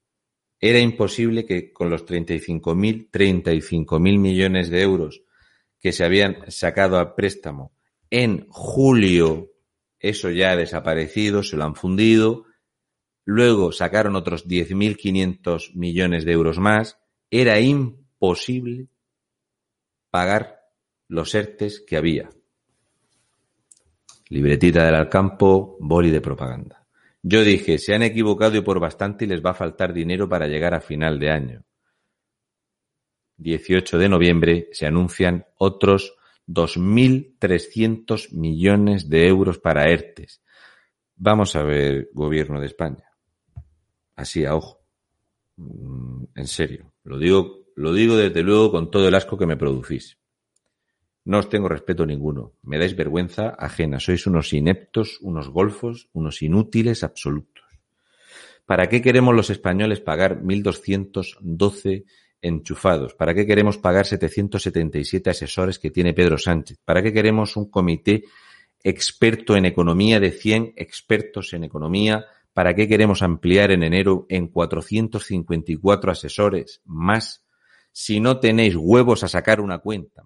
[0.59, 5.23] era imposible que con los 35.000 mil millones de euros
[5.79, 7.77] que se habían sacado a préstamo
[8.09, 9.52] en julio,
[10.03, 12.45] Eso ya ha desaparecido, se lo han fundido.
[13.25, 16.99] Luego sacaron otros 10.500 millones de euros más.
[17.31, 18.89] Era imposible
[20.11, 20.61] pagar
[21.07, 22.31] los ERTES que había.
[24.29, 26.85] Libretita del Alcampo, boli de propaganda.
[27.23, 30.49] Yo dije, se han equivocado y por bastante y les va a faltar dinero para
[30.49, 31.65] llegar a final de año.
[33.37, 36.17] 18 de noviembre se anuncian otros
[36.47, 40.43] 2.300 millones de euros para ERTES.
[41.17, 43.05] Vamos a ver, gobierno de España.
[44.17, 44.81] Así a ojo.
[45.57, 46.93] Mm, en serio.
[47.05, 50.19] Lo digo, lo digo desde luego con todo el asco que me producís.
[51.25, 52.55] No os tengo respeto ninguno.
[52.63, 54.01] Me dais vergüenza ajena.
[54.01, 57.63] Sois unos ineptos, unos golfos, unos inútiles absolutos.
[58.67, 62.05] ¿Para qué queremos los españoles pagar 1.212
[62.43, 63.15] enchufados?
[63.15, 66.79] ¿Para qué queremos pagar 777 asesores que tiene Pedro Sánchez?
[66.85, 68.25] ¿Para qué queremos un comité
[68.83, 72.27] experto en economía de 100 expertos en economía?
[72.53, 77.47] ¿Para qué queremos ampliar en enero en 454 asesores más
[77.93, 80.25] si no tenéis huevos a sacar una cuenta?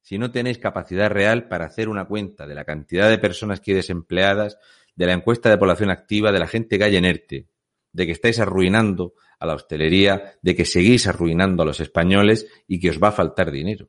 [0.00, 3.72] Si no tenéis capacidad real para hacer una cuenta de la cantidad de personas que
[3.72, 4.56] hay desempleadas,
[4.96, 7.48] de la encuesta de población activa, de la gente que hay en ERTE,
[7.92, 12.80] de que estáis arruinando a la hostelería, de que seguís arruinando a los españoles y
[12.80, 13.88] que os va a faltar dinero.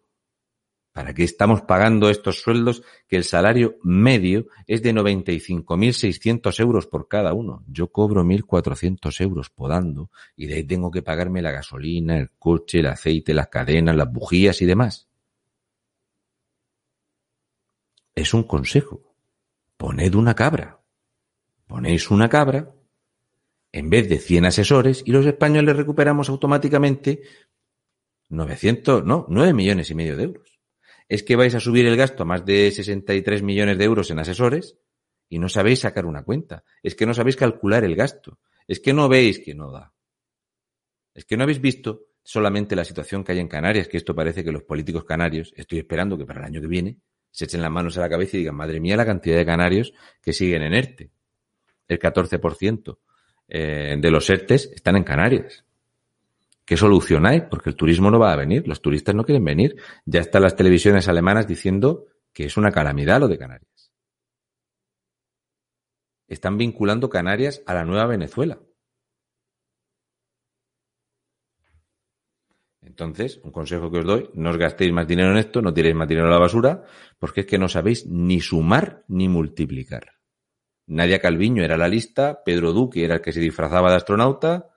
[0.92, 7.08] ¿Para qué estamos pagando estos sueldos que el salario medio es de 95.600 euros por
[7.08, 7.64] cada uno?
[7.68, 12.80] Yo cobro 1.400 euros podando y de ahí tengo que pagarme la gasolina, el coche,
[12.80, 15.08] el aceite, las cadenas, las bujías y demás.
[18.16, 19.02] Es un consejo.
[19.78, 20.82] Poned una cabra.
[21.68, 22.74] Ponéis una cabra
[23.72, 27.22] en vez de 100 asesores y los españoles recuperamos automáticamente
[28.30, 30.60] 900, no, 9 millones y medio de euros.
[31.08, 34.20] Es que vais a subir el gasto a más de 63 millones de euros en
[34.20, 34.78] asesores
[35.28, 36.64] y no sabéis sacar una cuenta.
[36.84, 38.40] Es que no sabéis calcular el gasto.
[38.68, 39.94] Es que no veis que no da.
[41.14, 44.44] Es que no habéis visto solamente la situación que hay en Canarias, que esto parece
[44.44, 46.98] que los políticos canarios, estoy esperando que para el año que viene
[47.32, 49.94] se echen las manos a la cabeza y digan, madre mía, la cantidad de canarios
[50.22, 51.12] que siguen en ERTE.
[51.88, 52.98] El 14%
[53.50, 55.66] eh, de los ERTES están en Canarias.
[56.66, 57.42] ¿Qué solución hay?
[57.50, 59.76] Porque el turismo no va a venir, los turistas no quieren venir.
[60.06, 63.92] Ya están las televisiones alemanas diciendo que es una calamidad lo de Canarias.
[66.28, 68.60] Están vinculando Canarias a la nueva Venezuela.
[72.84, 75.96] Entonces, un consejo que os doy, no os gastéis más dinero en esto, no tiréis
[75.96, 76.84] más dinero a la basura,
[77.18, 80.19] porque es que no sabéis ni sumar ni multiplicar.
[80.90, 84.70] Nadia Calviño era la lista, Pedro Duque era el que se disfrazaba de astronauta.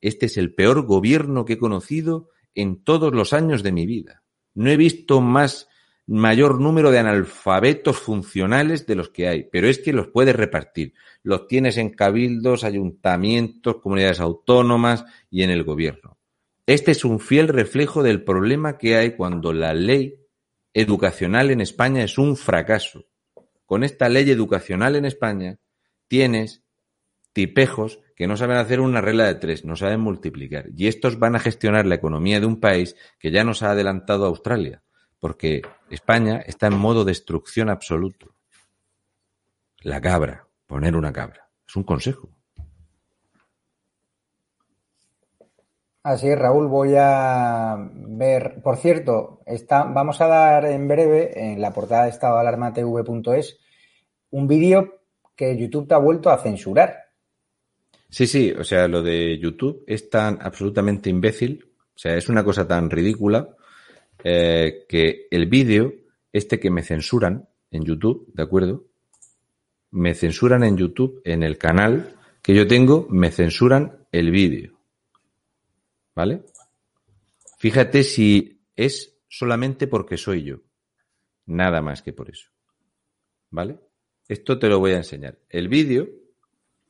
[0.00, 4.22] Este es el peor gobierno que he conocido en todos los años de mi vida.
[4.54, 5.68] No he visto más
[6.06, 10.94] mayor número de analfabetos funcionales de los que hay, pero es que los puedes repartir.
[11.24, 16.16] Los tienes en cabildos, ayuntamientos, comunidades autónomas y en el gobierno.
[16.64, 20.14] Este es un fiel reflejo del problema que hay cuando la ley
[20.72, 23.04] educacional en España es un fracaso.
[23.66, 25.58] Con esta ley educacional en España
[26.08, 26.62] tienes
[27.32, 30.70] tipejos que no saben hacer una regla de tres, no saben multiplicar.
[30.74, 34.24] Y estos van a gestionar la economía de un país que ya nos ha adelantado
[34.24, 34.82] a Australia,
[35.18, 35.60] porque
[35.90, 38.34] España está en modo destrucción absoluto.
[39.82, 41.50] La cabra, poner una cabra.
[41.68, 42.30] Es un consejo.
[46.06, 51.60] Así es, Raúl, voy a ver, por cierto, está, vamos a dar en breve en
[51.60, 53.58] la portada de estado de alarma tv.es
[54.30, 55.00] un vídeo
[55.34, 56.94] que YouTube te ha vuelto a censurar.
[58.08, 62.44] Sí, sí, o sea, lo de YouTube es tan absolutamente imbécil, o sea, es una
[62.44, 63.48] cosa tan ridícula
[64.22, 65.92] eh, que el vídeo,
[66.32, 68.84] este que me censuran en YouTube, ¿de acuerdo?
[69.90, 74.75] Me censuran en YouTube, en el canal que yo tengo, me censuran el vídeo.
[76.16, 76.40] ¿Vale?
[77.58, 80.56] Fíjate si es solamente porque soy yo.
[81.44, 82.50] Nada más que por eso.
[83.50, 83.78] ¿Vale?
[84.26, 85.38] Esto te lo voy a enseñar.
[85.50, 86.08] El vídeo.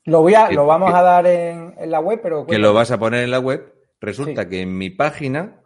[0.05, 2.47] Lo voy a, lo vamos a dar en, la web, pero.
[2.47, 3.75] Que lo vas a poner en la web.
[4.01, 5.61] Resulta que en mi página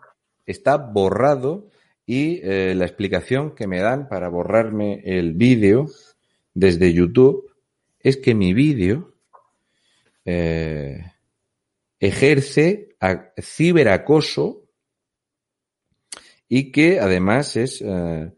[0.47, 1.69] está borrado
[2.07, 5.87] y eh, la explicación que me dan para borrarme el vídeo
[6.55, 7.53] desde YouTube
[8.01, 9.13] es que mi vídeo
[10.25, 11.13] eh,
[11.99, 12.90] ejerce
[13.41, 14.69] ciberacoso
[16.49, 18.33] y que además es, eh,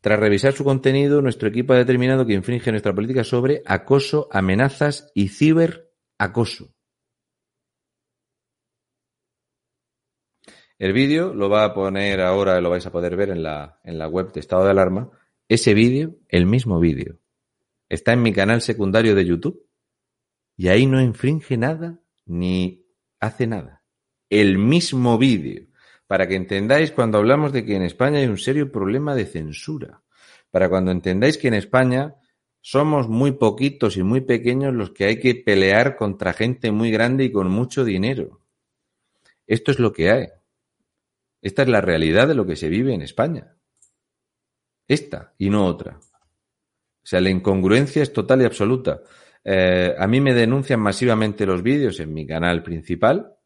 [0.00, 5.10] tras revisar su contenido, nuestro equipo ha determinado que infringe nuestra política sobre acoso, amenazas
[5.14, 6.72] y ciberacoso.
[10.78, 13.98] El vídeo lo va a poner ahora, lo vais a poder ver en la, en
[13.98, 15.10] la web de estado de alarma,
[15.48, 17.18] ese vídeo, el mismo vídeo,
[17.90, 19.66] está en mi canal secundario de YouTube
[20.56, 22.00] y ahí no infringe nada
[22.30, 22.86] ni
[23.18, 23.82] hace nada.
[24.28, 25.66] El mismo vídeo.
[26.06, 30.02] Para que entendáis cuando hablamos de que en España hay un serio problema de censura.
[30.50, 32.16] Para cuando entendáis que en España
[32.60, 37.24] somos muy poquitos y muy pequeños los que hay que pelear contra gente muy grande
[37.24, 38.40] y con mucho dinero.
[39.46, 40.28] Esto es lo que hay.
[41.42, 43.56] Esta es la realidad de lo que se vive en España.
[44.86, 45.98] Esta y no otra.
[47.02, 49.00] O sea, la incongruencia es total y absoluta.
[49.44, 53.36] Eh, a mí me denuncian masivamente los vídeos en mi canal principal,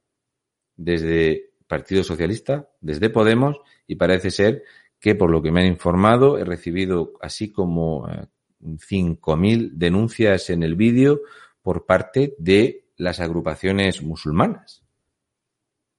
[0.77, 4.65] desde Partido Socialista, desde Podemos, y parece ser
[4.99, 8.27] que por lo que me han informado he recibido así como eh,
[8.61, 11.21] 5.000 denuncias en el vídeo
[11.63, 14.85] por parte de las agrupaciones musulmanas,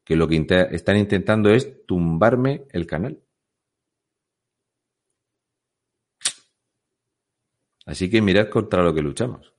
[0.04, 3.22] que lo que están intentando es tumbarme el canal.
[7.86, 9.55] Así que mirad contra lo que luchamos.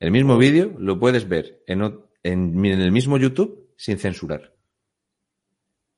[0.00, 1.82] El mismo vídeo lo puedes ver en,
[2.22, 4.54] en, el mismo YouTube sin censurar.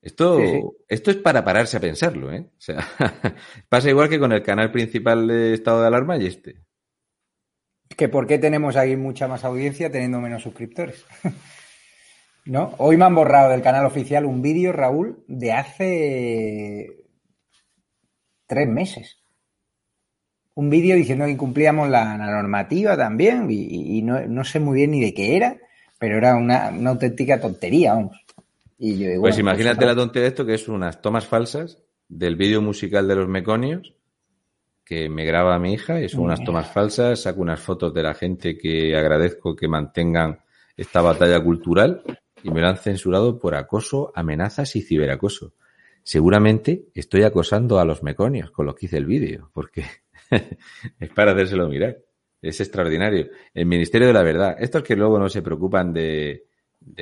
[0.03, 0.41] Esto,
[0.89, 2.51] esto es para pararse a pensarlo, ¿eh?
[2.51, 2.85] O sea,
[3.69, 6.65] pasa igual que con el canal principal de estado de alarma y este.
[7.97, 11.07] Que por qué tenemos ahí mucha más audiencia teniendo menos suscriptores.
[12.45, 12.75] ¿No?
[12.79, 17.07] Hoy me han borrado del canal oficial un vídeo, Raúl, de hace
[18.49, 19.22] tres meses
[20.55, 25.15] un vídeo diciendo que incumplíamos la, normativa también y, no, sé muy bien ni de
[25.15, 25.57] qué era,
[25.99, 28.19] pero era una, auténtica tontería, vamos.
[28.79, 32.37] Y yo, pues, pues imagínate la tontería de esto que es unas tomas falsas del
[32.37, 33.95] vídeo musical de los meconios
[34.85, 38.15] que me graba mi hija y son unas tomas falsas, saco unas fotos de la
[38.15, 40.41] gente que agradezco que mantengan
[40.77, 42.03] esta batalla cultural
[42.43, 45.55] y me lo han censurado por acoso, amenazas y ciberacoso.
[46.03, 49.85] Seguramente estoy acosando a los meconios con lo que hice el vídeo, porque
[51.01, 51.99] es para hacérselo mirar.
[52.41, 53.29] Es extraordinario.
[53.55, 54.57] El Ministerio de la Verdad.
[54.59, 56.47] Estos que luego no se preocupan de,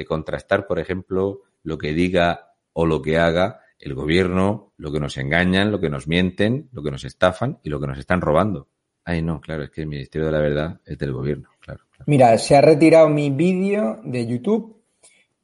[0.07, 5.17] contrastar, por ejemplo, lo que diga o lo que haga el gobierno, lo que nos
[5.17, 8.69] engañan, lo que nos mienten, lo que nos estafan y lo que nos están robando.
[9.05, 11.85] Ay, no, claro, es que el Ministerio de la Verdad es del gobierno, claro.
[12.07, 14.77] Mira, se ha retirado mi vídeo de YouTube.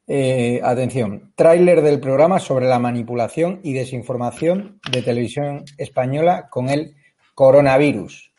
[0.07, 6.95] Eh, atención, tráiler del programa sobre la manipulación y desinformación de televisión española con el
[7.37, 8.33] Coronavirus.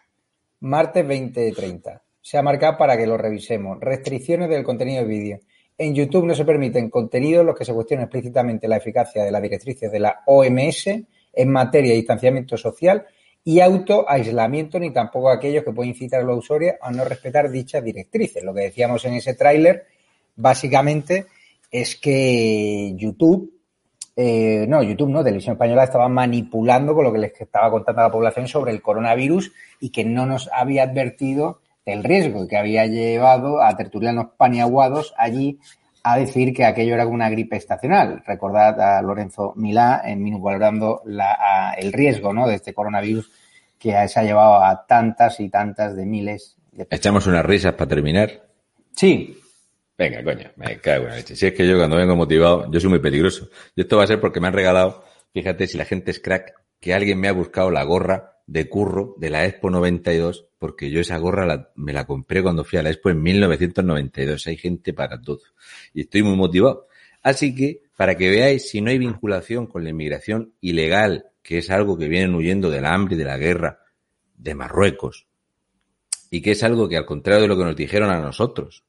[0.62, 2.02] Martes 2030.
[2.20, 3.80] Se ha marcado para que lo revisemos.
[3.80, 5.40] Restricciones del contenido de vídeo.
[5.78, 9.44] En YouTube no se permiten contenidos los que se cuestionen explícitamente la eficacia de las
[9.44, 10.88] directrices de la OMS
[11.32, 13.06] en materia de distanciamiento social
[13.44, 17.84] y autoaislamiento, ni tampoco aquellos que pueden incitar a los usuarios a no respetar dichas
[17.84, 18.44] directrices.
[18.44, 19.86] Lo que decíamos en ese tráiler,
[20.36, 21.28] básicamente,
[21.70, 23.57] es que YouTube
[24.20, 28.06] eh, no, YouTube no, Televisión Española estaba manipulando con lo que les estaba contando a
[28.06, 32.58] la población sobre el coronavirus y que no nos había advertido del riesgo y que
[32.58, 35.60] había llevado a tertulianos paniaguados allí
[36.02, 38.24] a decir que aquello era una gripe estacional.
[38.26, 42.48] Recordad a Lorenzo Milá en valorando la, el riesgo ¿no?
[42.48, 43.32] de este coronavirus
[43.78, 47.00] que se ha llevado a tantas y tantas de miles de personas.
[47.00, 48.32] Echamos unas risas para terminar.
[48.96, 49.38] Sí,
[49.98, 51.36] Venga, coño, me cago en leche.
[51.36, 53.50] Si es que yo cuando vengo motivado, yo soy muy peligroso.
[53.76, 55.04] Y esto va a ser porque me han regalado,
[55.34, 59.16] fíjate si la gente es crack, que alguien me ha buscado la gorra de curro
[59.18, 62.90] de la Expo 92, porque yo esa gorra me la compré cuando fui a la
[62.90, 64.46] Expo en 1992.
[64.46, 65.42] Hay gente para todo.
[65.94, 66.88] Y estoy muy motivado.
[67.24, 71.72] Así que, para que veáis si no hay vinculación con la inmigración ilegal, que es
[71.72, 73.80] algo que vienen huyendo del hambre y de la guerra
[74.36, 75.28] de Marruecos,
[76.30, 78.84] y que es algo que al contrario de lo que nos dijeron a nosotros,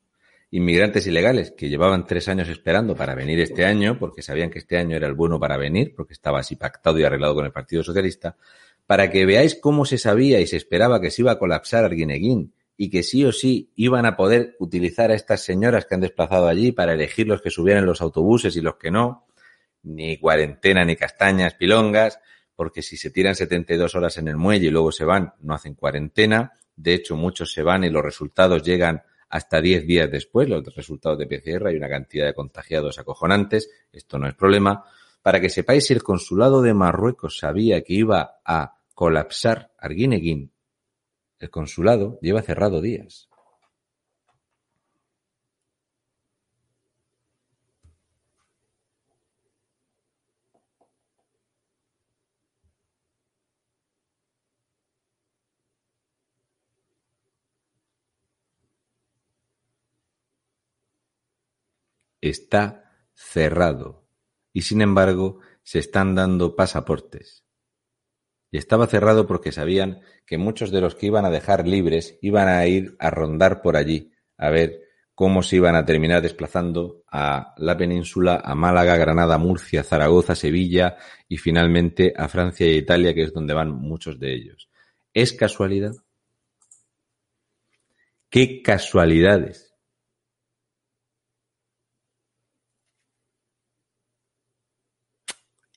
[0.50, 4.78] inmigrantes ilegales que llevaban tres años esperando para venir este año, porque sabían que este
[4.78, 7.82] año era el bueno para venir, porque estaba así pactado y arreglado con el Partido
[7.82, 8.36] Socialista,
[8.86, 12.54] para que veáis cómo se sabía y se esperaba que se iba a colapsar Arguineguín
[12.76, 16.48] y que sí o sí iban a poder utilizar a estas señoras que han desplazado
[16.48, 19.26] allí para elegir los que subieran los autobuses y los que no,
[19.82, 22.20] ni cuarentena, ni castañas, pilongas,
[22.54, 25.74] porque si se tiran 72 horas en el muelle y luego se van, no hacen
[25.74, 26.52] cuarentena.
[26.74, 31.18] De hecho, muchos se van y los resultados llegan hasta 10 días después, los resultados
[31.18, 34.84] de PCR, hay una cantidad de contagiados acojonantes, esto no es problema.
[35.22, 40.52] Para que sepáis si el consulado de Marruecos sabía que iba a colapsar Arguineguín,
[41.38, 43.27] el consulado lleva cerrado días.
[62.28, 64.06] Está cerrado
[64.52, 67.44] y sin embargo se están dando pasaportes.
[68.50, 72.48] Y estaba cerrado porque sabían que muchos de los que iban a dejar libres iban
[72.48, 77.52] a ir a rondar por allí, a ver cómo se iban a terminar desplazando a
[77.59, 80.96] la península, a Málaga, Granada, Murcia, Zaragoza, Sevilla
[81.28, 84.70] y finalmente a Francia e Italia, que es donde van muchos de ellos.
[85.12, 85.92] ¿Es casualidad?
[88.30, 89.67] ¿Qué casualidades?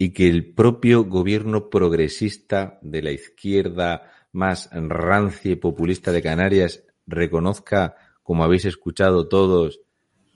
[0.04, 6.84] Y que el propio gobierno progresista de la izquierda más rancia y populista de Canarias
[7.06, 9.82] reconozca, como habéis escuchado todos,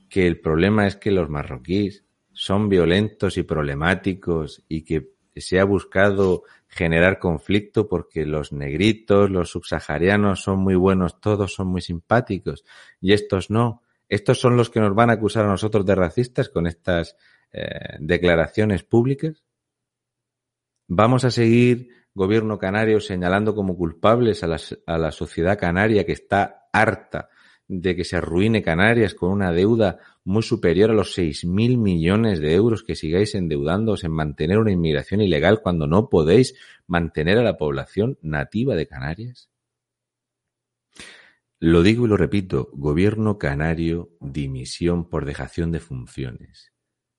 [0.08, 5.64] que el problema es que los marroquíes son violentos y problemáticos y que se ha
[5.64, 12.66] buscado generar conflicto porque los negritos, los subsaharianos son muy buenos, todos son muy simpáticos
[13.02, 13.82] y estos no.
[14.10, 17.18] Estos son los que nos van a acusar a nosotros de racistas con estas
[17.52, 19.45] eh, declaraciones públicas.
[20.88, 24.48] Vamos a seguir, gobierno canario, señalando como culpables a
[24.98, 27.30] la, sociedad canaria que está harta
[27.68, 32.54] de que se arruine Canarias con una deuda muy superior a los 6.000 millones de
[32.54, 36.54] euros que sigáis endeudándoos en mantener una inmigración ilegal cuando no podéis
[36.86, 39.50] mantener a la población nativa de Canarias?
[41.60, 46.74] Lo digo y lo repito, gobierno canario, dimisión por dejación de funciones,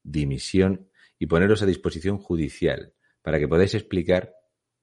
[0.05, 0.89] dimisión
[1.19, 2.93] y poneros a disposición judicial
[3.27, 4.37] para que podáis explicar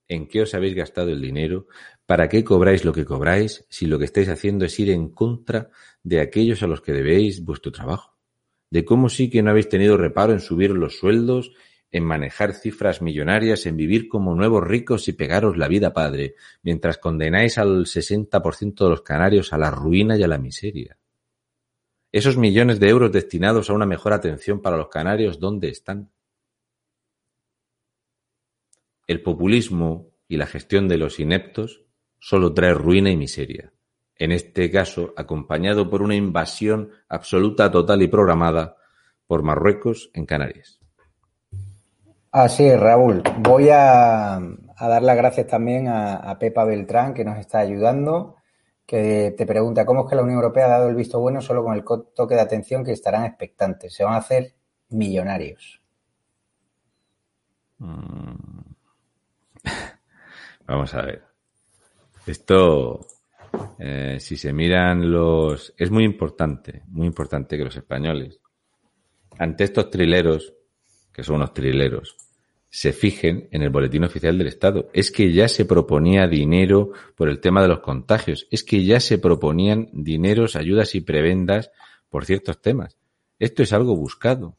[0.10, 1.68] en qué os habéis gastado el dinero,
[2.06, 5.70] para qué cobráis lo que cobráis, si lo que estáis haciendo es ir en contra
[6.03, 8.18] de aquellos a los que debéis vuestro trabajo,
[8.70, 11.53] de cómo sí que no habéis tenido reparo en subir los sueldos,
[11.90, 16.98] en manejar cifras millonarias, en vivir como nuevos ricos y pegaros la vida padre, mientras
[16.98, 20.98] condenáis al 60% de los canarios a la ruina y a la miseria.
[22.11, 26.11] Esos millones de euros destinados a una mejor atención para los canarios, ¿dónde están?
[29.07, 31.84] El populismo y la gestión de los ineptos
[32.19, 33.73] solo trae ruina y miseria,
[34.15, 38.77] en este caso acompañado por una invasión absoluta, total y programada
[39.27, 40.80] por Marruecos en Canarias.
[42.31, 43.21] Así es, Raúl.
[43.39, 44.39] Voy a,
[44.80, 48.38] dar las gracias también a, a, Pepa Beltrán, que nos está ayudando,
[48.85, 51.63] que te pregunta cómo es que la Unión Europea ha dado el visto bueno solo
[51.63, 53.93] con el toque de atención que estarán expectantes.
[53.93, 54.55] Se van a hacer
[54.89, 55.80] millonarios.
[57.77, 58.73] Mm.
[60.68, 61.23] Vamos a ver.
[62.26, 63.06] Esto,
[63.80, 65.73] eh, si se miran los...
[65.77, 68.40] Es muy importante, muy importante que los españoles,
[69.38, 70.53] ante estos trileros,
[71.11, 72.15] que son unos trileros,
[72.69, 74.90] se fijen en el boletín oficial del Estado.
[74.94, 78.48] Es que ya se proponía dinero por el tema de los contagios.
[78.49, 81.72] Es que ya se proponían dineros, ayudas y prebendas
[82.10, 82.98] por ciertos temas.
[83.38, 84.57] Esto es algo buscado.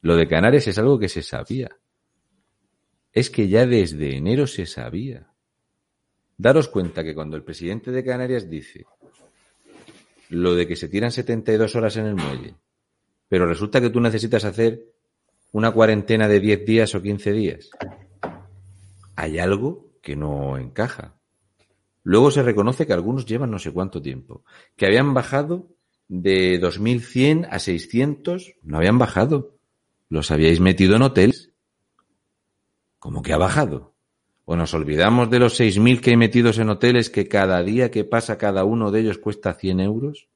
[0.00, 1.76] Lo de Canarias es algo que se sabía
[3.16, 5.32] es que ya desde enero se sabía.
[6.36, 8.84] Daros cuenta que cuando el presidente de Canarias dice
[10.28, 12.56] lo de que se tiran 72 horas en el muelle,
[13.26, 14.92] pero resulta que tú necesitas hacer
[15.52, 17.70] una cuarentena de 10 días o 15 días,
[19.14, 21.14] hay algo que no encaja.
[22.02, 24.44] Luego se reconoce que algunos llevan no sé cuánto tiempo,
[24.76, 25.70] que habían bajado
[26.08, 29.56] de 2100 a 600, no habían bajado,
[30.10, 31.55] los habíais metido en hoteles
[32.98, 33.94] ¿Cómo que ha bajado?
[34.44, 38.04] ¿O nos olvidamos de los 6.000 que hay metidos en hoteles que cada día que
[38.04, 40.28] pasa cada uno de ellos cuesta 100 euros?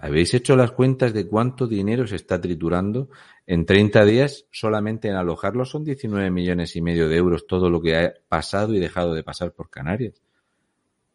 [0.00, 3.08] ¿Habéis hecho las cuentas de cuánto dinero se está triturando?
[3.44, 7.80] En 30 días, solamente en alojarlos son 19 millones y medio de euros todo lo
[7.82, 10.22] que ha pasado y dejado de pasar por Canarias.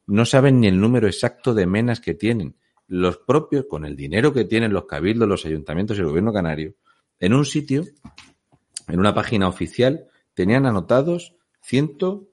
[0.06, 2.58] No saben ni el número exacto de menas que tienen.
[2.88, 6.74] Los propios, con el dinero que tienen los cabildos, los ayuntamientos y el gobierno canario,
[7.20, 7.86] en un sitio
[8.88, 12.28] en una página oficial tenían anotados 100,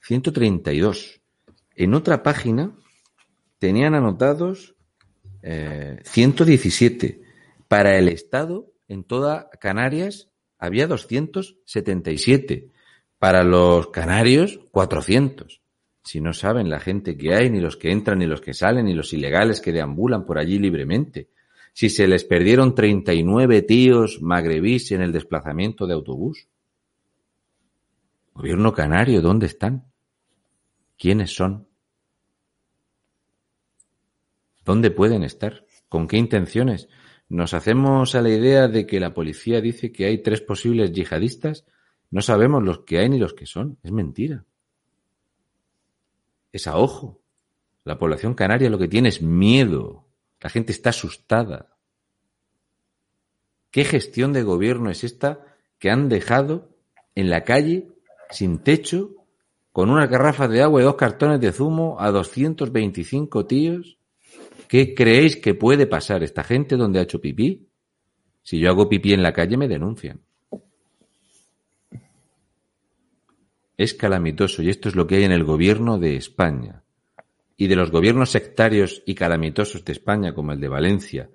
[0.00, 1.20] 132.
[1.74, 2.72] En otra página
[3.58, 4.74] tenían anotados
[5.42, 7.22] eh, 117.
[7.68, 12.70] Para el Estado, en toda Canarias, había 277.
[13.18, 15.60] Para los canarios, 400.
[16.02, 18.86] Si no saben la gente que hay, ni los que entran, ni los que salen,
[18.86, 21.28] ni los ilegales que deambulan por allí libremente
[21.72, 26.48] si se les perdieron 39 tíos magrebís en el desplazamiento de autobús?
[28.34, 29.90] Gobierno canario, ¿dónde están?
[30.96, 31.68] ¿Quiénes son?
[34.64, 35.64] ¿Dónde pueden estar?
[35.88, 36.88] ¿Con qué intenciones?
[37.28, 41.66] ¿Nos hacemos a la idea de que la policía dice que hay tres posibles yihadistas?
[42.10, 43.78] No sabemos los que hay ni los que son.
[43.82, 44.44] Es mentira.
[46.52, 47.20] Es a ojo.
[47.84, 50.07] La población canaria lo que tiene es miedo.
[50.40, 51.76] La gente está asustada.
[53.70, 55.44] ¿Qué gestión de gobierno es esta
[55.78, 56.70] que han dejado
[57.14, 57.88] en la calle,
[58.30, 59.18] sin techo,
[59.72, 63.98] con una garrafa de agua y dos cartones de zumo a 225 tíos.
[64.66, 67.68] ¿Qué creéis que puede pasar esta gente donde ha hecho pipí?
[68.42, 70.20] Si yo hago pipí en la calle me denuncian.
[73.76, 76.82] Es calamitoso y esto es lo que hay en el gobierno de España.
[77.60, 81.28] Y de los gobiernos sectarios y calamitosos de España, como el de Valencia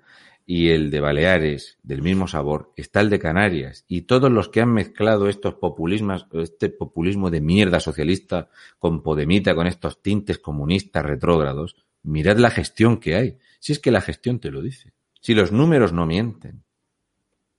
[0.46, 3.84] y el de Baleares, del mismo sabor, está el de Canarias.
[3.88, 8.48] Y todos los que han mezclado estos populismos, este populismo de mierda socialista
[8.78, 13.38] con Podemita, con estos tintes comunistas retrógrados, mirad la gestión que hay.
[13.60, 14.94] Si es que la gestión te lo dice.
[15.20, 16.64] Si los números no mienten.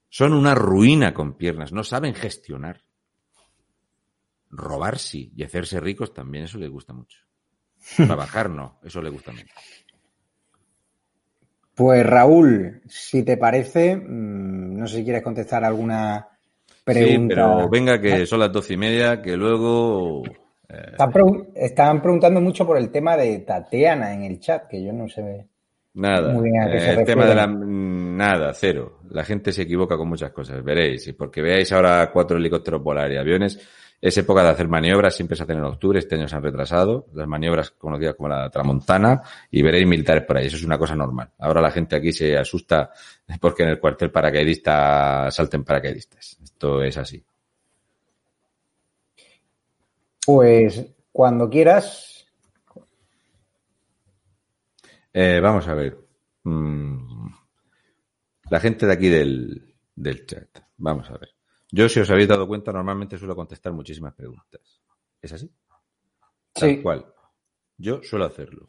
[0.09, 2.83] Son una ruina con piernas, no saben gestionar.
[4.49, 7.24] Robar sí, y hacerse ricos también, eso les gusta mucho.
[7.95, 9.51] Trabajar no, eso le gusta menos.
[11.75, 16.25] Pues Raúl, si te parece, mm, no sé si quieres contestar alguna
[16.83, 17.11] pregunta.
[17.11, 20.23] Sí, pero venga que son las doce y media, que luego...
[20.69, 20.91] Eh...
[20.91, 24.93] Están, pregun están, preguntando mucho por el tema de Tatiana en el chat, que yo
[24.93, 25.47] no sé
[25.95, 27.47] nada, muy bien a qué eh, se El tema de la...
[27.47, 28.99] Nada, cero.
[29.09, 31.13] La gente se equivoca con muchas cosas, veréis.
[31.17, 33.59] Porque veáis ahora cuatro helicópteros volares y aviones
[34.01, 37.07] es época de hacer maniobras, siempre se hacen en octubre, este año se han retrasado,
[37.13, 40.95] las maniobras conocidas como la Tramontana, y veréis militares por ahí, eso es una cosa
[40.95, 41.31] normal.
[41.39, 42.91] Ahora la gente aquí se asusta
[43.39, 46.37] porque en el cuartel paracaidista salten paracaidistas.
[46.43, 47.23] Esto es así.
[50.25, 52.25] Pues cuando quieras.
[55.13, 55.97] Eh, vamos a ver.
[56.43, 57.27] Mm,
[58.49, 60.59] la gente de aquí del, del chat.
[60.77, 61.34] Vamos a ver.
[61.77, 64.81] Yo, si os habéis dado cuenta, normalmente suelo contestar muchísimas preguntas.
[65.21, 65.51] ¿Es así?
[66.53, 67.05] Tal cual.
[67.77, 68.65] Yo suelo hacerlo.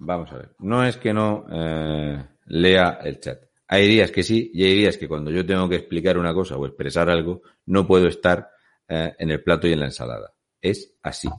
[0.00, 0.54] Vamos a ver.
[0.58, 3.42] No es que no eh, lea el chat.
[3.68, 6.58] Hay días que sí y hay días que cuando yo tengo que explicar una cosa
[6.58, 8.50] o expresar algo, no puedo estar
[8.86, 10.34] eh, en el plato y en la ensalada.
[10.60, 11.30] Es así.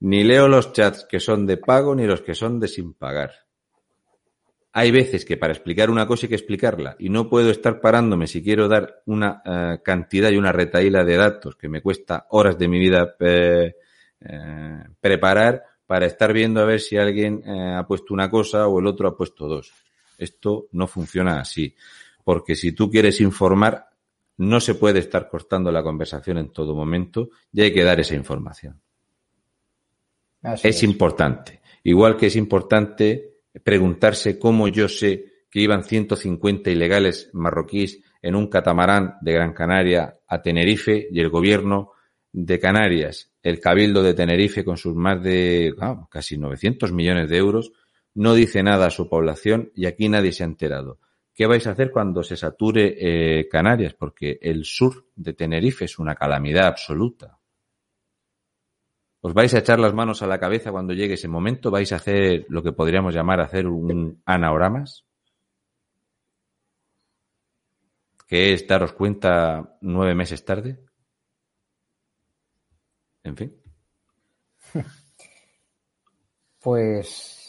[0.00, 3.32] Ni leo los chats que son de pago ni los que son de sin pagar.
[4.74, 8.26] Hay veces que para explicar una cosa hay que explicarla y no puedo estar parándome
[8.26, 12.58] si quiero dar una eh, cantidad y una retaíla de datos que me cuesta horas
[12.58, 13.74] de mi vida eh,
[14.20, 18.86] eh, preparar para estar viendo a ver si alguien ha puesto una cosa o el
[18.86, 19.74] otro ha puesto dos.
[20.16, 21.74] Esto no funciona así,
[22.24, 23.90] porque si tú quieres informar,
[24.38, 28.14] no se puede estar cortando la conversación en todo momento y hay que dar esa
[28.14, 28.80] información.
[30.42, 31.60] Es, es importante.
[31.84, 33.31] Igual que es importante
[33.64, 40.14] preguntarse cómo yo sé que iban 150 ilegales marroquíes en un catamarán de Gran Canaria
[40.26, 41.92] a Tenerife y el gobierno
[42.32, 45.74] de Canarias, el Cabildo de Tenerife con sus más de
[46.08, 47.72] casi 900 millones de euros,
[48.14, 50.98] no dice nada a su población y aquí nadie se ha enterado.
[51.34, 53.94] ¿Qué vais a hacer cuando se sature eh, Canarias?
[53.94, 57.38] Porque el sur de Tenerife es una calamidad absoluta.
[59.26, 61.70] ¿Os vais a echar las manos a la cabeza cuando llegue ese momento?
[61.70, 65.04] ¿Vais a hacer lo que podríamos llamar hacer un anaoramas?
[68.26, 70.80] ¿Que es daros cuenta nueve meses tarde?
[73.22, 73.56] En fin.
[76.60, 77.41] Pues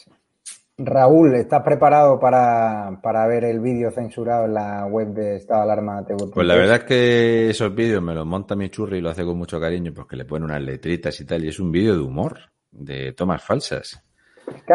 [0.76, 5.72] Raúl, ¿estás preparado para, para ver el vídeo censurado en la web de Estado de
[5.72, 9.10] Alarma Pues la verdad es que esos vídeos me los monta mi churri y lo
[9.10, 11.44] hace con mucho cariño porque le pone unas letritas y tal.
[11.44, 12.40] Y es un vídeo de humor,
[12.72, 14.02] de tomas falsas.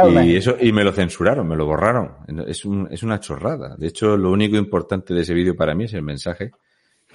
[0.09, 2.15] Y eso, y me lo censuraron, me lo borraron.
[2.47, 3.76] Es, un, es una chorrada.
[3.76, 6.51] De hecho, lo único importante de ese vídeo para mí es el mensaje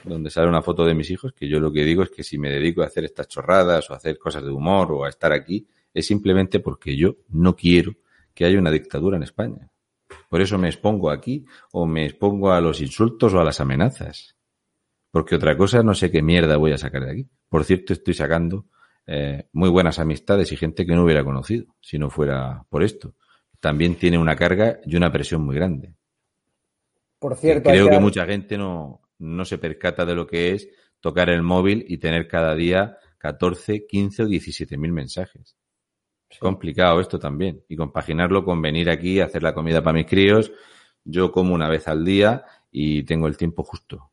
[0.04, 2.36] donde sale una foto de mis hijos, que yo lo que digo es que si
[2.36, 5.32] me dedico a hacer estas chorradas o a hacer cosas de humor o a estar
[5.32, 7.94] aquí, es simplemente porque yo no quiero
[8.34, 9.70] que haya una dictadura en España.
[10.28, 14.36] Por eso me expongo aquí o me expongo a los insultos o a las amenazas.
[15.10, 17.28] Porque otra cosa no sé qué mierda voy a sacar de aquí.
[17.48, 18.66] Por cierto, estoy sacando
[19.06, 23.14] eh, muy buenas amistades y gente que no hubiera conocido si no fuera por esto.
[23.60, 25.94] También tiene una carga y una presión muy grande.
[27.18, 30.68] Por cierto, creo que mucha gente no, no se percata de lo que es
[31.00, 35.56] tocar el móvil y tener cada día 14, 15 o 17 mil mensajes.
[36.38, 37.62] Complicado esto también.
[37.68, 40.52] Y compaginarlo con venir aquí a hacer la comida para mis críos.
[41.04, 44.10] Yo como una vez al día y tengo el tiempo justo.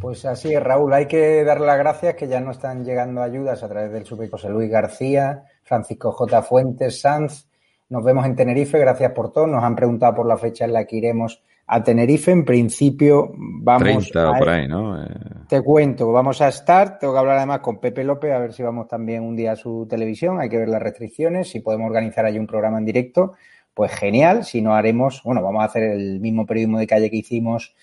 [0.00, 0.92] Pues así es, Raúl.
[0.92, 4.30] Hay que dar las gracias que ya no están llegando ayudas a través del Super
[4.30, 6.42] José Luis García, Francisco J.
[6.42, 7.48] Fuentes, Sanz.
[7.88, 8.78] Nos vemos en Tenerife.
[8.78, 9.46] Gracias por todo.
[9.46, 12.30] Nos han preguntado por la fecha en la que iremos a Tenerife.
[12.30, 15.02] En principio vamos 30 por ahí, ¿no?
[15.02, 15.08] Eh,
[15.48, 16.98] Te cuento, vamos a estar.
[16.98, 19.56] Tengo que hablar además con Pepe López a ver si vamos también un día a
[19.56, 20.40] su televisión.
[20.40, 21.48] Hay que ver las restricciones.
[21.48, 23.34] Si podemos organizar allí un programa en directo,
[23.74, 24.44] pues genial.
[24.44, 27.74] Si no haremos, bueno, vamos a hacer el mismo periodismo de calle que hicimos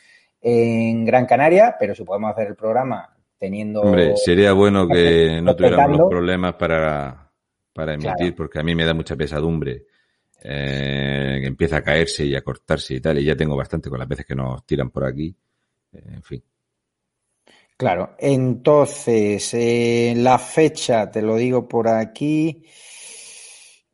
[0.41, 3.81] en Gran Canaria, pero si podemos hacer el programa teniendo...
[3.81, 7.31] Hombre, sería bueno que no tuviéramos los problemas para,
[7.73, 9.85] para emitir, porque a mí me da mucha pesadumbre.
[10.45, 14.07] Eh, empieza a caerse y a cortarse y tal, y ya tengo bastante con las
[14.07, 15.34] veces que nos tiran por aquí.
[15.94, 16.44] Eh, en fin.
[17.78, 22.64] Claro, entonces, eh, la fecha, te lo digo por aquí,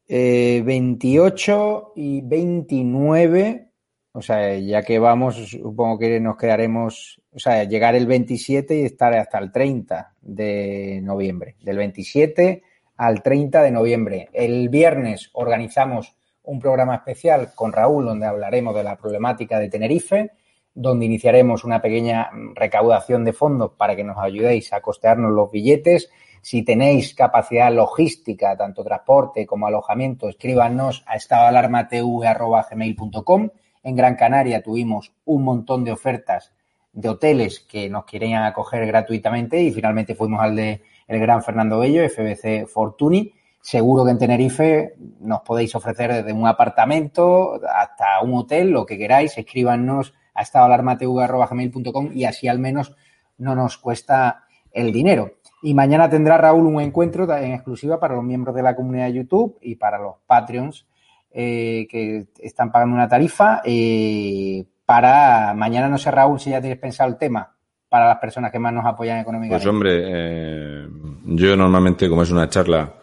[0.07, 3.71] eh, 28 y 29,
[4.11, 8.85] o sea, ya que vamos, supongo que nos quedaremos, o sea, llegar el 27 y
[8.85, 12.63] estar hasta el 30 de noviembre, del 27
[12.97, 14.29] al 30 de noviembre.
[14.33, 16.15] El viernes organizamos
[16.49, 20.31] un programa especial con Raúl donde hablaremos de la problemática de Tenerife
[20.73, 26.09] donde iniciaremos una pequeña recaudación de fondos para que nos ayudéis a costearnos los billetes.
[26.41, 33.49] Si tenéis capacidad logística, tanto transporte como alojamiento, escríbanos a estadoalarmatv.com.
[33.83, 36.53] En Gran Canaria tuvimos un montón de ofertas
[36.93, 41.79] de hoteles que nos querían acoger gratuitamente y finalmente fuimos al de el Gran Fernando
[41.79, 43.33] Bello, FBC Fortuny.
[43.61, 48.97] Seguro que en Tenerife nos podéis ofrecer desde un apartamento hasta un hotel, lo que
[48.97, 49.37] queráis.
[49.37, 52.95] Escríbanos a estadoalarmatv.com y así al menos
[53.37, 55.33] no nos cuesta el dinero.
[55.61, 59.13] Y mañana tendrá Raúl un encuentro en exclusiva para los miembros de la comunidad de
[59.13, 60.85] YouTube y para los Patreons
[61.31, 63.61] eh, que están pagando una tarifa.
[63.65, 67.55] Eh, para mañana no sé, Raúl, si ya tienes pensado el tema
[67.89, 69.63] para las personas que más nos apoyan económicamente.
[69.63, 70.87] Pues hombre, eh,
[71.25, 72.93] yo normalmente, como es una charla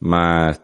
[0.00, 0.62] más,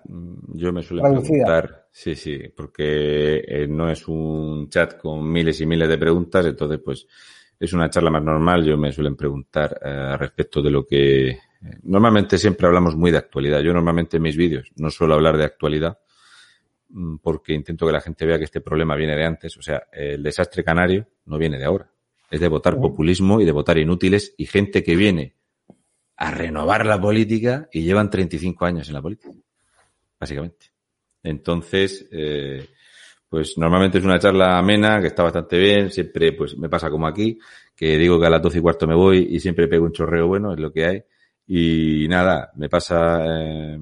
[0.54, 5.66] yo me suelo preguntar Sí, sí, porque eh, no es un chat con miles y
[5.66, 7.06] miles de preguntas, entonces pues
[7.60, 8.64] es una charla más normal.
[8.64, 11.38] Yo me suelen preguntar eh, respecto de lo que
[11.82, 13.60] normalmente siempre hablamos muy de actualidad.
[13.60, 15.98] Yo normalmente en mis vídeos no suelo hablar de actualidad
[16.88, 19.54] mm, porque intento que la gente vea que este problema viene de antes.
[19.58, 21.90] O sea, el desastre canario no viene de ahora.
[22.30, 25.34] Es de votar populismo y de votar inútiles y gente que viene
[26.22, 29.34] a renovar la política y llevan 35 años en la política,
[30.20, 30.66] básicamente.
[31.20, 32.64] Entonces, eh,
[33.28, 37.08] pues normalmente es una charla amena, que está bastante bien, siempre pues me pasa como
[37.08, 37.40] aquí,
[37.74, 40.28] que digo que a las doce y cuarto me voy y siempre pego un chorreo
[40.28, 41.02] bueno, es lo que hay.
[41.48, 43.78] Y nada, me pasa, eh,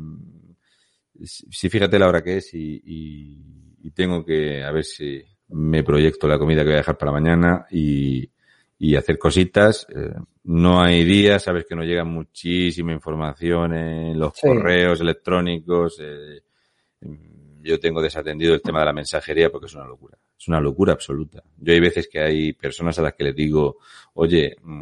[1.22, 2.80] si fíjate la hora que es y,
[3.82, 7.12] y, tengo que, a ver si me proyecto la comida que voy a dejar para
[7.12, 8.29] mañana y,
[8.82, 9.86] y hacer cositas.
[9.94, 16.00] Eh, no hay días, sabes que nos llega muchísima información en los correos electrónicos.
[16.00, 16.40] Eh,
[17.62, 20.16] yo tengo desatendido el tema de la mensajería porque es una locura.
[20.36, 21.42] Es una locura absoluta.
[21.58, 23.76] Yo hay veces que hay personas a las que les digo,
[24.14, 24.80] oye, mm,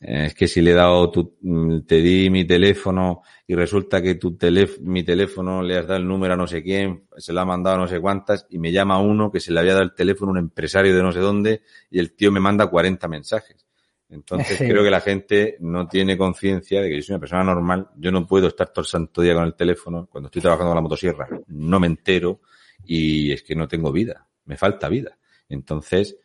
[0.00, 4.14] es que si le he dado tu, mm, te di mi teléfono y resulta que
[4.14, 7.40] tu teléfono, mi teléfono le has dado el número a no sé quién, se lo
[7.40, 9.84] ha mandado a no sé cuántas y me llama uno que se le había dado
[9.84, 13.06] el teléfono a un empresario de no sé dónde y el tío me manda 40
[13.08, 13.66] mensajes.
[14.08, 17.90] Entonces creo que la gente no tiene conciencia de que yo soy una persona normal.
[17.96, 20.06] Yo no puedo estar todo el santo día con el teléfono.
[20.10, 22.40] Cuando estoy trabajando con la motosierra, no me entero
[22.84, 24.26] y es que no tengo vida.
[24.46, 25.18] Me falta vida.
[25.48, 26.16] Entonces,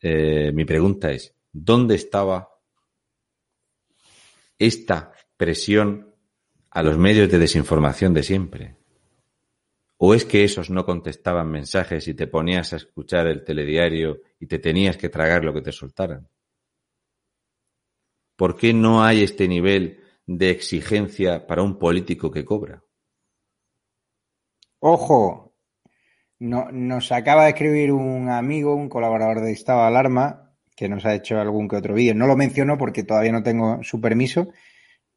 [0.00, 2.50] eh, mi pregunta es, ¿dónde estaba
[4.58, 6.11] esta presión
[6.72, 8.76] a los medios de desinformación de siempre?
[9.98, 14.46] ¿O es que esos no contestaban mensajes y te ponías a escuchar el telediario y
[14.46, 16.28] te tenías que tragar lo que te soltaran?
[18.36, 22.82] ¿Por qué no hay este nivel de exigencia para un político que cobra?
[24.80, 25.54] Ojo,
[26.40, 31.14] no, nos acaba de escribir un amigo, un colaborador de Estado Alarma, que nos ha
[31.14, 32.14] hecho algún que otro vídeo.
[32.14, 34.48] No lo menciono porque todavía no tengo su permiso,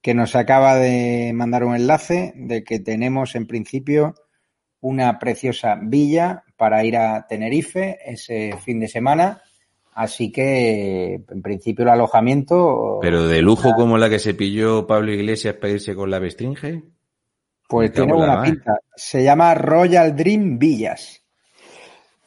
[0.05, 4.13] que nos acaba de mandar un enlace de que tenemos en principio
[4.79, 9.41] una preciosa villa para ir a Tenerife ese fin de semana
[9.95, 12.99] Así que, en principio, el alojamiento.
[13.01, 16.83] ¿Pero de lujo como la que se pilló Pablo Iglesias para irse con la Bestringe?
[17.67, 18.77] Pues tiene una pinta.
[18.93, 21.23] Se llama Royal Dream Villas.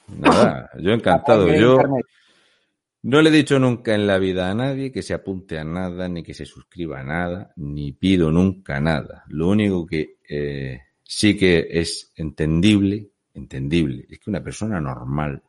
[0.08, 1.54] Nada, yo encantado.
[1.54, 1.78] Yo
[3.02, 6.08] no le he dicho nunca en la vida a nadie que se apunte a nada,
[6.08, 9.24] ni que se suscriba a nada, ni pido nunca nada.
[9.28, 15.42] Lo único que eh, sí que es entendible, entendible, es que una persona normal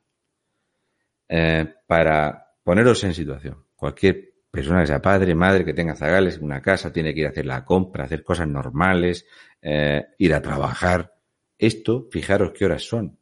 [1.28, 3.66] eh, para poneros en situación.
[3.76, 7.30] Cualquier persona que sea padre, madre, que tenga zagales, una casa, tiene que ir a
[7.30, 9.26] hacer la compra, hacer cosas normales,
[9.62, 11.14] eh, ir a trabajar.
[11.58, 13.19] Esto, fijaros qué horas son.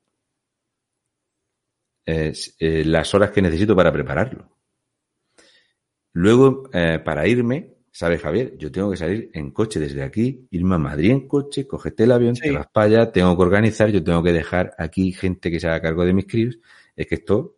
[2.08, 2.34] Eh,
[2.86, 4.50] las horas que necesito para prepararlo.
[6.14, 6.64] Luego,
[7.04, 11.12] para irme, sabe Javier, yo tengo que salir en coche desde aquí, irme a Madrid
[11.12, 14.32] en coche, cogete el avión, te vas para allá, tengo que organizar, yo tengo que
[14.34, 16.58] dejar aquí gente que se haga cargo de mis críos.
[16.96, 17.58] Es que esto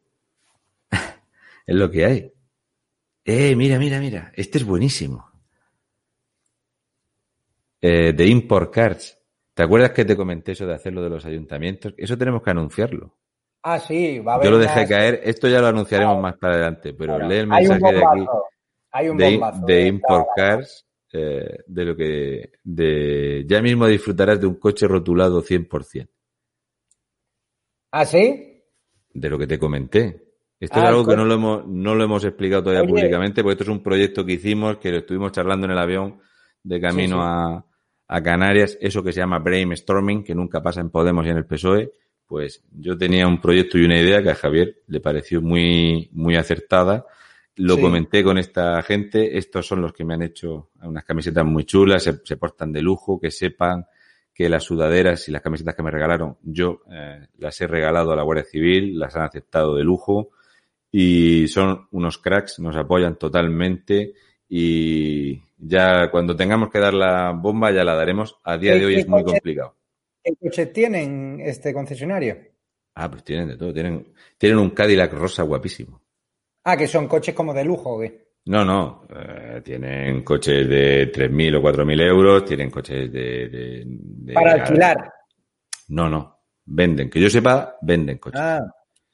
[1.66, 2.34] Es lo que hay.
[3.26, 4.32] Eh, mira, mira, mira.
[4.36, 5.30] Este es buenísimo.
[7.82, 9.18] Eh, de Import Cards.
[9.54, 11.94] ¿Te acuerdas que te comenté eso de hacerlo de los ayuntamientos?
[11.98, 13.19] Eso tenemos que anunciarlo.
[13.62, 15.22] Ah, sí, va a haber Yo lo dejé más- caer.
[15.24, 16.22] Esto ya lo anunciaremos Claro.
[16.22, 17.30] más para adelante, pero Claro.
[17.30, 18.26] lee el Hay un mensaje de aquí
[18.92, 20.28] Hay un de, de Import.
[20.36, 26.10] Cars, eh, de lo que de ya mismo disfrutarás de un coche rotulado 100%,
[27.92, 28.64] ¿Ah, sí?
[29.14, 30.24] de lo que te comenté.
[30.60, 32.90] Esto Ah, es el algo que no lo hemos no lo hemos explicado todavía Oye.
[32.90, 36.20] públicamente, porque esto es un proyecto que hicimos, que lo estuvimos charlando en el avión
[36.64, 37.66] de camino Sí, sí.
[38.10, 41.38] A, a Canarias, eso que se llama brainstorming, que nunca pasa en Podemos y en
[41.38, 41.92] el PSOE,
[42.30, 46.36] pues yo tenía un proyecto y una idea que a Javier le pareció muy, muy
[46.36, 47.08] acertada.
[47.56, 47.82] Lo Sí.
[47.82, 52.04] comenté con esta gente, estos son los que me han hecho unas camisetas muy chulas,
[52.04, 53.86] se, se portan de lujo, que sepan
[54.32, 58.16] que las sudaderas y las camisetas que me regalaron, yo eh, las he regalado a
[58.16, 60.30] la Guardia Civil, las han aceptado de lujo
[60.92, 64.14] y son unos cracks, nos apoyan totalmente
[64.48, 68.38] y ya cuando tengamos que dar la bomba ya la daremos.
[68.44, 69.76] A día de hoy ¿Qué es muy complicado.
[70.30, 72.38] ¿Qué coches tienen este concesionario?
[72.96, 76.04] Ah, pues tienen de todo, tienen, tienen un Cadillac rosa guapísimo.
[76.66, 78.30] Ah, que son coches como de lujo, ¿o qué?
[78.46, 83.50] No, no, eh, tienen coches de 3.000 o 4.000 euros, tienen coches de...
[83.50, 85.12] de- de- Para alquilar.
[85.88, 88.40] No, no, venden, que yo sepa, venden coches.
[88.40, 88.60] Ah,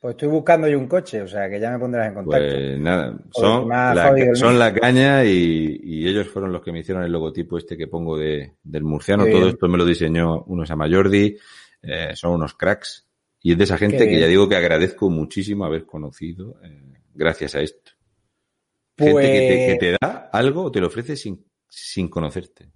[0.05, 2.45] pues estoy buscando yo un coche, o sea que ya me pondrás en contacto.
[2.47, 7.01] Pues nada, son, la, son la caña y, y ellos fueron los que me hicieron
[7.03, 9.25] el logotipo este que pongo de, del murciano.
[9.25, 9.53] Qué Todo bien.
[9.55, 11.35] esto me lo diseñó uno se llama Jordi,
[11.81, 13.07] eh, son unos cracks.
[13.41, 14.21] Y es de esa gente Qué que bien.
[14.21, 17.93] ya digo que agradezco muchísimo haber conocido eh, gracias a esto.
[18.95, 19.11] Pues...
[19.11, 22.69] Gente que te, que te da algo o te lo ofrece sin, sin conocerte.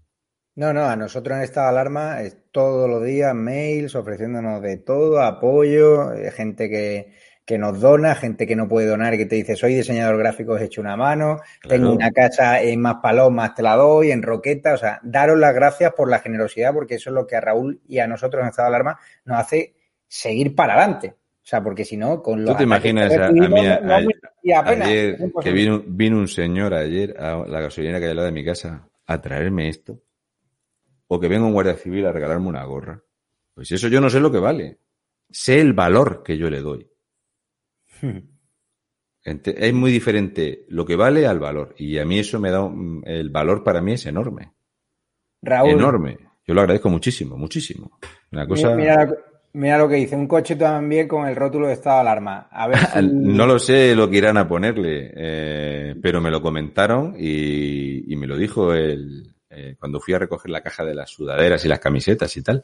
[0.60, 4.76] No, no, a nosotros en estado de alarma es todos los días mails ofreciéndonos de
[4.76, 7.14] todo, apoyo, eh, gente que,
[7.46, 10.52] que nos dona, gente que no puede donar y que te dice soy diseñador gráfico,
[10.52, 11.76] os echo una mano, Claro.
[11.82, 15.56] tengo una casa en más palomas, te la doy, en Roqueta, o sea, daros las
[15.56, 18.50] gracias por la generosidad porque eso es lo que a Raúl y a nosotros en
[18.50, 19.76] estado de alarma nos hace
[20.10, 21.14] seguir para adelante.
[21.42, 23.88] O sea, porque si no, con los ¿Tú te imaginas que a, mí a- no-
[23.88, 24.86] no a- merecía la pena.
[24.88, 28.26] ayer Es que vino, vino un señor ayer a la gasolinera que hay al lado
[28.26, 30.02] de mi casa a traerme esto?
[31.12, 33.04] O que venga un guardia civil a regalarme una gorra.
[33.54, 34.80] Pues eso yo no sé lo que vale.
[35.30, 36.88] Sé el valor que yo le doy.
[39.22, 41.76] Es muy diferente lo que vale al valor.
[41.78, 44.54] Y a mí eso me da un- el valor para mí es enorme.
[45.42, 46.18] Raúl, Enorme.
[46.48, 48.00] Yo lo agradezco muchísimo, muchísimo.
[48.32, 48.74] Una cosa.
[48.76, 49.22] Mira, mira lo que-
[49.54, 52.48] mira lo que dice, un coche también con el rótulo de estado de alarma.
[52.50, 53.08] A ver si...
[53.08, 58.16] No lo sé lo que irán a ponerle, eh, pero me lo comentaron y, y
[58.16, 61.68] me lo dijo el, eh, cuando fui a recoger la caja de las sudaderas y
[61.68, 62.64] las camisetas y tal,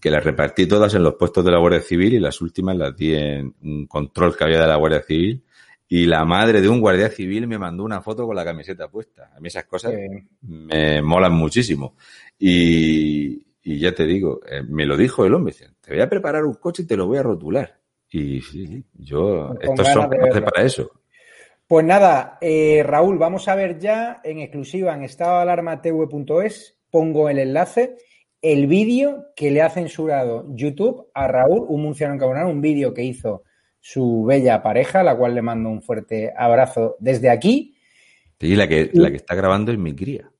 [0.00, 2.96] que las repartí todas en los puestos de la Guardia Civil y las últimas las
[2.96, 5.42] di en un control que había de la Guardia Civil
[5.88, 9.30] y la madre de un guardia civil me mandó una foto con la camiseta puesta.
[9.36, 9.94] A mí esas cosas
[10.42, 11.94] me molan muchísimo.
[12.38, 16.08] Y, y ya te digo, eh, me lo dijo el hombre, dice, te voy a
[16.08, 17.78] preparar un coche y te lo voy a rotular.
[18.10, 20.90] Y sí, yo, Con estos son de para eso.
[21.68, 27.96] Pues nada, eh, Raúl, vamos a ver ya en exclusiva en estadoalarmatv.es, pongo el enlace,
[28.40, 33.02] el vídeo que le ha censurado YouTube a Raúl, un murciano encabronado, un vídeo que
[33.02, 33.42] hizo
[33.80, 37.76] su bella pareja, a la cual le mando un fuerte abrazo desde aquí.
[38.38, 40.30] Y la que, la que está grabando es mi cría.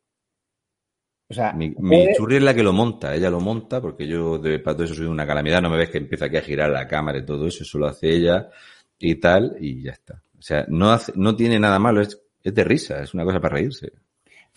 [1.29, 4.39] O sea, Mi, mi churri es la que lo monta, ella lo monta porque yo
[4.39, 6.71] de para todo eso soy una calamidad, no me ves que empieza aquí a girar
[6.71, 8.49] la cámara y todo eso, eso lo hace ella
[8.97, 10.23] y tal, y ya está.
[10.39, 13.41] O sea, no hace, no tiene nada malo, es, es de risa, es una cosa
[13.41, 13.93] para reírse.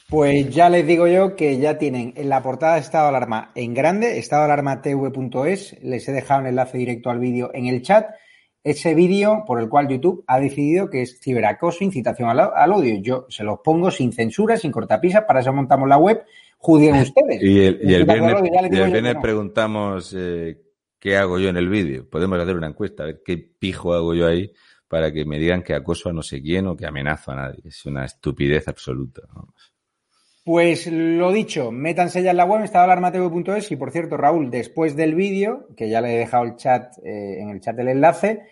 [0.09, 3.51] Pues ya les digo yo que ya tienen en la portada de Estado de Alarma
[3.53, 8.07] en grande, estadoalarmatv.es, les he dejado un enlace directo al vídeo en el chat.
[8.63, 12.99] Ese vídeo por el cual YouTube ha decidido que es ciberacoso, incitación al, al odio.
[13.01, 16.23] Yo se los pongo sin censura, sin cortapisas, para eso montamos la web.
[16.57, 17.41] Juzguen ustedes.
[17.43, 19.21] Y el, y el viernes, y el viernes no.
[19.21, 20.57] preguntamos eh,
[20.97, 22.09] qué hago yo en el vídeo.
[22.09, 24.51] Podemos hacer una encuesta, a ver qué pijo hago yo ahí
[24.89, 27.61] para que me digan que acoso a no sé quién o que amenazo a nadie.
[27.65, 29.21] Es una estupidez absoluta.
[30.43, 35.13] Pues lo dicho, métanse ya en la web, estadoalarmatv.es y por cierto, Raúl, después del
[35.13, 38.47] vídeo, que ya le he dejado el chat, eh, en el chat el enlace,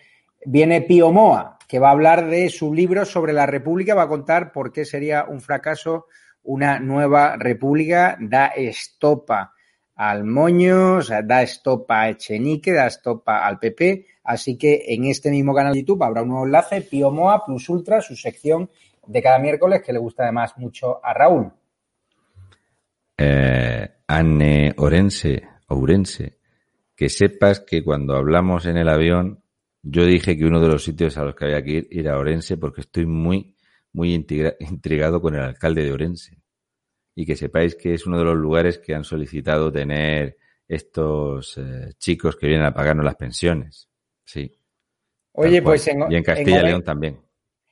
[0.46, 4.08] viene Pío Moa, que va a hablar de su libro sobre la República, va a
[4.08, 6.06] contar por qué sería un fracaso
[6.44, 9.52] una nueva república, da estopa
[9.98, 15.04] al moño, o sea, da estopa a Echenique, da estopa al PP, así que en
[15.06, 18.70] este mismo canal de YouTube habrá un nuevo enlace, Pío Moa Plus Ultra, su sección
[19.04, 21.50] de cada miércoles, que le gusta además mucho a Raúl.
[23.16, 26.38] Eh, Anne Orense, Ourense,
[26.94, 29.42] que sepas que cuando hablamos en el avión
[29.82, 32.56] Yo dije que uno de los sitios a los que había que ir era Orense
[32.56, 33.56] porque estoy muy,
[33.92, 36.38] muy intrigado con el alcalde de Orense.
[37.20, 40.36] Y que sepáis que es uno de los lugares que han solicitado tener
[40.68, 43.88] estos eh, chicos que vienen a pagarnos las pensiones.
[44.24, 44.56] Sí.
[45.32, 47.18] Oye, pues en, y en Castilla y León también.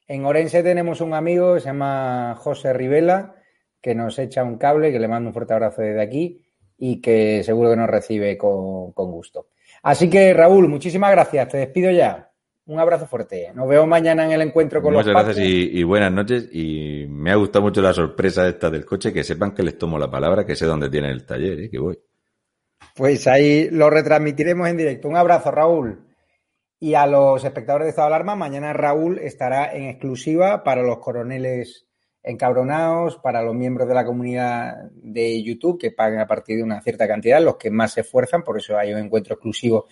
[0.08, 3.36] En Orense tenemos un amigo que se llama José Rivela,
[3.80, 6.44] que nos echa un cable, que le mando un fuerte abrazo desde aquí
[6.76, 9.50] y que seguro que nos recibe con, con gusto.
[9.84, 11.46] Así que, Raúl, muchísimas gracias.
[11.50, 12.25] Te despido ya.
[12.66, 13.52] Un abrazo fuerte.
[13.54, 16.48] Nos vemos mañana en el encuentro con Muchas los gracias y, y, buenas noches.
[16.52, 19.12] Y me ha gustado mucho la sorpresa esta del coche.
[19.12, 21.70] Que sepan que les tomo la palabra, que sé dónde tienen el taller, ¿eh?
[21.70, 21.96] que voy.
[22.96, 25.08] Pues ahí lo retransmitiremos en directo.
[25.08, 26.06] Un abrazo, Raúl.
[26.80, 30.98] Y a los espectadores de Estado de Alarma, mañana Raúl estará en exclusiva para los
[30.98, 31.86] coroneles
[32.26, 36.82] encabronados, para los miembros de la comunidad de YouTube que pagan a partir de una
[36.82, 39.86] cierta cantidad, los que más se esfuerzan, por eso hay un encuentro exclusivo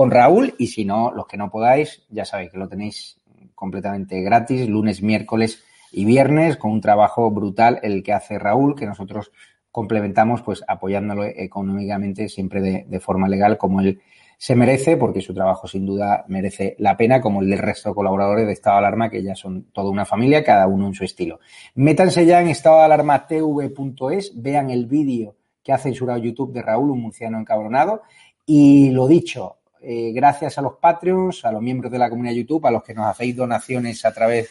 [0.00, 3.18] con Raúl y si no, los que no podáis, ya sabéis que lo tenéis
[3.54, 5.62] completamente gratis, lunes, miércoles
[5.92, 9.30] y viernes, con un trabajo brutal el que hace Raúl, que nosotros
[9.70, 14.00] complementamos pues apoyándolo económicamente siempre de, forma legal como él
[14.38, 17.94] se merece, porque su trabajo sin duda merece la pena, como el del resto de
[17.94, 21.04] colaboradores de Estado de Alarma, que ya son toda una familia, cada uno en su
[21.04, 21.40] estilo.
[21.74, 27.38] Métanse ya en estadodealarmatv.es, vean el vídeo que ha censurado YouTube de Raúl, un murciano
[27.38, 28.00] encabronado,
[28.46, 32.66] y lo dicho, eh, gracias a los Patreons, a los miembros de la comunidad YouTube,
[32.66, 34.50] a los que nos hacéis donaciones a través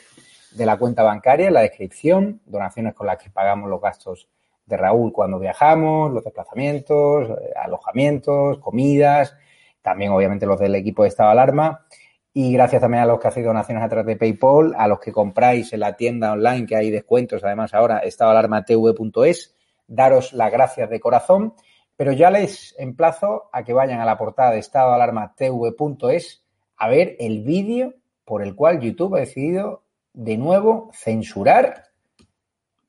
[0.51, 4.27] de la cuenta bancaria, en la descripción, donaciones con las que pagamos los gastos
[4.65, 9.35] de Raúl cuando viajamos, los desplazamientos, eh, alojamientos, comidas,
[9.81, 11.85] también obviamente los del equipo de estado alarma.
[12.33, 15.11] Y gracias también a los que hacéis donaciones a través de PayPal, a los que
[15.11, 19.55] compráis en la tienda online, que hay descuentos, además ahora, estadoalarmatv.es,
[19.87, 21.53] daros las gracias de corazón.
[21.99, 26.45] Pero ya les emplazo a que vayan a la portada de estadoalarmatv.es
[26.77, 27.93] a ver el vídeo
[28.23, 31.87] por el cual YouTube ha decidido de nuevo censurar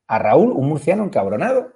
[0.07, 1.73] a Raúl, un murciano encabronado,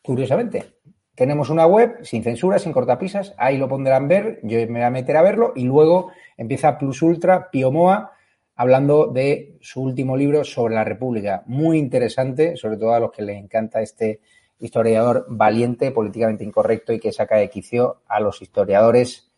[0.00, 0.76] curiosamente.
[1.16, 4.90] Tenemos una web sin censura, sin cortapisas, ahí lo pondrán ver, yo me voy a
[4.90, 8.12] meter a verlo y luego empieza Plus Ultra, Piomoa,
[8.54, 11.42] hablando de su último libro sobre la República.
[11.46, 14.20] Muy interesante, sobre todo a los que les encanta este
[14.60, 19.32] historiador valiente, políticamente incorrecto y que saca de quicio a los historiadores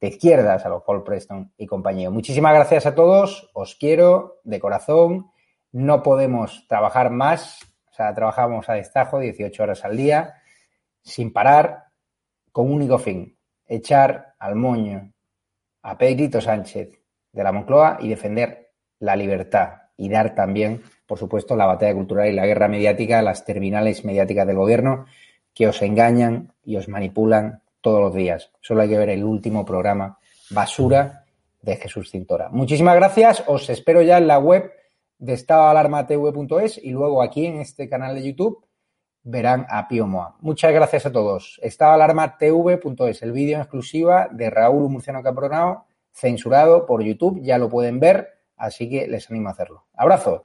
[0.00, 2.10] de izquierdas, a los Paul Preston y compañía.
[2.10, 5.30] Muchísimas gracias a todos, os quiero de corazón,
[5.72, 7.60] no podemos trabajar más,
[7.90, 10.34] o sea, trabajamos a destajo 18 horas al día
[11.02, 11.84] sin parar,
[12.52, 15.12] con único fin, echar al moño
[15.82, 17.00] a Pedrito Sánchez
[17.32, 22.28] de la Moncloa y defender la libertad y dar también, por supuesto, la batalla cultural
[22.28, 25.06] y la guerra mediática las terminales mediáticas del gobierno
[25.54, 28.52] que os engañan y os manipulan todos los días.
[28.60, 30.18] Solo hay que ver el último programa
[30.50, 31.24] basura
[31.62, 32.50] de Jesús Cintora.
[32.50, 33.42] Muchísimas gracias.
[33.46, 34.70] Os espero ya en la web
[35.18, 38.66] de estadoalarmatv.es y luego aquí en este canal de YouTube
[39.22, 40.36] verán a Pío Moa.
[40.40, 41.58] Muchas gracias a todos.
[41.62, 47.56] Estado alarma tv.es, el vídeo en exclusiva de Raúl Murciano Capronao, censurado por YouTube, ya
[47.56, 48.28] lo pueden ver,
[48.58, 49.86] así que les animo a hacerlo.
[49.94, 50.44] Abrazo.